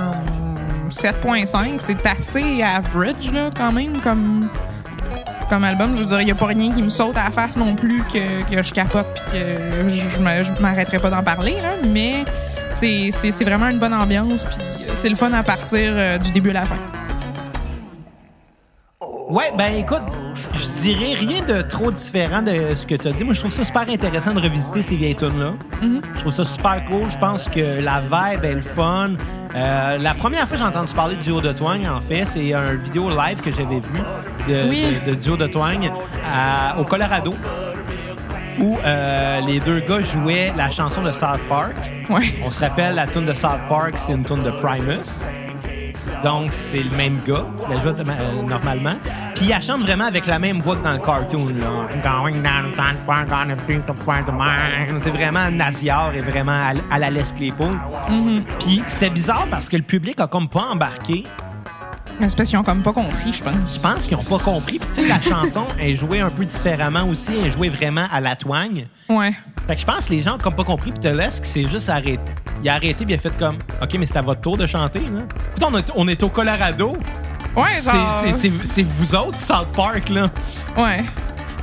7.5. 0.95 1.79
C'est 1.79 2.07
assez 2.07 2.63
average, 2.63 3.33
là, 3.33 3.51
quand 3.57 3.73
même, 3.73 4.01
comme, 4.01 4.49
comme 5.49 5.65
album. 5.65 5.97
Je 5.97 6.03
veux 6.03 6.07
dire, 6.07 6.21
il 6.21 6.27
n'y 6.27 6.33
a 6.33 6.37
pas 6.37 6.47
rien 6.47 6.73
qui 6.73 6.83
me 6.83 6.91
saute 6.91 7.17
à 7.17 7.25
la 7.25 7.31
face 7.31 7.57
non 7.57 7.75
plus 7.75 8.03
que, 8.13 8.43
que 8.51 8.63
je 8.63 8.73
capote 8.73 9.07
puis 9.15 9.33
que 9.33 9.89
je, 9.89 10.09
je 10.09 10.63
m'arrêterai 10.63 10.99
pas 10.99 11.11
d'en 11.11 11.23
parler, 11.23 11.61
là. 11.61 11.71
Mais 11.89 12.25
c'est 12.75 13.45
vraiment 13.45 13.69
une 13.69 13.79
bonne 13.79 13.95
ambiance 13.95 14.45
puis 14.45 14.57
c'est 14.95 15.09
le 15.09 15.17
fun 15.17 15.33
à 15.33 15.43
partir 15.43 15.81
euh, 15.83 16.19
du 16.19 16.31
début 16.33 16.51
à 16.51 16.55
la 16.55 16.65
fin. 16.65 16.77
Ouais, 19.31 19.53
ben 19.57 19.75
écoute, 19.75 20.03
je 20.53 20.83
dirais 20.83 21.15
rien 21.15 21.43
de 21.43 21.63
trop 21.63 21.91
différent 21.91 22.43
de 22.43 22.75
ce 22.75 22.87
que 22.87 22.95
tu 22.95 23.09
as 23.09 23.13
dit. 23.13 23.25
Moi, 23.25 23.33
je 23.33 23.41
trouve 23.41 23.53
ça 23.53 23.65
super 23.65 23.89
intéressant 23.89 24.35
de 24.35 24.41
revisiter 24.41 24.83
ces 24.83 24.97
vieilles 24.97 25.17
tunes-là. 25.17 25.55
Je 25.83 26.21
trouve 26.21 26.33
ça 26.33 26.45
super 26.45 26.85
cool. 26.85 27.11
Je 27.11 27.19
pense 27.19 27.49
que 27.49 27.81
la 27.81 28.01
vibe 28.01 28.45
est 28.45 28.55
le 28.55 28.63
fun. 28.63 29.13
Euh, 29.55 29.99
la 29.99 30.15
première 30.15 30.49
fois 30.49 30.57
que 30.57 30.63
j'ai 30.63 30.69
entendu 30.69 30.93
parler 30.95 31.17
de 31.17 31.23
Duo 31.23 31.41
de 31.41 31.53
Twang, 31.53 31.87
en 31.87 32.01
fait, 32.01 32.25
c'est 32.25 32.53
un 32.55 32.73
vidéo 32.75 33.09
live 33.11 33.41
que 33.41 33.51
j'avais 33.53 33.77
vu 33.81 34.01
de, 34.49 34.69
Oui. 34.69 34.99
de- 35.07 35.11
de 35.13 35.17
Duo 35.17 35.37
de 35.37 35.47
Twang 35.47 35.91
à- 36.27 36.77
au 36.79 36.85
Colorado 36.85 37.35
où 38.59 38.79
euh, 38.85 39.41
les 39.41 39.61
deux 39.61 39.81
gars 39.81 40.01
jouaient 40.01 40.53
la 40.57 40.71
chanson 40.71 41.03
de 41.03 41.13
South 41.13 41.41
Park. 41.49 41.75
Ouais. 42.09 42.33
On 42.45 42.51
se 42.51 42.61
rappelle, 42.61 42.95
la 42.97 43.07
tune 43.07 43.25
de 43.27 43.33
South 43.33 43.61
Park, 43.69 43.95
c'est 43.97 44.13
une 44.13 44.25
tune 44.25 44.43
de 44.43 44.51
Primus. 44.51 45.25
Donc, 46.23 46.53
c'est 46.53 46.83
le 46.83 46.91
même 46.97 47.21
gars 47.27 47.45
qui 47.59 47.71
la 47.71 47.81
joue 47.81 47.89
euh, 47.89 48.43
normalement. 48.49 48.95
Puis, 49.35 49.47
il 49.47 49.63
chante 49.63 49.83
vraiment 49.83 50.05
avec 50.05 50.27
la 50.27 50.39
même 50.39 50.61
voix 50.61 50.77
que 50.77 50.85
dans 50.85 50.93
le 50.93 50.99
cartoon. 50.99 51.53
C'est 55.03 55.11
vraiment 55.11 55.51
nasillards 55.51 56.15
et 56.15 56.21
vraiment 56.23 56.53
à, 56.53 56.73
à 56.91 56.99
la 56.99 57.11
Les 57.11 57.23
Claypool. 57.37 57.75
Puis, 58.61 58.83
c'était 58.87 59.11
bizarre 59.11 59.47
parce 59.51 59.69
que 59.69 59.77
le 59.77 59.83
public 59.83 60.21
a 60.21 60.27
comme 60.27 60.49
pas 60.49 60.67
embarqué. 60.73 61.25
C'est 62.21 62.37
parce 62.37 62.49
qu'ils 62.49 62.59
ont 62.59 62.63
comme 62.63 62.83
pas 62.83 62.93
compris, 62.93 63.33
je 63.33 63.43
pense. 63.43 63.75
Je 63.75 63.81
pense 63.81 64.07
qu'ils 64.07 64.17
ont 64.17 64.23
pas 64.23 64.39
compris. 64.39 64.79
Puis, 64.79 64.89
tu 64.89 65.03
sais, 65.03 65.09
la 65.09 65.21
chanson 65.21 65.67
est 65.81 65.97
jouée 65.97 66.21
un 66.21 66.31
peu 66.31 66.45
différemment 66.45 67.05
aussi. 67.09 67.33
Elle 67.41 67.47
est 67.47 67.51
jouée 67.51 67.69
vraiment 67.69 68.07
à 68.13 68.21
la 68.21 68.37
twang. 68.37 68.87
Ouais. 69.09 69.33
Fait 69.67 69.75
que 69.75 69.81
je 69.81 69.87
pense 69.87 70.07
que 70.07 70.13
les 70.13 70.23
gens 70.23 70.37
ont 70.37 70.39
comme 70.39 70.55
pas 70.55 70.65
compris. 70.65 70.93
Puis 70.93 71.01
Telesk 71.01 71.45
s'est 71.45 71.67
juste 71.69 71.89
arrêté. 71.89 72.21
Il 72.63 72.69
a 72.69 72.75
arrêté, 72.75 73.05
puis 73.05 73.15
il 73.15 73.17
a 73.17 73.19
fait 73.19 73.37
comme 73.37 73.57
OK, 73.83 73.95
mais 73.99 74.07
c'est 74.07 74.17
à 74.19 74.23
votre 74.23 74.41
tour 74.41 74.57
de 74.57 74.67
chanter. 74.67 75.01
Là. 75.01 75.21
Écoute, 75.57 75.69
on, 75.71 75.77
est- 75.77 75.93
on 75.95 76.09
est 76.09 76.23
au 76.23 76.29
Colorado. 76.31 76.95
Ouais, 77.57 77.65
C'est- 77.77 77.91
genre. 77.91 78.23
c'est- 78.25 78.33
C'est 78.51 78.67
c'est 78.67 78.83
vous 78.83 79.15
autres, 79.15 79.39
South 79.39 79.69
Park, 79.75 80.09
là. 80.09 80.31
Ouais. 80.77 81.05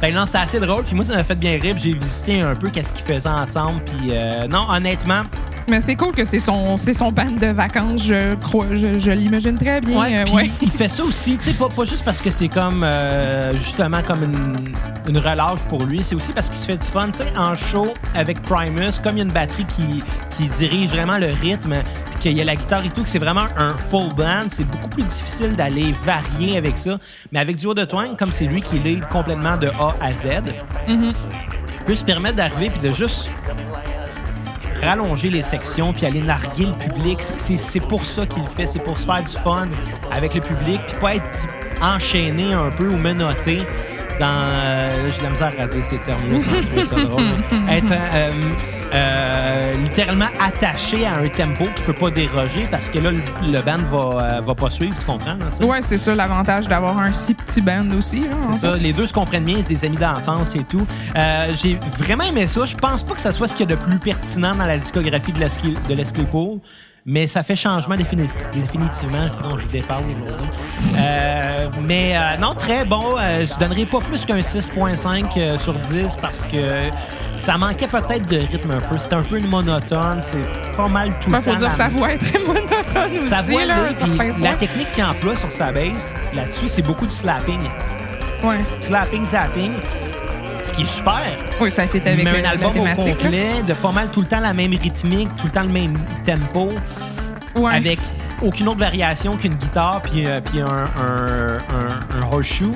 Que 0.02 0.12
non, 0.12 0.26
c'était 0.26 0.40
assez 0.40 0.60
drôle. 0.60 0.84
Puis 0.84 0.96
moi, 0.96 1.04
ça 1.06 1.16
m'a 1.16 1.24
fait 1.24 1.36
bien 1.36 1.60
rire. 1.62 1.76
J'ai 1.78 1.94
visité 1.94 2.42
un 2.42 2.56
peu 2.56 2.70
qu'est-ce 2.70 2.92
qu'ils 2.94 3.06
faisaient 3.06 3.30
ensemble. 3.30 3.82
Puis 3.86 4.10
euh, 4.12 4.48
non, 4.48 4.66
honnêtement, 4.70 5.22
Mais 5.68 5.80
c'est 5.82 5.96
cool 5.96 6.14
que 6.14 6.26
c'est 6.26 6.40
son, 6.40 6.76
c'est 6.78 6.94
son 6.94 7.12
band 7.12 7.32
de 7.40 7.48
vacances, 7.48 8.04
je 8.04 8.36
crois. 8.36 8.66
Je, 8.74 9.00
je 9.00 9.12
l'imagine 9.12 9.58
très 9.58 9.80
bien. 9.82 10.00
ouais, 10.02 10.18
euh, 10.18 10.36
ouais. 10.36 10.50
il 10.62 10.72
fait 10.72 10.88
ça 10.88 11.04
aussi. 11.04 11.38
Tu 11.38 11.52
sais, 11.52 11.54
pas, 11.54 11.70
pas 11.70 11.86
juste 11.86 12.04
parce 12.04 12.22
que 12.22 12.30
c'est 12.32 12.48
comme, 12.50 12.84
euh, 12.84 13.54
justement, 13.56 14.02
comme 14.06 14.24
une, 14.24 14.74
une 15.08 15.18
relâche 15.18 15.60
pour 15.70 15.84
lui. 15.84 16.04
C'est 16.04 16.16
aussi 16.16 16.34
parce 16.34 16.48
qu'il 16.50 16.58
se 16.58 16.66
fait 16.66 16.78
du 16.78 16.86
fun. 16.86 17.08
Tu 17.08 17.20
sais, 17.20 17.38
en 17.38 17.56
show 17.56 17.94
avec 18.16 18.42
Primus, 18.42 19.00
comme 19.02 19.16
il 19.16 19.20
y 19.20 19.22
a 19.22 19.26
une 19.26 19.32
batterie 19.32 19.66
qui, 19.66 20.04
qui 20.38 20.48
dirige 20.48 20.90
vraiment 20.90 21.18
le 21.18 21.28
rythme, 21.28 21.76
qu'il 22.20 22.34
y 22.34 22.42
a 22.42 22.44
la 22.44 22.56
guitare 22.56 22.86
et 22.86 22.90
tout, 22.90 23.04
que 23.04 23.10
c'est 23.10 23.20
vraiment 23.20 23.46
un 23.58 23.76
full 23.78 24.14
band, 24.16 24.46
c'est 24.50 24.64
beaucoup 24.66 24.90
plus 24.90 25.04
difficile 25.04 25.56
d'aller 25.56 25.94
varier 26.04 26.58
avec 26.58 26.78
ça. 26.78 26.98
Mais 27.32 27.40
avec 27.40 27.56
Duo 27.56 27.74
de 27.74 27.86
Twang, 27.86 28.16
comme 28.18 28.32
c'est 28.32 28.46
lui 28.46 28.62
qui 28.62 28.78
lead 28.80 29.08
complètement 29.08 29.58
de 29.58 29.68
A 29.70 29.96
à 30.02 30.14
Z, 30.14 30.28
peut 31.86 31.96
se 31.96 32.04
permettre 32.04 32.36
d'arriver 32.36 32.70
puis 32.70 32.88
de 32.88 32.94
juste 32.94 33.30
rallonger 34.84 35.30
les 35.30 35.44
sections 35.44 35.94
puis 35.94 36.06
aller 36.06 36.22
narguer 36.22 36.66
le 36.68 36.74
public. 36.74 37.20
C'est- 37.22 37.80
pour 37.82 38.06
ça 38.06 38.26
qu'il 38.26 38.44
le 38.44 38.50
fait. 38.50 38.66
C'est 38.66 38.80
pour 38.84 38.98
se 38.98 39.06
faire 39.06 39.24
du 39.24 39.34
fun 39.38 39.68
avec 40.12 40.34
le 40.36 40.42
public 40.42 40.80
puis 40.88 40.96
pas 41.00 41.16
être 41.16 41.48
enchaîné 41.82 42.54
un 42.54 42.70
peu 42.72 42.88
ou 42.88 42.98
menotté 42.98 43.64
dans... 44.22 44.28
euh, 44.48 45.10
J'ai 45.10 45.18
de 45.20 45.24
la 45.24 45.30
misère 45.32 45.52
à 45.60 45.68
dire 45.68 45.84
ces 45.84 45.98
termes-là 45.98 46.40
sans 46.86 46.96
ça 46.96 47.04
drôle. 47.04 47.22
être 47.70 47.92
euh, 47.92 48.32
euh, 48.94 49.74
littéralement 49.84 50.28
attaché 50.40 51.06
à 51.06 51.16
un 51.18 51.28
tempo 51.28 51.66
qui 51.76 51.84
peut 51.84 51.94
pas 51.94 52.12
déroger 52.12 52.68
parce 52.70 52.90
que 52.90 53.00
là, 53.00 53.12
le, 53.12 53.22
le 53.52 53.62
band 53.62 53.78
va, 53.90 54.38
euh, 54.38 54.42
va 54.42 54.56
pas 54.56 54.70
suivre, 54.70 54.96
tu 54.98 55.06
comprends? 55.06 55.36
là? 55.36 55.66
Ouais, 55.66 55.82
c'est 55.82 55.98
ça 55.98 56.14
l'avantage 56.16 56.68
d'avoir 56.68 56.98
un 57.00 57.12
si 57.12 57.34
petit 57.34 57.62
band 57.62 57.86
aussi. 57.98 58.24
C'est 58.54 58.60
ça, 58.62 58.76
les 58.76 58.94
deux 58.94 59.06
se 59.06 59.14
comprennent 59.14 59.46
bien, 59.46 59.58
c'est 59.58 59.74
des 59.74 59.86
amis 59.86 59.98
d'enfance 59.98 60.56
et 60.56 60.64
tout. 60.64 60.86
Euh, 61.16 61.52
j'ai 61.62 61.80
vraiment 61.98 62.24
aimé 62.24 62.48
ça. 62.48 62.66
Je 62.66 62.76
pense 62.76 63.04
pas 63.04 63.14
que 63.14 63.20
ça 63.22 63.32
soit 63.32 63.48
ce 63.48 63.56
qu'il 63.56 63.70
y 63.70 63.74
a 63.74 63.76
de 63.76 63.82
plus 63.82 64.00
pertinent 64.00 64.56
dans 64.56 64.66
la 64.66 64.78
discographie 64.78 65.32
de 65.34 65.40
Les 65.40 65.48
Clay- 65.48 65.76
de 65.90 65.96
mais 67.06 67.28
ça 67.28 67.42
fait 67.44 67.56
changement 67.56 67.96
défini- 67.96 68.30
définitivement. 68.54 69.28
Non, 69.44 69.58
je 69.58 69.66
déparle 69.68 70.04
aujourd'hui. 70.06 70.48
Euh, 70.98 71.68
mais 71.88 72.14
euh, 72.16 72.38
non, 72.40 72.54
très 72.54 72.86
bon. 72.86 73.16
Euh, 73.20 73.46
je 73.46 73.58
donnerai 73.60 73.86
pas 73.86 74.00
plus 74.00 74.26
qu'un 74.26 74.40
6.5 74.42 75.26
euh, 75.38 75.58
sur 75.58 75.74
10 75.74 76.18
parce 76.22 76.42
que 76.46 76.90
ça 77.36 77.58
manquait 77.58 77.88
peut-être 77.88 78.28
de 78.28 78.38
rythme 78.38 78.72
un 78.72 78.82
peu. 78.82 78.98
C'était 78.98 79.16
un 79.16 79.24
peu 79.24 79.38
une 79.38 79.48
monotone. 79.50 80.20
C'est 80.22 80.76
pas 80.78 80.88
mal 80.88 81.12
tout 81.20 81.30
Ben, 81.32 81.38
le 81.38 81.44
faut 81.44 81.52
temps. 81.54 81.60
dire 81.60 81.72
sa 81.72 81.88
voix 81.90 82.14
est 82.14 82.18
très 82.18 82.40
monotone 82.40 83.18
aussi. 83.18 83.28
sa 83.30 83.42
voix, 83.42 83.66
là, 83.66 83.76
la 84.40 84.54
technique 84.54 84.92
qu'il 84.92 85.04
emploie 85.04 85.36
sur 85.36 85.52
sa 85.52 85.72
base, 85.72 86.14
là-dessus, 86.34 86.68
c'est 86.68 86.82
beaucoup 86.82 87.06
du 87.08 87.16
slapping 87.16 87.62
Ouais. 88.44 88.60
slapping, 88.80 89.26
tapping, 89.28 89.72
ce 90.62 90.74
qui 90.74 90.84
est 90.84 90.88
super. 90.88 91.20
Oui, 91.60 91.72
ça 91.72 91.88
fait 91.88 92.06
avec 92.08 92.24
mais 92.26 92.32
euh, 92.32 92.40
un 92.40 92.42
la 92.42 92.50
album 92.52 92.74
thématique. 92.74 93.18
complet, 93.18 93.62
de 93.68 93.74
pas 93.74 93.92
mal 93.92 94.10
tout 94.12 94.22
le 94.22 94.28
temps 94.28 94.40
la 94.40 94.54
même 94.54 94.72
rythmique, 94.76 95.30
tout 95.38 95.46
le 95.48 95.52
temps 95.52 95.64
le 95.64 95.70
même 95.70 95.98
tempo, 96.26 96.70
Ouais. 97.56 97.76
avec 97.76 98.00
aucune 98.42 98.68
autre 98.70 98.80
variation 98.80 99.36
qu'une 99.38 99.56
guitare 99.56 100.02
puis, 100.02 100.26
euh, 100.26 100.40
puis 100.42 100.62
un, 100.62 100.66
un, 100.68 101.58
un- 101.58 102.20
un 102.20 102.32
horseshoe. 102.32 102.72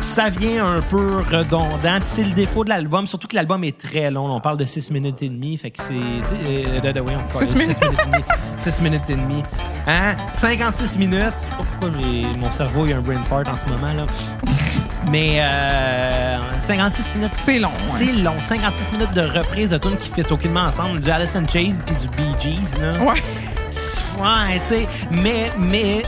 Ça 0.00 0.28
vient 0.28 0.66
un 0.66 0.80
peu 0.82 1.16
redondant. 1.32 1.98
C'est 2.02 2.24
le 2.24 2.32
défaut 2.32 2.62
de 2.62 2.68
l'album, 2.68 3.06
surtout 3.06 3.26
que 3.26 3.34
l'album 3.36 3.64
est 3.64 3.78
très 3.78 4.10
long. 4.10 4.30
On 4.30 4.40
parle 4.40 4.58
de 4.58 4.66
6 4.66 4.90
minutes 4.90 5.22
et 5.22 5.30
demie. 5.30 5.56
Fait 5.56 5.70
que 5.70 5.82
c'est. 5.82 5.92
euh, 5.94 6.92
oui, 7.06 7.12
on 7.16 7.32
parle 7.32 7.44
de 7.44 7.46
Six 7.46 7.54
minutes. 7.56 7.76
six 7.76 7.80
minutes 7.88 8.00
et 8.00 8.10
demie. 8.10 8.24
6 8.58 8.80
minutes 8.82 9.10
et 9.10 9.14
demie. 9.14 9.42
Hein? 9.86 10.14
56 10.34 10.98
minutes. 10.98 11.20
Je 11.22 11.40
sais 11.40 11.46
pas 11.56 11.64
pourquoi 11.78 11.90
mon 12.38 12.50
cerveau 12.50 12.84
il 12.86 12.92
a 12.92 12.96
un 12.98 13.00
brain 13.00 13.22
fart 13.24 13.48
en 13.48 13.56
ce 13.56 13.64
moment. 13.64 13.94
là. 13.94 14.04
Mais 15.10 15.36
euh, 15.40 16.38
56 16.60 17.14
minutes. 17.14 17.34
C'est 17.34 17.58
long. 17.58 17.68
C'est 17.96 18.12
long. 18.22 18.40
56 18.40 18.92
minutes 18.92 19.12
de 19.14 19.22
reprise 19.22 19.70
de 19.70 19.78
tunes 19.78 19.96
qui 19.96 20.10
fit 20.10 20.24
aucunement 20.32 20.62
ensemble. 20.62 21.00
Du 21.00 21.10
in 21.10 21.24
Chains 21.26 21.74
puis 21.86 21.94
du 21.96 22.08
Bee 22.16 22.34
Gees. 22.40 22.78
Là. 22.80 22.98
Ouais. 23.04 23.22
Ouais, 24.18 24.60
tu 24.60 24.66
sais, 24.74 24.88
mais, 25.10 25.50
mais 25.58 26.02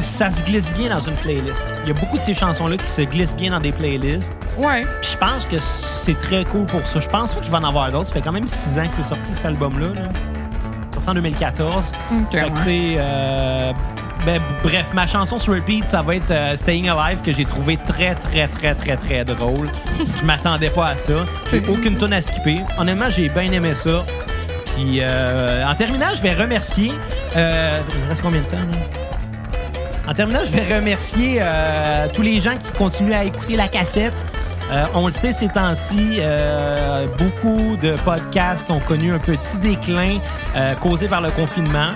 ça 0.00 0.30
se 0.30 0.42
glisse 0.42 0.72
bien 0.72 0.88
dans 0.88 1.00
une 1.00 1.14
playlist. 1.14 1.64
Il 1.84 1.88
y 1.88 1.90
a 1.90 1.94
beaucoup 1.94 2.16
de 2.16 2.22
ces 2.22 2.32
chansons-là 2.32 2.76
qui 2.78 2.88
se 2.88 3.02
glissent 3.02 3.36
bien 3.36 3.50
dans 3.50 3.58
des 3.58 3.72
playlists. 3.72 4.32
Ouais. 4.56 4.82
Puis 5.02 5.10
je 5.12 5.16
pense 5.18 5.44
que 5.44 5.56
c'est 5.58 6.18
très 6.18 6.44
cool 6.46 6.64
pour 6.66 6.86
ça. 6.86 7.00
Je 7.00 7.08
pense 7.08 7.34
pas 7.34 7.40
qu'il 7.40 7.50
va 7.50 7.58
en 7.58 7.64
avoir 7.64 7.90
d'autres. 7.92 8.08
Ça 8.08 8.14
fait 8.14 8.22
quand 8.22 8.32
même 8.32 8.46
six 8.46 8.78
ans 8.78 8.88
que 8.88 8.94
c'est 8.94 9.02
sorti 9.02 9.32
cet 9.34 9.44
album-là. 9.44 9.88
là. 10.00 10.08
Sorti 10.94 11.10
en 11.10 11.14
2014. 11.14 11.84
Ok, 12.12 12.32
Fait 12.32 12.38
que, 12.38 12.44
ouais. 12.44 12.50
tu 12.56 12.62
sais, 12.64 12.96
euh, 12.98 13.72
ben, 14.26 14.40
bref, 14.62 14.92
ma 14.94 15.06
chanson 15.06 15.38
sur 15.38 15.54
repeat, 15.54 15.88
ça 15.88 16.02
va 16.02 16.16
être 16.16 16.30
euh, 16.30 16.56
Staying 16.56 16.88
Alive, 16.88 17.22
que 17.22 17.32
j'ai 17.32 17.44
trouvé 17.44 17.76
très, 17.76 18.14
très, 18.14 18.48
très, 18.48 18.74
très, 18.74 18.96
très 18.96 19.24
drôle. 19.24 19.70
Je 20.20 20.24
m'attendais 20.24 20.70
pas 20.70 20.88
à 20.88 20.96
ça. 20.96 21.24
J'ai 21.50 21.62
aucune 21.68 21.96
tonne 21.96 22.12
à 22.12 22.22
skipper. 22.22 22.60
Honnêtement, 22.78 23.10
j'ai 23.10 23.28
bien 23.28 23.50
aimé 23.50 23.74
ça. 23.74 24.04
Puis, 24.66 25.00
euh, 25.00 25.66
en 25.66 25.74
terminant, 25.74 26.06
je 26.14 26.22
vais 26.22 26.32
remercier. 26.32 26.92
Euh, 27.36 27.80
il 27.94 28.00
me 28.00 28.08
reste 28.08 28.22
combien 28.22 28.40
de 28.40 28.46
temps, 28.46 28.56
là? 28.56 28.78
En 30.08 30.14
terminant, 30.14 30.40
je 30.44 30.50
vais 30.50 30.74
remercier 30.74 31.38
euh, 31.40 32.08
tous 32.12 32.22
les 32.22 32.40
gens 32.40 32.56
qui 32.56 32.72
continuent 32.72 33.12
à 33.12 33.24
écouter 33.24 33.56
la 33.56 33.68
cassette. 33.68 34.24
Euh, 34.70 34.86
on 34.94 35.06
le 35.06 35.12
sait 35.12 35.32
ces 35.32 35.48
temps-ci, 35.48 36.18
euh, 36.18 37.06
beaucoup 37.18 37.76
de 37.76 37.96
podcasts 38.04 38.70
ont 38.70 38.78
connu 38.78 39.12
un 39.12 39.18
petit 39.18 39.56
déclin 39.58 40.18
euh, 40.54 40.74
causé 40.76 41.08
par 41.08 41.20
le 41.20 41.30
confinement. 41.30 41.90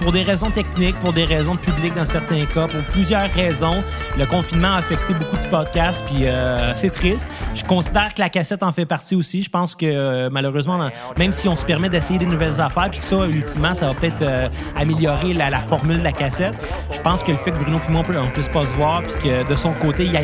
Pour 0.00 0.12
des 0.12 0.22
raisons 0.22 0.50
techniques, 0.50 0.98
pour 1.00 1.12
des 1.12 1.24
raisons 1.24 1.54
de 1.54 1.60
public 1.60 1.94
dans 1.94 2.06
certains 2.06 2.44
cas, 2.46 2.66
pour 2.66 2.82
plusieurs 2.90 3.30
raisons, 3.32 3.82
le 4.18 4.26
confinement 4.26 4.72
a 4.72 4.78
affecté 4.78 5.14
beaucoup 5.14 5.36
de 5.36 5.50
podcasts, 5.50 6.04
puis 6.04 6.26
euh, 6.26 6.74
c'est 6.74 6.90
triste. 6.90 7.28
Je 7.54 7.64
considère 7.64 8.14
que 8.14 8.20
la 8.20 8.28
cassette 8.28 8.62
en 8.62 8.72
fait 8.72 8.86
partie 8.86 9.14
aussi. 9.14 9.42
Je 9.42 9.50
pense 9.50 9.74
que 9.74 9.86
euh, 9.86 10.30
malheureusement, 10.30 10.90
même 11.18 11.32
si 11.32 11.48
on 11.48 11.56
se 11.56 11.64
permet 11.64 11.88
d'essayer 11.88 12.18
des 12.18 12.26
nouvelles 12.26 12.60
affaires, 12.60 12.90
puis 12.90 13.00
que 13.00 13.04
ça, 13.04 13.26
ultimement, 13.26 13.74
ça 13.74 13.88
va 13.88 13.94
peut-être 13.94 14.22
euh, 14.22 14.48
améliorer 14.76 15.34
la, 15.34 15.50
formule 15.60 15.98
de 15.98 16.04
la 16.04 16.12
cassette. 16.12 16.54
Je 16.90 17.00
pense 17.00 17.22
que 17.22 17.32
le 17.32 17.38
fait 17.38 17.52
que 17.52 17.58
Bruno 17.58 17.78
moi, 17.88 18.02
on 18.22 18.28
puisse 18.28 18.48
pas 18.48 18.64
se 18.64 18.74
voir, 18.74 19.02
puis 19.02 19.30
que 19.30 19.48
de 19.48 19.54
son 19.54 19.72
côté, 19.72 20.04
il 20.04 20.12
y 20.12 20.16
a 20.16 20.22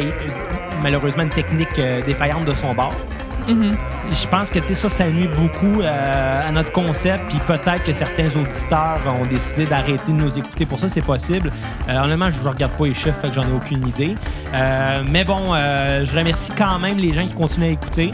malheureusement 0.82 1.24
une 1.24 1.30
technique 1.30 1.80
défaillante 2.06 2.44
de 2.44 2.54
son 2.54 2.74
bord. 2.74 2.94
Je 4.10 4.26
pense 4.28 4.50
que 4.50 4.62
ça, 4.62 4.88
ça 4.88 5.10
nuit 5.10 5.28
beaucoup 5.28 5.80
euh, 5.80 6.48
à 6.48 6.50
notre 6.52 6.72
concept. 6.72 7.24
Puis 7.28 7.38
peut-être 7.46 7.84
que 7.84 7.92
certains 7.92 8.28
auditeurs 8.28 9.00
ont 9.20 9.26
décidé 9.26 9.66
d'arrêter 9.66 10.12
de 10.12 10.16
nous 10.16 10.38
écouter. 10.38 10.64
Pour 10.66 10.78
ça, 10.78 10.88
c'est 10.88 11.04
possible. 11.04 11.52
Euh, 11.88 11.98
honnêtement, 12.02 12.30
je 12.30 12.42
ne 12.42 12.48
regarde 12.48 12.72
pas 12.72 12.86
les 12.86 12.94
chiffres, 12.94 13.16
fait 13.20 13.28
que 13.28 13.34
j'en 13.34 13.42
ai 13.42 13.52
aucune 13.52 13.86
idée. 13.86 14.14
Euh, 14.54 15.02
mais 15.10 15.24
bon, 15.24 15.54
je 15.54 16.16
remercie 16.16 16.52
quand 16.56 16.78
même 16.78 16.98
les 16.98 17.12
gens 17.14 17.26
qui 17.26 17.34
continuent 17.34 17.68
à 17.68 17.72
écouter. 17.72 18.10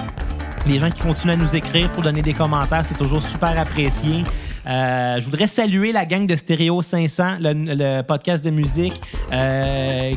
Les 0.67 0.79
gens 0.79 0.91
qui 0.91 1.03
continuent 1.03 1.33
à 1.33 1.37
nous 1.37 1.55
écrire 1.55 1.89
pour 1.91 2.03
donner 2.03 2.23
des 2.23 2.35
commentaires, 2.35 2.85
c'est 2.85 2.97
toujours 2.97 3.23
super 3.23 3.59
apprécié. 3.59 4.25
Je 4.67 5.25
voudrais 5.25 5.47
saluer 5.47 5.93
la 5.93 6.05
gang 6.05 6.27
de 6.27 6.37
Stéréo 6.37 6.83
500, 6.83 7.39
le, 7.41 8.03
podcast 8.03 8.45
de 8.45 8.51
musique 8.51 9.01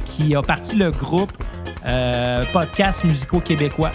qui 0.06 0.36
a 0.36 0.42
parti 0.42 0.76
le 0.76 0.92
groupe 0.92 1.32
euh, 1.86 2.44
Podcast 2.52 3.04
musicaux 3.04 3.40
québécois. 3.40 3.92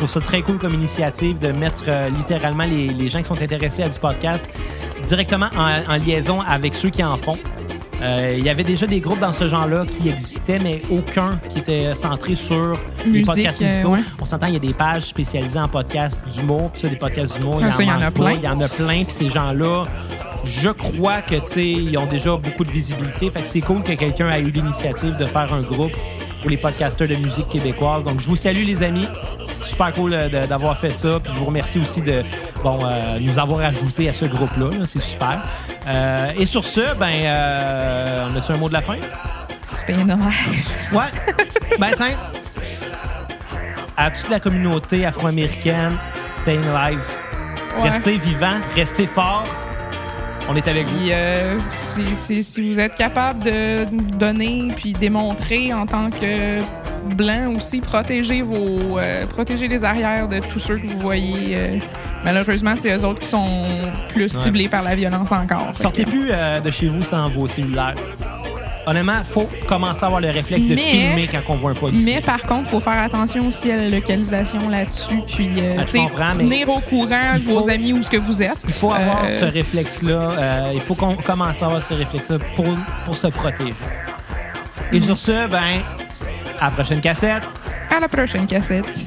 Je 0.00 0.06
trouve 0.06 0.22
ça 0.22 0.26
très 0.26 0.40
cool 0.40 0.56
comme 0.56 0.72
initiative 0.72 1.38
de 1.38 1.48
mettre 1.52 1.82
euh, 1.88 2.08
littéralement 2.08 2.64
les, 2.64 2.88
les 2.88 3.08
gens 3.10 3.18
qui 3.18 3.26
sont 3.26 3.42
intéressés 3.42 3.82
à 3.82 3.88
du 3.90 3.98
podcast 3.98 4.48
directement 5.06 5.48
en, 5.54 5.92
en 5.92 5.96
liaison 5.98 6.40
avec 6.40 6.74
ceux 6.74 6.88
qui 6.88 7.04
en 7.04 7.18
font. 7.18 7.36
Euh, 8.00 8.34
Il 8.38 8.42
y 8.42 8.48
avait 8.48 8.62
déjà 8.64 8.86
des 8.86 9.00
groupes 9.00 9.18
dans 9.18 9.34
ce 9.34 9.46
genre-là 9.46 9.84
qui 9.84 10.08
existaient, 10.08 10.58
mais 10.58 10.80
aucun 10.90 11.38
qui 11.50 11.58
était 11.58 11.94
centré 11.94 12.34
sur 12.34 12.78
les 13.04 13.10
Musique, 13.10 13.26
podcasts 13.26 13.60
euh, 13.60 13.66
musicaux. 13.66 13.88
ouais. 13.90 14.00
On 14.22 14.24
s'entend, 14.24 14.46
il 14.46 14.54
y 14.54 14.56
a 14.56 14.60
des 14.60 14.72
pages 14.72 15.02
spécialisées 15.02 15.58
en 15.58 15.68
podcasts 15.68 16.26
d'humour, 16.34 16.70
puis 16.72 16.80
ça, 16.80 16.88
des 16.88 16.96
podcasts 16.96 17.38
d'humour, 17.38 17.60
Ah, 17.62 17.68
il 17.78 17.86
y 17.86 17.92
en 17.92 18.00
a 18.00 18.10
plein. 18.10 18.32
Il 18.32 18.40
y 18.40 18.48
en 18.48 18.58
a 18.62 18.68
plein, 18.68 19.04
puis 19.04 19.10
ces 19.12 19.28
gens-là, 19.28 19.82
je 20.46 20.70
crois 20.70 21.20
que, 21.20 21.34
tu 21.34 21.40
sais, 21.44 21.66
ils 21.68 21.98
ont 21.98 22.06
déjà 22.06 22.34
beaucoup 22.38 22.64
de 22.64 22.70
visibilité. 22.70 23.28
Fait 23.30 23.42
que 23.42 23.48
c'est 23.48 23.60
cool 23.60 23.82
que 23.82 23.92
quelqu'un 23.92 24.30
ait 24.30 24.40
eu 24.40 24.50
l'initiative 24.50 25.18
de 25.18 25.26
faire 25.26 25.52
un 25.52 25.60
groupe 25.60 25.92
pour 26.40 26.50
les 26.50 26.56
podcasteurs 26.56 27.08
de 27.08 27.16
musique 27.16 27.48
québécoise. 27.48 28.04
Donc, 28.04 28.20
je 28.20 28.26
vous 28.26 28.36
salue, 28.36 28.64
les 28.64 28.82
amis. 28.82 29.06
Super 29.62 29.92
cool 29.92 30.12
euh, 30.14 30.46
d'avoir 30.46 30.78
fait 30.78 30.92
ça. 30.92 31.20
Puis 31.22 31.32
je 31.32 31.38
vous 31.38 31.44
remercie 31.44 31.78
aussi 31.78 32.02
de 32.02 32.22
bon, 32.62 32.78
euh, 32.82 33.18
nous 33.20 33.38
avoir 33.38 33.60
ajouté 33.60 34.08
à 34.08 34.14
ce 34.14 34.24
groupe-là. 34.24 34.70
là. 34.78 34.86
C'est 34.86 35.02
super. 35.02 35.40
Euh, 35.86 36.30
et 36.36 36.46
sur 36.46 36.64
ce, 36.64 36.94
ben, 36.94 37.12
euh, 37.24 38.28
on 38.32 38.36
a-tu 38.36 38.52
un 38.52 38.56
mot 38.56 38.68
de 38.68 38.74
la 38.74 38.82
fin? 38.82 38.96
C'était 39.74 39.94
énorme. 39.94 40.30
Ouais. 40.92 41.04
ben, 41.78 41.90
tiens. 41.96 42.16
À 43.96 44.10
toute 44.10 44.30
la 44.30 44.40
communauté 44.40 45.04
afro-américaine, 45.04 45.96
staying 46.34 46.64
alive. 46.74 47.04
Ouais. 47.78 47.90
Restez 47.90 48.18
vivants, 48.18 48.58
restez 48.74 49.06
forts. 49.06 49.46
On 50.52 50.56
est 50.56 50.66
avec 50.66 50.84
vous. 50.86 51.08
Euh, 51.10 51.58
si, 51.70 52.16
si- 52.16 52.42
si 52.42 52.68
vous 52.68 52.80
êtes 52.80 52.96
capable 52.96 53.44
de 53.44 53.84
donner 54.18 54.68
puis 54.74 54.92
démontrer 54.92 55.72
en 55.72 55.86
tant 55.86 56.10
que 56.10 56.60
blanc 57.14 57.54
aussi, 57.56 57.80
protégez 57.80 58.42
vos, 58.42 58.98
euh, 58.98 59.26
protégez 59.26 59.68
les 59.68 59.84
arrières 59.84 60.26
de 60.26 60.40
tous 60.40 60.58
ceux 60.58 60.78
que 60.78 60.88
vous 60.88 60.98
voyez. 60.98 61.56
euh, 61.56 61.78
malheureusement, 62.24 62.74
c'est 62.76 62.96
eux 62.96 63.04
autres 63.04 63.20
qui 63.20 63.28
sont 63.28 63.48
plus 64.08 64.28
ciblés 64.28 64.68
par 64.68 64.82
la 64.82 64.96
violence 64.96 65.30
encore. 65.30 65.68
Sortez 65.78 66.04
plus 66.04 66.30
euh, 66.32 66.58
de 66.58 66.70
chez 66.70 66.88
vous 66.88 67.04
sans 67.04 67.30
vos 67.30 67.46
cellulaires. 67.46 67.94
Honnêtement, 68.86 69.22
faut 69.24 69.48
commencer 69.66 70.02
à 70.02 70.06
avoir 70.06 70.20
le 70.20 70.28
réflexe 70.30 70.64
de 70.64 70.74
Mais- 70.74 70.80
filmer 70.82 71.28
quand 71.30 71.40
on 71.52 71.56
voit 71.56 71.72
un 71.72 71.74
policier. 71.74 72.14
Mais 72.14 72.20
par 72.22 72.40
contre, 72.42 72.62
il 72.64 72.70
faut 72.70 72.80
faire 72.80 73.02
attention 73.02 73.46
aussi 73.46 73.70
à 73.70 73.76
la 73.76 73.88
localisation 73.88 74.68
là-dessus. 74.68 75.20
Puis, 75.26 75.50
euh, 75.58 75.76
Ah, 75.78 75.84
comprends, 75.92 76.32
tenir 76.32 76.68
au 76.70 76.80
courant 76.80 77.34
faut- 77.44 77.60
vos 77.60 77.70
amis 77.70 77.92
où 77.92 78.02
ce 78.02 78.08
que 78.10 78.16
vous 78.16 78.42
êtes. 78.42 78.58
Il 78.64 78.72
faut 78.72 78.90
avoir 78.92 79.24
Euh, 79.24 79.38
ce 79.38 79.44
réflexe-là. 79.44 80.12
euh, 80.38 80.70
il 80.74 80.80
faut 80.80 80.94
qu'on 80.94 81.14
commence 81.16 81.62
à 81.62 81.66
avoir 81.66 81.82
ce 81.82 81.92
réflexe-là 81.94 82.38
pour, 82.56 82.66
pour 83.04 83.16
se 83.16 83.26
protéger. 83.26 83.74
Et 84.92 85.00
sur 85.00 85.18
ce, 85.18 85.46
ben, 85.46 85.82
à 86.58 86.64
la 86.66 86.70
prochaine 86.70 87.00
cassette. 87.00 87.42
À 87.94 88.00
la 88.00 88.08
prochaine 88.08 88.46
cassette. 88.46 89.06